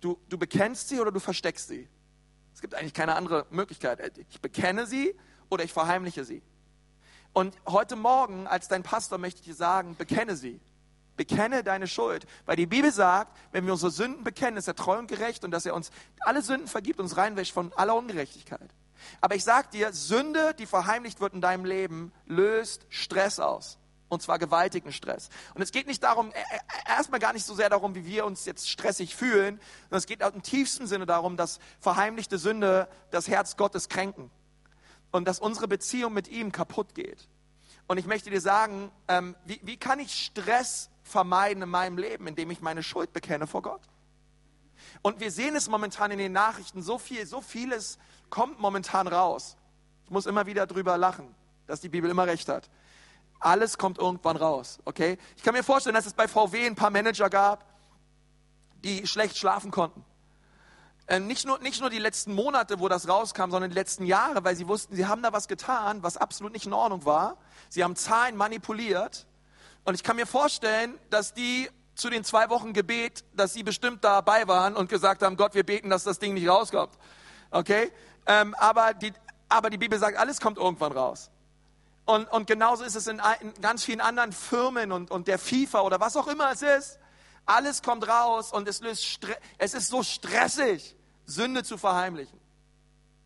Du, 0.00 0.18
du 0.28 0.38
bekennst 0.38 0.88
sie 0.88 1.00
oder 1.00 1.10
du 1.10 1.20
versteckst 1.20 1.68
sie. 1.68 1.88
Es 2.54 2.60
gibt 2.60 2.74
eigentlich 2.74 2.94
keine 2.94 3.16
andere 3.16 3.46
Möglichkeit. 3.50 4.18
Ich 4.30 4.40
bekenne 4.40 4.86
sie 4.86 5.14
oder 5.50 5.64
ich 5.64 5.72
verheimliche 5.72 6.24
sie. 6.24 6.42
Und 7.32 7.54
heute 7.66 7.96
Morgen 7.96 8.46
als 8.46 8.68
dein 8.68 8.82
Pastor 8.82 9.18
möchte 9.18 9.40
ich 9.40 9.46
dir 9.46 9.54
sagen, 9.54 9.96
bekenne 9.96 10.36
sie. 10.36 10.60
Bekenne 11.16 11.62
deine 11.62 11.86
Schuld. 11.86 12.26
Weil 12.44 12.56
die 12.56 12.66
Bibel 12.66 12.92
sagt, 12.92 13.36
wenn 13.52 13.66
wir 13.66 13.72
unsere 13.72 13.90
Sünden 13.90 14.24
bekennen, 14.24 14.56
ist 14.56 14.68
er 14.68 14.74
treu 14.74 14.98
und 14.98 15.08
gerecht 15.08 15.44
und 15.44 15.50
dass 15.50 15.66
er 15.66 15.74
uns 15.74 15.90
alle 16.20 16.42
Sünden 16.42 16.68
vergibt, 16.68 17.00
uns 17.00 17.16
reinwäscht 17.16 17.52
von 17.52 17.72
aller 17.74 17.94
Ungerechtigkeit. 17.94 18.70
Aber 19.20 19.34
ich 19.34 19.44
sage 19.44 19.68
dir, 19.72 19.92
Sünde, 19.92 20.54
die 20.54 20.66
verheimlicht 20.66 21.20
wird 21.20 21.34
in 21.34 21.40
deinem 21.40 21.64
Leben, 21.64 22.12
löst 22.26 22.86
Stress 22.88 23.38
aus. 23.40 23.78
Und 24.08 24.22
zwar 24.22 24.38
gewaltigen 24.38 24.92
Stress. 24.92 25.30
Und 25.54 25.62
es 25.62 25.72
geht 25.72 25.88
nicht 25.88 26.02
darum, 26.02 26.30
e, 26.30 26.34
e, 26.34 26.60
erstmal 26.88 27.18
gar 27.18 27.32
nicht 27.32 27.44
so 27.44 27.54
sehr 27.54 27.68
darum, 27.68 27.96
wie 27.96 28.06
wir 28.06 28.24
uns 28.24 28.44
jetzt 28.44 28.70
stressig 28.70 29.16
fühlen, 29.16 29.60
sondern 29.82 29.98
es 29.98 30.06
geht 30.06 30.20
im 30.20 30.42
tiefsten 30.42 30.86
Sinne 30.86 31.06
darum, 31.06 31.36
dass 31.36 31.58
verheimlichte 31.80 32.38
Sünde 32.38 32.88
das 33.10 33.26
Herz 33.26 33.56
Gottes 33.56 33.88
kränken. 33.88 34.30
Und 35.10 35.26
dass 35.26 35.40
unsere 35.40 35.66
Beziehung 35.66 36.12
mit 36.12 36.28
ihm 36.28 36.52
kaputt 36.52 36.94
geht. 36.94 37.28
Und 37.88 37.98
ich 37.98 38.06
möchte 38.06 38.30
dir 38.30 38.40
sagen, 38.40 38.90
ähm, 39.08 39.34
wie, 39.44 39.60
wie 39.62 39.76
kann 39.76 39.98
ich 39.98 40.12
Stress 40.12 40.90
vermeiden 41.06 41.62
in 41.62 41.68
meinem 41.68 41.98
Leben, 41.98 42.26
indem 42.26 42.50
ich 42.50 42.60
meine 42.60 42.82
Schuld 42.82 43.12
bekenne 43.12 43.46
vor 43.46 43.62
Gott? 43.62 43.82
Und 45.02 45.20
wir 45.20 45.30
sehen 45.30 45.56
es 45.56 45.68
momentan 45.68 46.10
in 46.10 46.18
den 46.18 46.32
Nachrichten, 46.32 46.82
so 46.82 46.98
viel, 46.98 47.26
so 47.26 47.40
vieles 47.40 47.98
kommt 48.30 48.60
momentan 48.60 49.06
raus. 49.08 49.56
Ich 50.04 50.10
muss 50.10 50.26
immer 50.26 50.46
wieder 50.46 50.66
drüber 50.66 50.98
lachen, 50.98 51.34
dass 51.66 51.80
die 51.80 51.88
Bibel 51.88 52.10
immer 52.10 52.26
recht 52.26 52.48
hat. 52.48 52.68
Alles 53.38 53.78
kommt 53.78 53.98
irgendwann 53.98 54.36
raus, 54.36 54.78
okay? 54.84 55.18
Ich 55.36 55.42
kann 55.42 55.54
mir 55.54 55.62
vorstellen, 55.62 55.94
dass 55.94 56.06
es 56.06 56.14
bei 56.14 56.26
VW 56.26 56.66
ein 56.66 56.74
paar 56.74 56.90
Manager 56.90 57.28
gab, 57.28 57.64
die 58.84 59.06
schlecht 59.06 59.36
schlafen 59.36 59.70
konnten. 59.70 60.04
Äh, 61.06 61.20
nicht, 61.20 61.46
nur, 61.46 61.58
nicht 61.60 61.80
nur 61.80 61.90
die 61.90 61.98
letzten 61.98 62.34
Monate, 62.34 62.80
wo 62.80 62.88
das 62.88 63.08
rauskam, 63.08 63.50
sondern 63.50 63.70
die 63.70 63.76
letzten 63.76 64.06
Jahre, 64.06 64.42
weil 64.42 64.56
sie 64.56 64.66
wussten, 64.66 64.96
sie 64.96 65.06
haben 65.06 65.22
da 65.22 65.32
was 65.32 65.46
getan, 65.46 66.02
was 66.02 66.16
absolut 66.16 66.52
nicht 66.52 66.66
in 66.66 66.72
Ordnung 66.72 67.04
war. 67.04 67.36
Sie 67.68 67.84
haben 67.84 67.94
Zahlen 67.94 68.36
manipuliert. 68.36 69.25
Und 69.86 69.94
ich 69.94 70.02
kann 70.02 70.16
mir 70.16 70.26
vorstellen, 70.26 70.98
dass 71.10 71.32
die 71.32 71.70
zu 71.94 72.10
den 72.10 72.24
zwei 72.24 72.50
Wochen 72.50 72.72
Gebet, 72.72 73.24
dass 73.34 73.54
sie 73.54 73.62
bestimmt 73.62 74.02
dabei 74.02 74.48
waren 74.48 74.74
und 74.76 74.90
gesagt 74.90 75.22
haben, 75.22 75.36
Gott, 75.36 75.54
wir 75.54 75.64
beten, 75.64 75.90
dass 75.90 76.02
das 76.02 76.18
Ding 76.18 76.34
nicht 76.34 76.48
rauskommt. 76.48 76.92
Okay? 77.52 77.92
Ähm, 78.26 78.54
aber, 78.56 78.94
die, 78.94 79.12
aber 79.48 79.70
die 79.70 79.78
Bibel 79.78 79.96
sagt, 79.98 80.18
alles 80.18 80.40
kommt 80.40 80.58
irgendwann 80.58 80.90
raus. 80.90 81.30
Und, 82.04 82.30
und 82.32 82.48
genauso 82.48 82.82
ist 82.82 82.96
es 82.96 83.06
in, 83.06 83.22
in 83.40 83.54
ganz 83.60 83.84
vielen 83.84 84.00
anderen 84.00 84.32
Firmen 84.32 84.90
und, 84.90 85.12
und 85.12 85.28
der 85.28 85.38
FIFA 85.38 85.82
oder 85.82 86.00
was 86.00 86.16
auch 86.16 86.26
immer 86.26 86.50
es 86.50 86.62
ist. 86.62 86.98
Alles 87.46 87.80
kommt 87.80 88.08
raus 88.08 88.52
und 88.52 88.66
es, 88.66 88.80
löst 88.80 89.20
es 89.58 89.74
ist 89.74 89.88
so 89.88 90.02
stressig, 90.02 90.96
Sünde 91.26 91.62
zu 91.62 91.78
verheimlichen. 91.78 92.40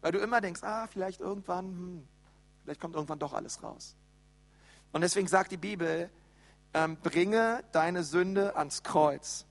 Weil 0.03 0.12
du 0.12 0.18
immer 0.18 0.42
denkst, 0.42 0.62
ah, 0.62 0.87
vielleicht 0.88 1.20
irgendwann, 1.20 1.64
hm, 1.64 2.09
vielleicht 2.64 2.83
kommt 2.83 2.94
irgendwann 2.96 3.18
doch 3.18 3.33
alles 3.33 3.62
raus. 3.62 3.96
Und 4.92 5.01
deswegen 5.01 5.27
sagt 5.27 5.53
die 5.53 5.57
Bibel, 5.57 6.11
ähm, 6.74 6.96
bringe 6.96 7.64
deine 7.72 8.04
Sünde 8.04 8.56
ans 8.56 8.83
Kreuz. 8.83 9.46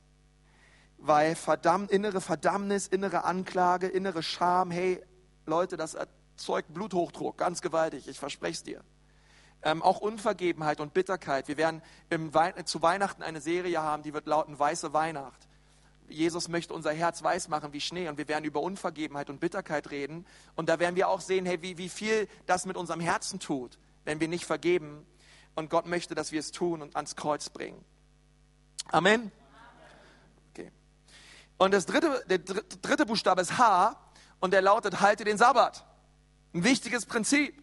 Weil 0.98 1.36
Verdamm, 1.36 1.88
innere 1.88 2.22
Verdammnis, 2.22 2.88
innere 2.88 3.24
Anklage, 3.24 3.88
innere 3.88 4.24
Scham, 4.24 4.72
hey 4.72 5.02
Leute, 5.46 5.78
das 5.78 5.96
erzeugt 5.96 6.74
Bluthochdruck, 6.74 7.38
ganz 7.38 7.62
gewaltig, 7.62 8.08
ich 8.08 8.20
verspreche 8.20 8.54
es 8.54 8.64
dir. 8.64 8.84
Ähm, 9.62 9.82
auch 9.82 10.00
Unvergebenheit 10.00 10.80
und 10.80 10.94
Bitterkeit. 10.94 11.50
Wir 11.50 11.58
werden 11.58 11.82
Wei 12.10 12.52
zu 12.64 12.82
Weihnachten 12.82 13.24
eine 13.24 13.42
Serie 13.42 13.82
haben, 13.82 14.04
die 14.04 14.14
wird 14.14 14.26
lauten 14.26 14.58
Weiße 14.58 14.94
Weihnacht. 14.94 15.50
Jesus 16.10 16.48
möchte 16.48 16.74
unser 16.74 16.92
Herz 16.92 17.22
weiß 17.24 17.50
machen 17.50 17.74
wie 17.74 17.82
Schnee 17.82 18.08
und 18.08 18.18
wir 18.18 18.28
werden 18.28 18.46
über 18.46 18.62
Unvergebenheit 18.62 19.30
und 19.30 19.40
Bitterkeit 19.40 19.92
reden. 19.92 20.26
Und 20.56 20.70
da 20.70 20.80
werden 20.80 20.96
wir 20.96 21.08
auch 21.08 21.22
sehen, 21.22 21.46
hey, 21.46 21.62
wie, 21.62 21.78
wie 21.78 21.90
viel 21.90 22.28
das 22.46 22.66
mit 22.66 22.78
unserem 22.78 23.00
Herzen 23.00 23.40
tut, 23.40 23.78
wenn 24.06 24.20
wir 24.20 24.28
nicht 24.28 24.46
vergeben. 24.46 25.06
Und 25.60 25.70
Gott 25.70 25.88
möchte, 25.88 26.16
dass 26.16 26.32
wir 26.32 26.40
es 26.40 26.54
tun 26.54 26.82
und 26.82 26.96
ans 26.96 27.18
Kreuz 27.18 27.50
bringen. 27.50 27.84
Amen. 28.94 29.30
Okay. 30.52 30.72
Und 31.58 31.74
das 31.74 31.86
dritte, 31.86 32.24
der 32.30 32.38
dritte 32.38 33.06
Buchstabe 33.06 33.42
ist 33.42 33.58
H 33.58 33.94
und 34.40 34.52
der 34.52 34.62
lautet, 34.62 35.02
halte 35.02 35.26
den 35.26 35.38
Sabbat. 35.38 35.86
Ein 36.54 36.64
wichtiges 36.64 37.06
Prinzip 37.06 37.62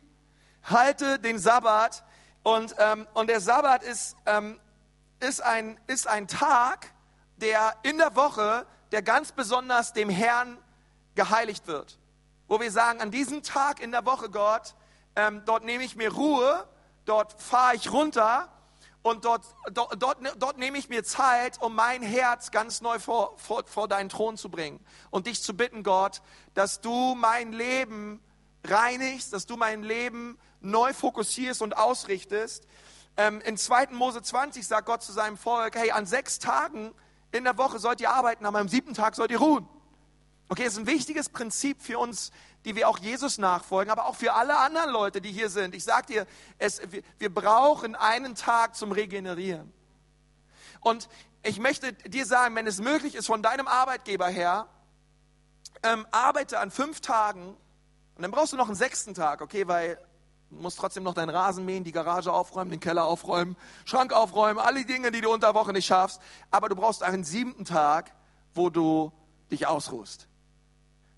halte 0.63 1.19
den 1.19 1.39
Sabbat. 1.39 2.05
Und, 2.43 2.75
ähm, 2.79 3.09
und 3.15 3.31
der 3.31 3.41
Sabbat 3.41 3.83
ist, 3.83 4.15
ähm, 4.27 4.61
ist, 5.21 5.41
ein, 5.41 5.81
ist 5.87 6.07
ein 6.07 6.29
Tag, 6.29 6.93
der 7.39 7.77
in 7.83 7.97
der 7.97 8.15
Woche, 8.15 8.67
der 8.93 9.01
ganz 9.01 9.33
besonders 9.33 9.95
dem 9.95 10.11
Herrn 10.11 10.59
geheiligt 11.15 11.67
wird. 11.67 11.99
Wo 12.47 12.61
wir 12.61 12.71
sagen, 12.71 13.01
an 13.01 13.11
diesem 13.11 13.43
Tag 13.43 13.81
in 13.81 13.91
der 13.91 14.05
Woche, 14.05 14.29
Gott, 14.29 14.75
ähm, 15.17 15.41
dort 15.47 15.65
nehme 15.65 15.83
ich 15.83 15.97
mir 15.97 16.13
Ruhe, 16.13 16.69
dort 17.07 17.41
fahre 17.41 17.75
ich 17.75 17.91
runter 17.91 18.53
und 19.03 19.25
dort, 19.25 19.45
dort, 19.73 20.03
dort, 20.03 20.19
dort 20.37 20.59
nehme 20.59 20.79
ich 20.79 20.89
mir 20.89 21.05
Zeit, 21.05 21.63
um 21.63 21.75
mein 21.75 22.03
Herz 22.03 22.51
ganz 22.51 22.81
neu 22.81 22.99
vor, 22.99 23.39
vor, 23.39 23.65
vor 23.67 23.89
deinen 23.89 24.09
Thron 24.09 24.37
zu 24.37 24.51
bringen 24.51 24.85
und 25.11 25.27
dich 25.27 25.43
zu 25.43 25.57
bitten, 25.57 25.83
Gott, 25.83 26.21
dass 26.55 26.81
du 26.81 27.15
mein 27.15 27.53
Leben 27.53 28.21
reinigst, 28.65 29.33
dass 29.33 29.47
du 29.47 29.57
mein 29.57 29.83
Leben 29.83 30.39
neu 30.61 30.93
fokussierst 30.93 31.63
und 31.63 31.77
ausrichtest. 31.77 32.67
Ähm, 33.17 33.41
in 33.43 33.57
2. 33.57 33.89
Mose 33.93 34.23
20 34.23 34.67
sagt 34.67 34.87
Gott 34.87 35.03
zu 35.03 35.13
seinem 35.13 35.37
Volk, 35.37 35.77
hey, 35.77 35.93
an 35.93 36.05
sechs 36.05 36.39
Tagen 36.39 36.93
in 37.31 37.45
der 37.45 37.57
Woche 37.57 37.79
sollt 37.79 38.01
ihr 38.01 38.11
arbeiten, 38.11 38.45
aber 38.45 38.59
am 38.59 38.69
siebten 38.69 38.95
Tag 38.95 39.15
sollt 39.15 39.31
ihr 39.31 39.39
ruhen. 39.39 39.69
Okay, 40.49 40.65
das 40.65 40.75
ist 40.75 40.81
ein 40.81 40.87
wichtiges 40.87 41.29
Prinzip 41.29 41.83
für 41.83 41.99
uns, 41.99 42.31
die 42.67 42.75
wir 42.75 42.89
auch 42.89 42.99
Jesus 42.99 43.39
nachfolgen, 43.39 43.93
aber 43.93 44.07
auch 44.07 44.17
für 44.17 44.35
alle 44.35 44.59
anderen 44.59 44.91
Leute, 44.91 45.21
die 45.21 45.31
hier 45.31 45.49
sind. 45.49 45.73
Ich 45.73 45.85
sage 45.85 46.07
dir, 46.07 46.27
es, 46.59 46.83
wir, 46.91 47.03
wir 47.19 47.33
brauchen 47.33 47.95
einen 47.95 48.35
Tag 48.35 48.75
zum 48.75 48.91
Regenerieren. 48.91 49.73
Und 50.81 51.09
ich 51.45 51.61
möchte 51.61 51.93
dir 51.93 52.27
sagen, 52.27 52.57
wenn 52.57 52.67
es 52.67 52.81
möglich 52.81 53.15
ist, 53.15 53.27
von 53.27 53.41
deinem 53.41 53.69
Arbeitgeber 53.69 54.27
her, 54.27 54.67
ähm, 55.85 56.09
arbeite 56.11 56.59
an 56.59 56.73
fünf 56.73 57.01
Tagen 57.01 57.57
und 58.17 58.23
dann 58.23 58.33
brauchst 58.33 58.53
du 58.53 58.57
noch 58.57 58.67
einen 58.67 58.75
sechsten 58.75 59.15
Tag, 59.15 59.41
okay, 59.41 59.69
weil 59.69 59.99
Du 60.49 60.63
musst 60.63 60.79
trotzdem 60.79 61.03
noch 61.03 61.15
deinen 61.15 61.31
Rasen 61.31 61.65
mähen, 61.65 61.83
die 61.83 61.91
Garage 61.91 62.33
aufräumen, 62.33 62.71
den 62.71 62.79
Keller 62.79 63.05
aufräumen, 63.05 63.57
Schrank 63.85 64.13
aufräumen, 64.13 64.61
alle 64.61 64.85
Dinge, 64.85 65.11
die 65.11 65.21
du 65.21 65.33
unter 65.33 65.55
Woche 65.55 65.73
nicht 65.73 65.87
schaffst. 65.87 66.21
Aber 66.53 66.69
du 66.69 66.77
brauchst 66.77 67.03
einen 67.03 67.25
siebten 67.25 67.65
Tag, 67.65 68.13
wo 68.55 68.71
du 68.71 69.13
dich 69.51 69.67
ausruhst. 69.67 70.29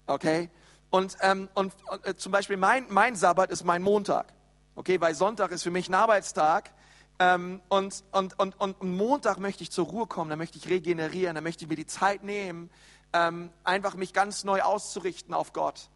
Okay? 0.07 0.49
Und, 0.91 1.17
ähm, 1.21 1.49
und, 1.55 1.75
und 1.91 2.07
äh, 2.07 2.17
zum 2.17 2.33
Beispiel 2.33 2.57
mein, 2.57 2.87
mein 2.89 3.17
Sabbat 3.17 3.51
ist 3.51 3.65
mein 3.65 3.83
Montag. 3.83 4.33
Okay, 4.75 5.01
weil 5.01 5.15
Sonntag 5.15 5.51
ist 5.51 5.63
für 5.63 5.71
mich 5.71 5.89
ein 5.89 5.95
Arbeitstag. 5.95 6.71
Ähm, 7.19 7.61
und, 7.69 8.05
und, 8.13 8.39
und, 8.39 8.61
und 8.61 8.83
Montag 8.83 9.39
möchte 9.39 9.63
ich 9.65 9.73
zur 9.73 9.87
Ruhe 9.87 10.07
kommen, 10.07 10.31
da 10.31 10.37
möchte 10.37 10.57
ich 10.57 10.69
regenerieren, 10.69 11.35
da 11.35 11.41
möchte 11.41 11.65
ich 11.65 11.69
mir 11.69 11.75
die 11.75 11.87
Zeit 11.87 12.23
nehmen, 12.23 12.71
ähm, 13.13 13.51
einfach 13.65 13.97
mich 13.97 14.13
ganz 14.13 14.45
neu 14.45 14.63
auszurichten 14.63 15.35
auf 15.35 15.53
Gott. 15.53 15.91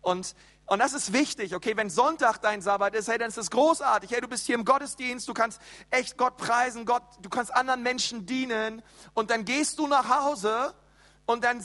Und, 0.00 0.36
und 0.66 0.78
das 0.78 0.92
ist 0.92 1.12
wichtig, 1.12 1.56
okay, 1.56 1.76
wenn 1.76 1.90
Sonntag 1.90 2.38
dein 2.38 2.62
Sabbat 2.62 2.94
ist, 2.94 3.08
hey, 3.08 3.18
dann 3.18 3.28
ist 3.28 3.36
das 3.36 3.50
großartig. 3.50 4.12
Hey, 4.12 4.20
du 4.20 4.28
bist 4.28 4.46
hier 4.46 4.54
im 4.54 4.64
Gottesdienst, 4.64 5.26
du 5.26 5.34
kannst 5.34 5.60
echt 5.90 6.16
Gott 6.16 6.36
preisen, 6.36 6.86
Gott, 6.86 7.02
du 7.20 7.28
kannst 7.28 7.52
anderen 7.52 7.82
Menschen 7.82 8.24
dienen 8.24 8.82
und 9.12 9.30
dann 9.30 9.44
gehst 9.44 9.80
du 9.80 9.88
nach 9.88 10.08
Hause 10.08 10.72
und 11.26 11.42
dann, 11.42 11.60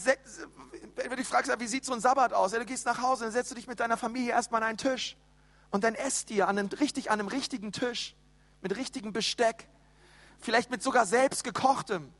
wenn 0.95 1.09
du 1.09 1.15
dich 1.17 1.27
fragst, 1.27 1.51
wie 1.59 1.67
sieht 1.67 1.85
so 1.85 1.93
ein 1.93 2.01
Sabbat 2.01 2.33
aus? 2.33 2.51
Du 2.51 2.65
gehst 2.65 2.85
nach 2.85 3.01
Hause, 3.01 3.25
dann 3.25 3.33
setzt 3.33 3.51
du 3.51 3.55
dich 3.55 3.67
mit 3.67 3.79
deiner 3.79 3.97
Familie 3.97 4.31
erstmal 4.31 4.61
an 4.63 4.69
einen 4.69 4.77
Tisch 4.77 5.17
und 5.71 5.83
dann 5.83 5.95
esst 5.95 6.31
ihr 6.31 6.47
an 6.47 6.57
einem, 6.57 6.69
richtig, 6.69 7.11
an 7.11 7.19
einem 7.19 7.27
richtigen 7.27 7.71
Tisch, 7.71 8.15
mit 8.61 8.75
richtigem 8.75 9.13
Besteck, 9.13 9.67
vielleicht 10.39 10.71
mit 10.71 10.81
sogar 10.81 11.05
selbst 11.05 11.43
gekochtem. 11.43 12.13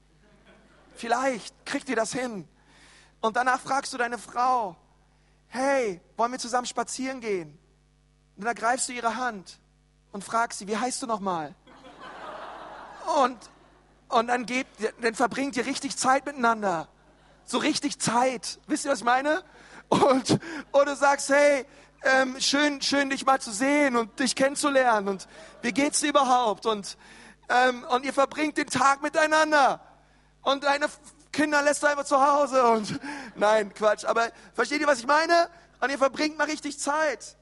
Vielleicht 0.95 1.65
kriegt 1.65 1.89
ihr 1.89 1.95
das 1.95 2.13
hin. 2.13 2.47
Und 3.21 3.36
danach 3.36 3.59
fragst 3.59 3.93
du 3.93 3.97
deine 3.97 4.17
Frau, 4.17 4.76
hey, 5.47 6.01
wollen 6.17 6.32
wir 6.32 6.39
zusammen 6.39 6.67
spazieren 6.67 7.21
gehen? 7.21 7.57
Und 8.36 8.43
dann 8.43 8.55
ergreifst 8.55 8.89
du 8.89 8.93
ihre 8.93 9.15
Hand 9.15 9.59
und 10.11 10.23
fragst 10.23 10.59
sie, 10.59 10.67
wie 10.67 10.78
heißt 10.78 11.01
du 11.01 11.07
nochmal? 11.07 11.55
Und, 13.23 13.38
und 14.09 14.28
dann, 14.28 14.45
geht, 14.45 14.67
dann 15.01 15.15
verbringt 15.15 15.55
ihr 15.57 15.65
richtig 15.65 15.97
Zeit 15.97 16.26
miteinander. 16.26 16.88
So 17.46 17.60
richtig 17.60 18.00
Zeit. 18.00 18.60
Wisst 18.68 18.86
ihr, 18.86 18.91
was 18.91 19.00
ich 19.00 19.06
meine? 19.06 19.43
Und, 19.89 20.39
du 20.72 20.96
sagst, 20.96 21.30
hey, 21.30 21.66
ähm, 22.04 22.39
schön, 22.39 22.82
schön 22.82 23.10
dich 23.10 23.26
mal 23.26 23.39
zu 23.39 23.52
sehen 23.52 23.96
und 23.96 24.20
dich 24.20 24.36
kennenzulernen. 24.36 25.08
Und 25.08 25.28
wie 25.62 25.72
geht's 25.72 26.00
dir 26.00 26.10
überhaupt? 26.10 26.66
Und, 26.66 26.98
ähm, 27.50 27.84
und 27.89 28.04
ihr 28.04 28.14
verbringt 28.14 28.58
den 28.58 28.68
Tag 28.68 29.04
miteinander. 29.04 29.80
Und 30.41 30.64
deine 30.64 30.88
Kinder 31.32 31.62
lässt 31.62 31.84
du 31.84 31.88
einfach 31.88 32.06
zu 32.06 32.20
Hause 32.20 32.64
und 32.66 33.00
nein, 33.36 33.74
Quatsch. 33.74 34.06
Aber 34.06 34.30
versteht 34.54 34.82
ihr, 34.82 34.88
was 34.88 35.00
ich 35.00 35.08
meine? 35.08 35.50
Und 35.82 35.91
ihr 35.91 35.98
verbringt 35.98 36.38
mal 36.38 36.46
richtig 36.46 36.80
Zeit. 36.80 37.38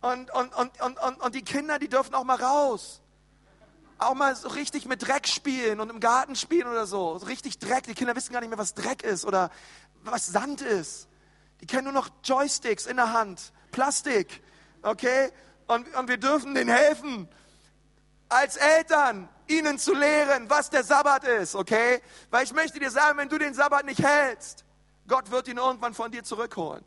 Und, 0.00 0.32
und, 0.32 0.54
und, 0.54 0.80
und, 0.80 0.98
und, 0.98 1.20
und 1.20 1.34
die 1.34 1.42
Kinder, 1.42 1.78
die 1.78 1.88
dürfen 1.88 2.14
auch 2.14 2.24
mal 2.24 2.36
raus. 2.36 3.01
Auch 4.06 4.14
mal 4.14 4.34
so 4.34 4.48
richtig 4.48 4.86
mit 4.86 5.06
Dreck 5.06 5.28
spielen 5.28 5.80
und 5.80 5.90
im 5.90 6.00
Garten 6.00 6.36
spielen 6.36 6.68
oder 6.68 6.86
so. 6.86 7.18
so. 7.18 7.26
Richtig 7.26 7.58
Dreck. 7.58 7.84
Die 7.84 7.94
Kinder 7.94 8.16
wissen 8.16 8.32
gar 8.32 8.40
nicht 8.40 8.50
mehr, 8.50 8.58
was 8.58 8.74
Dreck 8.74 9.02
ist 9.02 9.24
oder 9.24 9.50
was 10.02 10.26
Sand 10.26 10.60
ist. 10.60 11.08
Die 11.60 11.66
kennen 11.66 11.84
nur 11.84 11.92
noch 11.92 12.10
Joysticks 12.24 12.86
in 12.86 12.96
der 12.96 13.12
Hand. 13.12 13.52
Plastik. 13.70 14.42
Okay? 14.82 15.30
Und, 15.66 15.94
und 15.94 16.08
wir 16.08 16.16
dürfen 16.18 16.54
denen 16.54 16.70
helfen. 16.70 17.28
Als 18.28 18.56
Eltern 18.56 19.28
ihnen 19.46 19.78
zu 19.78 19.94
lehren, 19.94 20.48
was 20.48 20.70
der 20.70 20.84
Sabbat 20.84 21.24
ist, 21.24 21.54
okay? 21.54 22.00
Weil 22.30 22.44
ich 22.44 22.52
möchte 22.52 22.78
dir 22.78 22.90
sagen, 22.90 23.18
wenn 23.18 23.28
du 23.28 23.38
den 23.38 23.54
Sabbat 23.54 23.84
nicht 23.84 24.02
hältst, 24.02 24.64
Gott 25.06 25.30
wird 25.30 25.48
ihn 25.48 25.58
irgendwann 25.58 25.94
von 25.94 26.10
dir 26.10 26.24
zurückholen. 26.24 26.84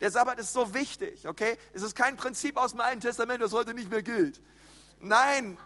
Der 0.00 0.10
Sabbat 0.10 0.38
ist 0.38 0.52
so 0.52 0.74
wichtig, 0.74 1.26
okay? 1.26 1.56
Es 1.72 1.82
ist 1.82 1.96
kein 1.96 2.16
Prinzip 2.16 2.56
aus 2.56 2.72
dem 2.72 2.80
Alten 2.80 3.00
Testament, 3.00 3.42
das 3.42 3.52
heute 3.52 3.74
nicht 3.74 3.90
mehr 3.90 4.02
gilt. 4.02 4.40
Nein, 5.00 5.58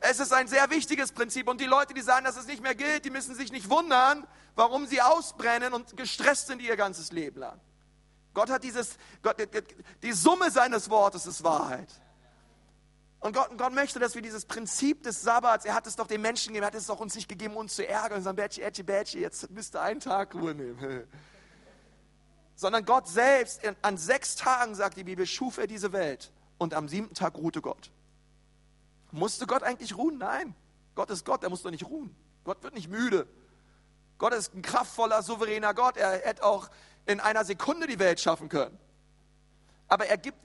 es 0.00 0.20
ist 0.20 0.32
ein 0.32 0.46
sehr 0.48 0.70
wichtiges 0.70 1.12
Prinzip 1.12 1.48
und 1.48 1.60
die 1.60 1.66
Leute, 1.66 1.94
die 1.94 2.02
sagen, 2.02 2.24
dass 2.24 2.36
es 2.36 2.46
nicht 2.46 2.62
mehr 2.62 2.74
gilt, 2.74 3.04
die 3.04 3.10
müssen 3.10 3.34
sich 3.34 3.50
nicht 3.50 3.68
wundern, 3.68 4.26
warum 4.54 4.86
sie 4.86 5.02
ausbrennen 5.02 5.72
und 5.72 5.96
gestresst 5.96 6.46
sind 6.46 6.62
ihr 6.62 6.76
ganzes 6.76 7.10
Leben 7.12 7.40
lang. 7.40 7.60
Gott 8.34 8.50
hat 8.50 8.62
dieses, 8.62 8.96
Gott, 9.22 9.36
die 10.02 10.12
Summe 10.12 10.50
seines 10.50 10.90
Wortes 10.90 11.26
ist 11.26 11.42
Wahrheit. 11.42 11.88
Und 13.20 13.34
Gott, 13.34 13.50
Gott 13.58 13.72
möchte, 13.72 13.98
dass 13.98 14.14
wir 14.14 14.22
dieses 14.22 14.44
Prinzip 14.44 15.02
des 15.02 15.22
Sabbats, 15.22 15.64
er 15.64 15.74
hat 15.74 15.88
es 15.88 15.96
doch 15.96 16.06
den 16.06 16.20
Menschen 16.22 16.50
gegeben, 16.50 16.62
er 16.62 16.68
hat 16.68 16.74
es 16.76 16.86
doch 16.86 17.00
uns 17.00 17.16
nicht 17.16 17.28
gegeben, 17.28 17.56
uns 17.56 17.74
zu 17.74 17.86
ärgern 17.86 18.18
und 18.18 18.22
sagen, 18.22 18.36
Betschi, 18.36 18.60
Betschi, 18.60 18.82
Betschi, 18.84 19.18
jetzt 19.20 19.50
müsst 19.50 19.74
ihr 19.74 19.82
einen 19.82 19.98
Tag 19.98 20.34
Ruhe 20.34 20.54
nehmen. 20.54 20.78
Sondern 22.54 22.84
Gott 22.84 23.08
selbst, 23.08 23.60
an 23.82 23.96
sechs 23.96 24.36
Tagen, 24.36 24.76
sagt 24.76 24.96
die 24.96 25.04
Bibel, 25.04 25.26
schuf 25.26 25.58
er 25.58 25.66
diese 25.66 25.92
Welt 25.92 26.32
und 26.58 26.74
am 26.74 26.88
siebten 26.88 27.14
Tag 27.14 27.34
ruhte 27.34 27.60
Gott. 27.60 27.90
Musste 29.18 29.46
Gott 29.46 29.62
eigentlich 29.62 29.96
ruhen? 29.96 30.18
Nein. 30.18 30.54
Gott 30.94 31.10
ist 31.10 31.24
Gott, 31.24 31.42
er 31.42 31.50
muss 31.50 31.62
doch 31.62 31.70
nicht 31.70 31.86
ruhen. 31.86 32.14
Gott 32.44 32.62
wird 32.62 32.74
nicht 32.74 32.88
müde. 32.88 33.26
Gott 34.18 34.32
ist 34.32 34.54
ein 34.54 34.62
kraftvoller, 34.62 35.22
souveräner 35.22 35.74
Gott. 35.74 35.96
Er 35.96 36.12
hätte 36.24 36.44
auch 36.44 36.68
in 37.06 37.20
einer 37.20 37.44
Sekunde 37.44 37.86
die 37.86 37.98
Welt 37.98 38.20
schaffen 38.20 38.48
können. 38.48 38.78
Aber 39.86 40.06
er 40.06 40.18
gibt, 40.18 40.38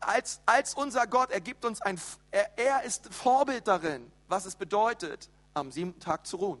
als, 0.00 0.40
als 0.46 0.74
unser 0.74 1.06
Gott, 1.06 1.30
er 1.30 1.40
gibt 1.40 1.64
uns 1.64 1.80
ein, 1.82 2.00
er, 2.30 2.58
er 2.58 2.82
ist 2.82 3.12
Vorbild 3.12 3.68
darin, 3.68 4.10
was 4.28 4.44
es 4.44 4.56
bedeutet, 4.56 5.28
am 5.54 5.70
siebten 5.70 6.00
Tag 6.00 6.26
zu 6.26 6.36
ruhen. 6.36 6.60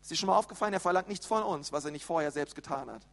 Ist 0.00 0.10
dir 0.10 0.16
schon 0.16 0.28
mal 0.28 0.36
aufgefallen, 0.36 0.72
er 0.72 0.80
verlangt 0.80 1.08
nichts 1.08 1.26
von 1.26 1.42
uns, 1.42 1.72
was 1.72 1.84
er 1.84 1.90
nicht 1.90 2.04
vorher 2.04 2.30
selbst 2.30 2.54
getan 2.54 2.90
hat. 2.90 3.06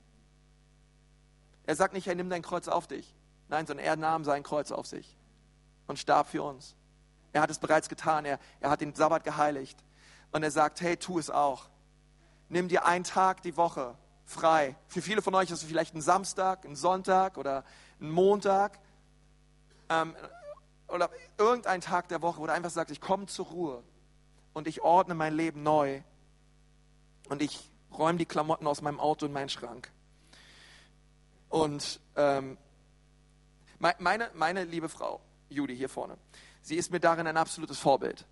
Er 1.65 1.75
sagt 1.75 1.93
nicht, 1.93 2.07
hey, 2.07 2.15
nimm 2.15 2.29
dein 2.29 2.41
Kreuz 2.41 2.67
auf 2.67 2.87
dich. 2.87 3.13
Nein, 3.47 3.67
sondern 3.67 3.85
er 3.85 3.95
nahm 3.95 4.23
sein 4.23 4.43
Kreuz 4.43 4.71
auf 4.71 4.87
sich 4.87 5.17
und 5.87 5.97
starb 5.97 6.27
für 6.27 6.43
uns. 6.43 6.75
Er 7.33 7.41
hat 7.41 7.49
es 7.49 7.59
bereits 7.59 7.89
getan, 7.89 8.25
er, 8.25 8.39
er 8.59 8.69
hat 8.69 8.81
den 8.81 8.93
Sabbat 8.95 9.23
geheiligt. 9.23 9.77
Und 10.31 10.43
er 10.43 10.51
sagt, 10.51 10.81
hey, 10.81 10.97
tu 10.97 11.19
es 11.19 11.29
auch. 11.29 11.69
Nimm 12.49 12.67
dir 12.67 12.85
einen 12.85 13.03
Tag 13.03 13.41
die 13.41 13.57
Woche 13.57 13.95
frei. 14.25 14.75
Für 14.87 15.01
viele 15.01 15.21
von 15.21 15.33
euch 15.35 15.49
ist 15.49 15.63
es 15.63 15.67
vielleicht 15.67 15.95
ein 15.95 16.01
Samstag, 16.01 16.65
ein 16.65 16.75
Sonntag 16.75 17.37
oder 17.37 17.63
ein 17.99 18.11
Montag 18.11 18.79
ähm, 19.89 20.15
oder 20.87 21.09
irgendein 21.37 21.81
Tag 21.81 22.07
der 22.09 22.21
Woche, 22.21 22.39
wo 22.39 22.45
du 22.45 22.53
einfach 22.53 22.69
sagst, 22.69 22.91
ich 22.91 23.01
komme 23.01 23.25
zur 23.25 23.47
Ruhe 23.47 23.83
und 24.53 24.67
ich 24.67 24.81
ordne 24.81 25.15
mein 25.15 25.33
Leben 25.33 25.63
neu 25.63 26.01
und 27.29 27.41
ich 27.41 27.69
räume 27.91 28.17
die 28.17 28.25
Klamotten 28.25 28.67
aus 28.67 28.81
meinem 28.81 28.99
Auto 28.99 29.25
in 29.25 29.33
meinen 29.33 29.49
Schrank. 29.49 29.91
Und 31.49 31.99
ähm, 32.15 32.57
meine, 33.79 34.29
meine 34.33 34.65
liebe 34.65 34.89
Frau, 34.89 35.21
Judy 35.49 35.75
hier 35.75 35.89
vorne, 35.89 36.17
sie 36.69 36.75
ist 36.75 36.91
mir 36.91 36.99
darin 36.99 37.27
ein 37.27 37.35
absolutes 37.35 37.79
Vorbild. 37.79 38.25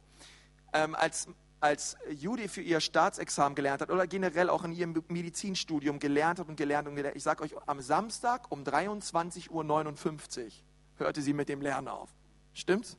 Ähm, 0.72 0.96
als, 0.96 1.28
als 1.60 1.98
Judy 2.10 2.48
für 2.48 2.62
ihr 2.62 2.80
Staatsexamen 2.80 3.56
gelernt 3.56 3.82
hat 3.82 3.90
oder 3.90 4.08
generell 4.08 4.50
auch 4.50 4.64
in 4.64 4.72
ihrem 4.72 5.04
Medizinstudium 5.08 6.00
gelernt 6.00 6.40
hat 6.40 6.48
und 6.48 6.56
gelernt 6.56 6.88
und 6.88 6.96
gelernt, 6.96 7.18
ich 7.18 7.24
sage 7.24 7.44
euch, 7.44 7.56
am 7.66 7.82
Samstag 7.82 8.50
um 8.52 8.64
23.59 8.64 9.50
Uhr 9.50 10.52
hörte 10.98 11.22
sie 11.22 11.34
mit 11.34 11.50
dem 11.50 11.62
Lernen 11.62 11.88
auf. 11.88 12.10
Stimmt's? 12.54 12.96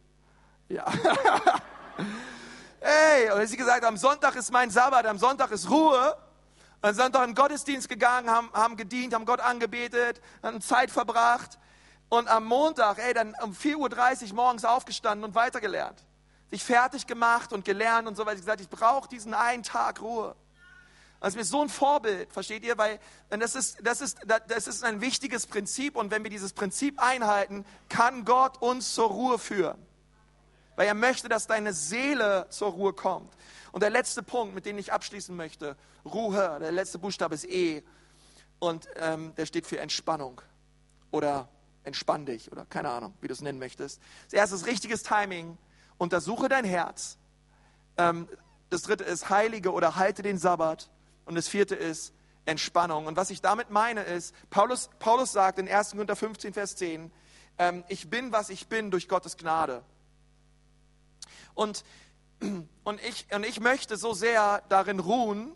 Ja. 0.68 0.84
hey, 2.80 3.30
und 3.30 3.46
sie 3.46 3.56
gesagt, 3.56 3.84
am 3.84 3.96
Sonntag 3.96 4.34
ist 4.34 4.52
mein 4.52 4.70
Sabbat, 4.70 5.06
am 5.06 5.18
Sonntag 5.18 5.52
ist 5.52 5.70
Ruhe. 5.70 6.16
Am 6.80 6.94
Sonntag 6.94 7.22
in 7.22 7.30
den 7.30 7.34
Gottesdienst 7.34 7.88
gegangen, 7.88 8.30
haben, 8.30 8.50
haben 8.52 8.76
gedient, 8.76 9.14
haben 9.14 9.24
Gott 9.24 9.40
angebetet, 9.40 10.20
haben 10.42 10.60
Zeit 10.60 10.90
verbracht. 10.90 11.58
Und 12.08 12.28
am 12.28 12.44
Montag, 12.44 12.98
ey, 12.98 13.12
dann 13.12 13.34
um 13.42 13.52
4.30 13.52 14.28
Uhr 14.30 14.34
morgens 14.34 14.64
aufgestanden 14.64 15.24
und 15.24 15.34
weitergelernt. 15.34 16.02
Sich 16.50 16.64
fertig 16.64 17.06
gemacht 17.06 17.52
und 17.52 17.64
gelernt 17.64 18.08
und 18.08 18.16
so 18.16 18.24
weiter. 18.24 18.36
Ich 18.36 18.42
gesagt, 18.42 18.60
ich 18.60 18.70
brauche 18.70 19.08
diesen 19.08 19.34
einen 19.34 19.62
Tag 19.62 20.00
Ruhe. 20.00 20.34
Das 21.20 21.30
ist 21.30 21.36
mir 21.36 21.44
so 21.44 21.62
ein 21.62 21.68
Vorbild, 21.68 22.32
versteht 22.32 22.64
ihr? 22.64 22.78
Weil 22.78 23.00
das 23.28 23.56
ist, 23.56 23.78
das, 23.82 24.00
ist, 24.00 24.18
das 24.24 24.68
ist 24.68 24.84
ein 24.84 25.00
wichtiges 25.00 25.46
Prinzip 25.46 25.96
und 25.96 26.12
wenn 26.12 26.22
wir 26.22 26.30
dieses 26.30 26.52
Prinzip 26.52 27.00
einhalten, 27.00 27.66
kann 27.88 28.24
Gott 28.24 28.62
uns 28.62 28.94
zur 28.94 29.08
Ruhe 29.08 29.38
führen. 29.38 29.84
Weil 30.76 30.86
er 30.86 30.94
möchte, 30.94 31.28
dass 31.28 31.48
deine 31.48 31.72
Seele 31.72 32.46
zur 32.50 32.70
Ruhe 32.70 32.92
kommt. 32.92 33.34
Und 33.72 33.82
der 33.82 33.90
letzte 33.90 34.22
Punkt, 34.22 34.54
mit 34.54 34.64
dem 34.64 34.78
ich 34.78 34.92
abschließen 34.92 35.34
möchte, 35.34 35.76
Ruhe, 36.04 36.58
der 36.60 36.70
letzte 36.70 37.00
Buchstabe 37.00 37.34
ist 37.34 37.44
E 37.44 37.82
und 38.60 38.88
ähm, 38.96 39.34
der 39.34 39.46
steht 39.46 39.66
für 39.66 39.80
Entspannung 39.80 40.40
oder 41.10 41.48
entspann 41.88 42.24
dich 42.24 42.52
oder 42.52 42.64
keine 42.66 42.90
Ahnung, 42.90 43.14
wie 43.20 43.28
du 43.28 43.34
es 43.34 43.40
nennen 43.40 43.58
möchtest. 43.58 44.00
Das 44.26 44.34
erste 44.34 44.56
ist 44.56 44.66
richtiges 44.66 45.02
Timing, 45.02 45.58
untersuche 45.98 46.48
dein 46.48 46.64
Herz. 46.64 47.18
Ähm, 47.96 48.28
das 48.70 48.82
dritte 48.82 49.04
ist 49.04 49.28
heilige 49.30 49.72
oder 49.72 49.96
halte 49.96 50.22
den 50.22 50.38
Sabbat. 50.38 50.88
Und 51.24 51.34
das 51.34 51.48
vierte 51.48 51.74
ist 51.74 52.14
Entspannung. 52.46 53.06
Und 53.06 53.16
was 53.16 53.30
ich 53.30 53.40
damit 53.40 53.70
meine 53.70 54.02
ist, 54.02 54.34
Paulus, 54.50 54.88
Paulus 54.98 55.32
sagt 55.32 55.58
in 55.58 55.68
1. 55.68 55.92
Korinther 55.92 56.16
15, 56.16 56.54
Vers 56.54 56.76
10, 56.76 57.10
ähm, 57.58 57.84
ich 57.88 58.08
bin, 58.08 58.32
was 58.32 58.48
ich 58.50 58.68
bin 58.68 58.90
durch 58.90 59.08
Gottes 59.08 59.36
Gnade. 59.36 59.82
Und, 61.54 61.84
und, 62.84 63.02
ich, 63.04 63.26
und 63.34 63.44
ich 63.44 63.60
möchte 63.60 63.96
so 63.96 64.14
sehr 64.14 64.62
darin 64.68 65.00
ruhen, 65.00 65.52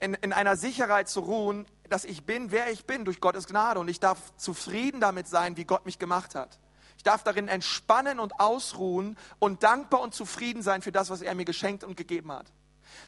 in, 0.00 0.14
in 0.14 0.32
einer 0.32 0.56
Sicherheit 0.56 1.08
zu 1.08 1.20
ruhen, 1.20 1.66
dass 1.88 2.04
ich 2.04 2.24
bin, 2.24 2.50
wer 2.50 2.70
ich 2.70 2.84
bin 2.84 3.04
durch 3.04 3.20
Gottes 3.20 3.46
Gnade. 3.46 3.80
Und 3.80 3.88
ich 3.88 4.00
darf 4.00 4.36
zufrieden 4.36 5.00
damit 5.00 5.28
sein, 5.28 5.56
wie 5.56 5.64
Gott 5.64 5.86
mich 5.86 5.98
gemacht 5.98 6.34
hat. 6.34 6.58
Ich 6.96 7.02
darf 7.02 7.22
darin 7.22 7.48
entspannen 7.48 8.18
und 8.18 8.40
ausruhen 8.40 9.16
und 9.38 9.62
dankbar 9.62 10.00
und 10.00 10.14
zufrieden 10.14 10.62
sein 10.62 10.82
für 10.82 10.92
das, 10.92 11.10
was 11.10 11.22
er 11.22 11.34
mir 11.34 11.44
geschenkt 11.44 11.84
und 11.84 11.96
gegeben 11.96 12.32
hat. 12.32 12.52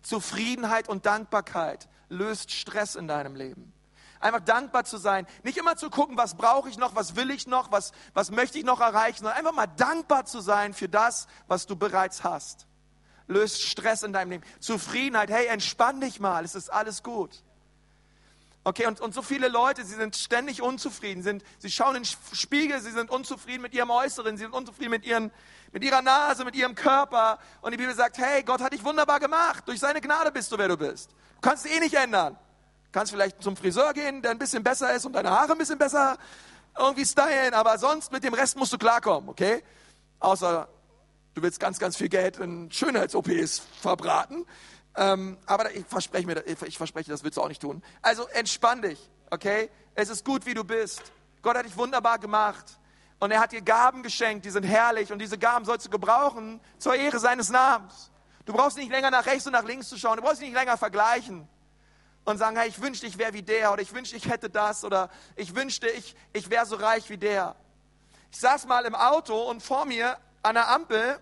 Zufriedenheit 0.03 0.89
und 0.89 1.07
Dankbarkeit 1.07 1.89
löst 2.09 2.53
Stress 2.53 2.95
in 2.95 3.09
deinem 3.09 3.35
Leben. 3.35 3.73
Einfach 4.21 4.41
dankbar 4.41 4.85
zu 4.85 4.99
sein. 4.99 5.27
Nicht 5.45 5.59
immer 5.59 5.77
zu 5.77 5.91
gucken, 5.91 6.17
was 6.17 6.37
brauche 6.37 6.69
ich 6.69 6.77
noch, 6.77 6.95
was 6.95 7.17
will 7.17 7.31
ich 7.31 7.47
noch, 7.47 7.71
was, 7.71 7.93
was 8.15 8.31
möchte 8.31 8.59
ich 8.59 8.65
noch 8.65 8.81
erreichen, 8.81 9.19
sondern 9.19 9.39
einfach 9.39 9.55
mal 9.55 9.67
dankbar 9.67 10.25
zu 10.25 10.41
sein 10.41 10.75
für 10.75 10.89
das, 10.89 11.29
was 11.47 11.67
du 11.67 11.77
bereits 11.77 12.25
hast. 12.25 12.68
Löst 13.29 13.63
Stress 13.63 14.03
in 14.03 14.13
deinem 14.13 14.31
Leben. 14.31 14.45
Zufriedenheit. 14.59 15.31
Hey, 15.31 15.47
entspann 15.47 16.01
dich 16.01 16.19
mal. 16.19 16.45
Es 16.45 16.55
ist 16.55 16.71
alles 16.71 17.03
gut. 17.03 17.31
Okay, 18.65 18.87
und, 18.87 19.01
und 19.01 19.15
so 19.15 19.23
viele 19.23 19.49
Leute, 19.49 19.85
sie 19.85 19.95
sind 19.95 20.17
ständig 20.17 20.61
unzufrieden. 20.61 21.23
Sind, 21.23 21.45
sie 21.59 21.71
schauen 21.71 21.97
in 21.97 22.03
den 22.03 22.37
Spiegel, 22.37 22.81
sie 22.81 22.91
sind 22.91 23.11
unzufrieden 23.11 23.63
mit 23.63 23.73
ihrem 23.73 23.91
Äußeren, 23.91 24.37
sie 24.37 24.43
sind 24.43 24.53
unzufrieden 24.53 24.91
mit, 24.91 25.07
ihren, 25.07 25.31
mit 25.73 25.85
ihrer 25.85 26.03
Nase, 26.03 26.45
mit 26.45 26.55
ihrem 26.55 26.75
Körper. 26.75 27.39
Und 27.61 27.71
die 27.71 27.77
Bibel 27.77 27.95
sagt, 27.95 28.19
hey, 28.19 28.43
Gott 28.43 28.61
hat 28.61 28.73
dich 28.73 28.85
wunderbar 28.85 29.21
gemacht. 29.21 29.65
Durch 29.67 29.79
seine 29.79 30.01
Gnade 30.01 30.33
bist 30.33 30.51
du, 30.53 30.59
wer 30.59 30.69
du 30.69 30.77
bist. 30.77 31.11
Du 31.37 31.41
kannst 31.41 31.67
eh 31.67 31.81
nicht 31.81 31.95
ändern. 31.95 32.35
Du 32.35 32.93
kannst 32.93 33.13
vielleicht 33.13 33.43
zum 33.43 33.57
Friseur 33.57 33.93
gehen, 33.93 34.23
der 34.23 34.33
ein 34.33 34.39
bisschen 34.39 34.63
besser 34.63 34.93
ist 34.93 35.07
und 35.07 35.13
deine 35.13 35.31
Haare 35.31 35.53
ein 35.53 35.59
bisschen 35.59 35.79
besser 35.79 36.19
irgendwie 36.79 37.05
stylen, 37.05 37.55
aber 37.55 37.79
sonst 37.79 38.13
mit 38.13 38.25
dem 38.25 38.35
Rest 38.35 38.57
musst 38.57 38.73
du 38.73 38.79
klarkommen, 38.79 39.29
okay? 39.29 39.63
Außer 40.21 40.69
du 41.39 41.43
willst 41.43 41.61
ganz, 41.61 41.79
ganz 41.79 41.97
viel 41.97 42.09
Geld 42.09 42.39
in 42.39 42.71
Schönheits-OPs 42.71 43.63
verbraten. 43.81 44.45
Ähm, 44.97 45.39
aber 45.47 45.75
ich 45.75 45.87
verspreche, 45.87 46.27
mir, 46.27 46.45
ich 46.47 46.77
verspreche, 46.77 47.11
das 47.11 47.23
willst 47.23 47.37
du 47.37 47.43
auch 47.43 47.49
nicht 47.49 47.63
tun. 47.63 47.83
Also 48.03 48.27
entspann 48.29 48.83
dich, 48.83 48.99
okay? 49.31 49.71
Es 49.95 50.09
ist 50.09 50.25
gut, 50.25 50.47
wie 50.47 50.55
du 50.55 50.65
bist. 50.65 51.01
Gott 51.43 51.57
hat 51.57 51.65
dich 51.65 51.77
wunderbar 51.77 52.19
gemacht. 52.19 52.65
Und 53.21 53.31
er 53.31 53.41
hat 53.41 53.53
dir 53.53 53.63
Gaben 53.63 54.03
geschenkt, 54.03 54.45
die 54.45 54.51
sind 54.51 54.65
herrlich. 54.65 55.13
Und 55.13 55.21
diese 55.21 55.39
Gaben 55.39 55.65
sollst 55.65 55.87
du 55.87 55.91
gebrauchen 55.91 56.61
zur 56.79 56.95
Ehre 56.95 57.21
seines 57.21 57.51
Namens. 57.51 58.11
Du 58.45 58.53
brauchst 58.53 58.77
nicht 58.77 58.91
länger 58.91 59.11
nach 59.11 59.27
rechts 59.27 59.47
und 59.47 59.53
nach 59.53 59.65
links 59.65 59.89
zu 59.89 59.97
schauen. 59.97 60.17
Du 60.17 60.23
brauchst 60.23 60.41
nicht 60.41 60.55
länger 60.55 60.77
vergleichen 60.77 61.47
und 62.25 62.39
sagen, 62.39 62.57
hey, 62.57 62.69
ich 62.69 62.81
wünschte, 62.81 63.07
ich 63.07 63.19
wäre 63.19 63.33
wie 63.33 63.43
der 63.43 63.73
oder 63.73 63.83
ich 63.83 63.95
wünschte, 63.95 64.17
ich 64.17 64.29
hätte 64.29 64.51
das 64.51 64.85
oder 64.85 65.11
ich 65.37 65.55
wünschte, 65.55 65.89
ich, 65.89 66.17
ich 66.33 66.51
wäre 66.51 66.67
so 66.67 66.77
reich 66.77 67.11
wie 67.11 67.19
der. 67.19 67.55
Ich 68.33 68.41
saß 68.41 68.67
mal 68.67 68.85
im 68.85 68.95
Auto 68.95 69.41
und 69.43 69.63
vor 69.63 69.85
mir 69.85 70.17
an 70.43 70.55
der 70.55 70.69
Ampel 70.69 71.21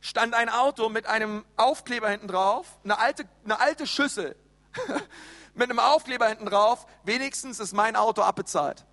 stand 0.00 0.34
ein 0.34 0.48
Auto 0.48 0.88
mit 0.88 1.06
einem 1.06 1.44
Aufkleber 1.56 2.08
hinten 2.08 2.28
drauf, 2.28 2.78
eine 2.84 2.98
alte, 2.98 3.28
eine 3.44 3.60
alte 3.60 3.86
Schüssel 3.86 4.36
mit 5.54 5.70
einem 5.70 5.78
Aufkleber 5.78 6.28
hinten 6.28 6.46
drauf, 6.46 6.86
wenigstens 7.04 7.60
ist 7.60 7.72
mein 7.72 7.96
Auto 7.96 8.22
abbezahlt. 8.22 8.84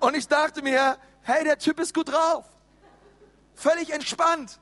Und 0.00 0.14
ich 0.14 0.28
dachte 0.28 0.62
mir, 0.62 0.98
hey, 1.22 1.44
der 1.44 1.58
Typ 1.58 1.80
ist 1.80 1.94
gut 1.94 2.10
drauf. 2.10 2.44
Völlig 3.54 3.90
entspannt. 3.90 4.60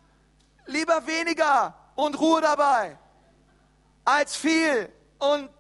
Lieber 0.66 1.07
weniger 1.07 1.74
und 1.94 2.18
Ruhe 2.18 2.40
dabei, 2.40 2.99
als 4.05 4.36
viel 4.36 4.90
und 5.18 5.51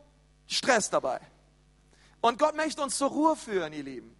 Stress 0.46 0.90
dabei. 0.90 1.20
Und 2.20 2.38
Gott 2.38 2.56
möchte 2.56 2.82
uns 2.82 2.96
zur 2.98 3.10
Ruhe 3.10 3.36
führen, 3.36 3.72
ihr 3.72 3.84
Lieben. 3.84 4.15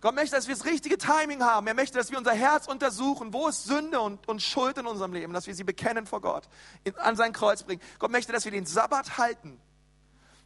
Gott 0.00 0.14
möchte, 0.14 0.36
dass 0.36 0.46
wir 0.46 0.54
das 0.54 0.64
richtige 0.64 0.96
Timing 0.96 1.42
haben. 1.42 1.66
Er 1.66 1.74
möchte, 1.74 1.98
dass 1.98 2.10
wir 2.10 2.18
unser 2.18 2.32
Herz 2.32 2.68
untersuchen, 2.68 3.32
wo 3.32 3.48
ist 3.48 3.64
Sünde 3.64 4.00
und, 4.00 4.28
und 4.28 4.40
Schuld 4.40 4.78
in 4.78 4.86
unserem 4.86 5.12
Leben, 5.12 5.32
dass 5.32 5.48
wir 5.48 5.54
sie 5.54 5.64
bekennen 5.64 6.06
vor 6.06 6.20
Gott, 6.20 6.48
in, 6.84 6.96
an 6.96 7.16
sein 7.16 7.32
Kreuz 7.32 7.64
bringen. 7.64 7.82
Gott 7.98 8.12
möchte, 8.12 8.32
dass 8.32 8.44
wir 8.44 8.52
den 8.52 8.66
Sabbat 8.66 9.18
halten. 9.18 9.60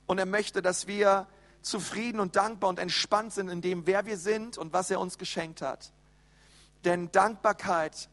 Und 0.07 0.19
er 0.19 0.27
möchte, 0.27 0.63
dass 0.63 0.87
wir 0.87 1.27
zufrieden 1.61 2.19
und 2.19 2.35
dankbar 2.37 2.71
und 2.71 2.79
entspannt 2.79 3.35
sind 3.35 3.49
in 3.49 3.61
dem, 3.61 3.87
wer 3.87 4.07
wir 4.07 4.17
sind 4.17 4.57
und 4.57 4.73
was 4.73 4.91
er 4.91 5.01
uns 5.01 5.19
geschenkt 5.19 5.61
hat. 5.61 5.93
Denn 6.85 7.13
Dankbarkeit, 7.13 8.09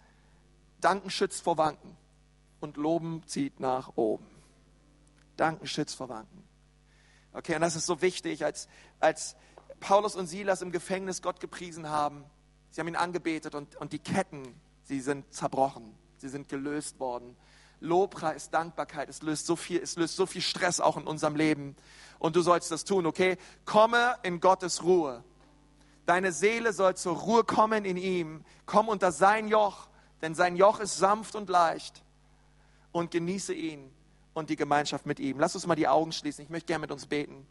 Danken 0.82 1.10
schützt 1.10 1.42
vor 1.42 1.58
Wanken 1.58 1.98
und 2.60 2.78
Loben 2.78 3.24
zieht 3.26 3.60
nach 3.60 3.92
oben. 3.96 4.28
Danken 5.38 5.68
schützt 5.68 5.96
vor 5.96 6.10
Wanken. 6.10 6.44
Okay, 7.32 7.56
und 7.56 7.62
das 7.62 7.76
ist 7.76 7.86
so 7.86 8.02
wichtig 8.02 8.44
als, 8.44 8.68
als 9.00 9.36
Paulus 9.80 10.16
und 10.16 10.28
Silas 10.28 10.62
im 10.62 10.72
Gefängnis 10.72 11.22
Gott 11.22 11.40
gepriesen 11.40 11.90
haben. 11.90 12.24
Sie 12.72 12.82
haben 12.82 12.88
ihn 12.88 12.96
angebetet 12.96 13.56
und, 13.56 13.76
und 13.78 13.94
die 13.94 14.00
Ketten, 14.00 14.44
sie 14.84 15.00
sind 15.00 15.34
zerbrochen. 15.34 15.96
Sie 16.20 16.30
sind 16.30 16.50
gelöst 16.50 17.00
worden. 17.00 17.36
Lobpreis, 17.82 18.50
Dankbarkeit, 18.50 19.08
es 19.08 19.22
löst 19.22 19.46
so 19.46 19.56
viel, 19.56 19.82
es 19.82 19.96
löst 19.96 20.18
so 20.18 20.26
viel 20.26 20.42
Stress 20.42 20.82
auch 20.82 20.98
in 20.98 21.08
unserem 21.08 21.36
Leben. 21.36 21.76
Und 22.20 22.36
du 22.36 22.42
sollst 22.42 22.72
das 22.72 22.84
tun, 22.84 23.06
okay? 23.06 23.38
Komme 23.64 24.18
in 24.24 24.42
Gottes 24.42 24.84
Ruhe. 24.84 25.24
Deine 26.06 26.34
Seele 26.34 26.74
soll 26.74 26.96
zur 26.96 27.16
Ruhe 27.16 27.44
kommen 27.46 27.86
in 27.86 27.96
ihm. 27.96 28.44
Komm 28.66 28.90
unter 28.90 29.12
sein 29.12 29.48
Joch, 29.48 29.88
denn 30.22 30.36
sein 30.36 30.58
Joch 30.58 30.80
ist 30.80 30.98
sanft 30.98 31.36
und 31.36 31.50
leicht. 31.50 32.04
Und 32.92 33.12
genieße 33.12 33.54
ihn 33.54 33.90
und 34.34 34.50
die 34.50 34.56
Gemeinschaft 34.56 35.06
mit 35.06 35.20
ihm. 35.20 35.40
Lass 35.40 35.56
uns 35.56 35.66
mal 35.66 35.76
die 35.76 35.88
Augen 35.88 36.12
schließen. 36.12 36.44
Ich 36.44 36.50
möchte 36.50 36.68
gerne 36.68 36.82
mit 36.82 36.92
uns 36.92 37.06
beten. 37.06 37.46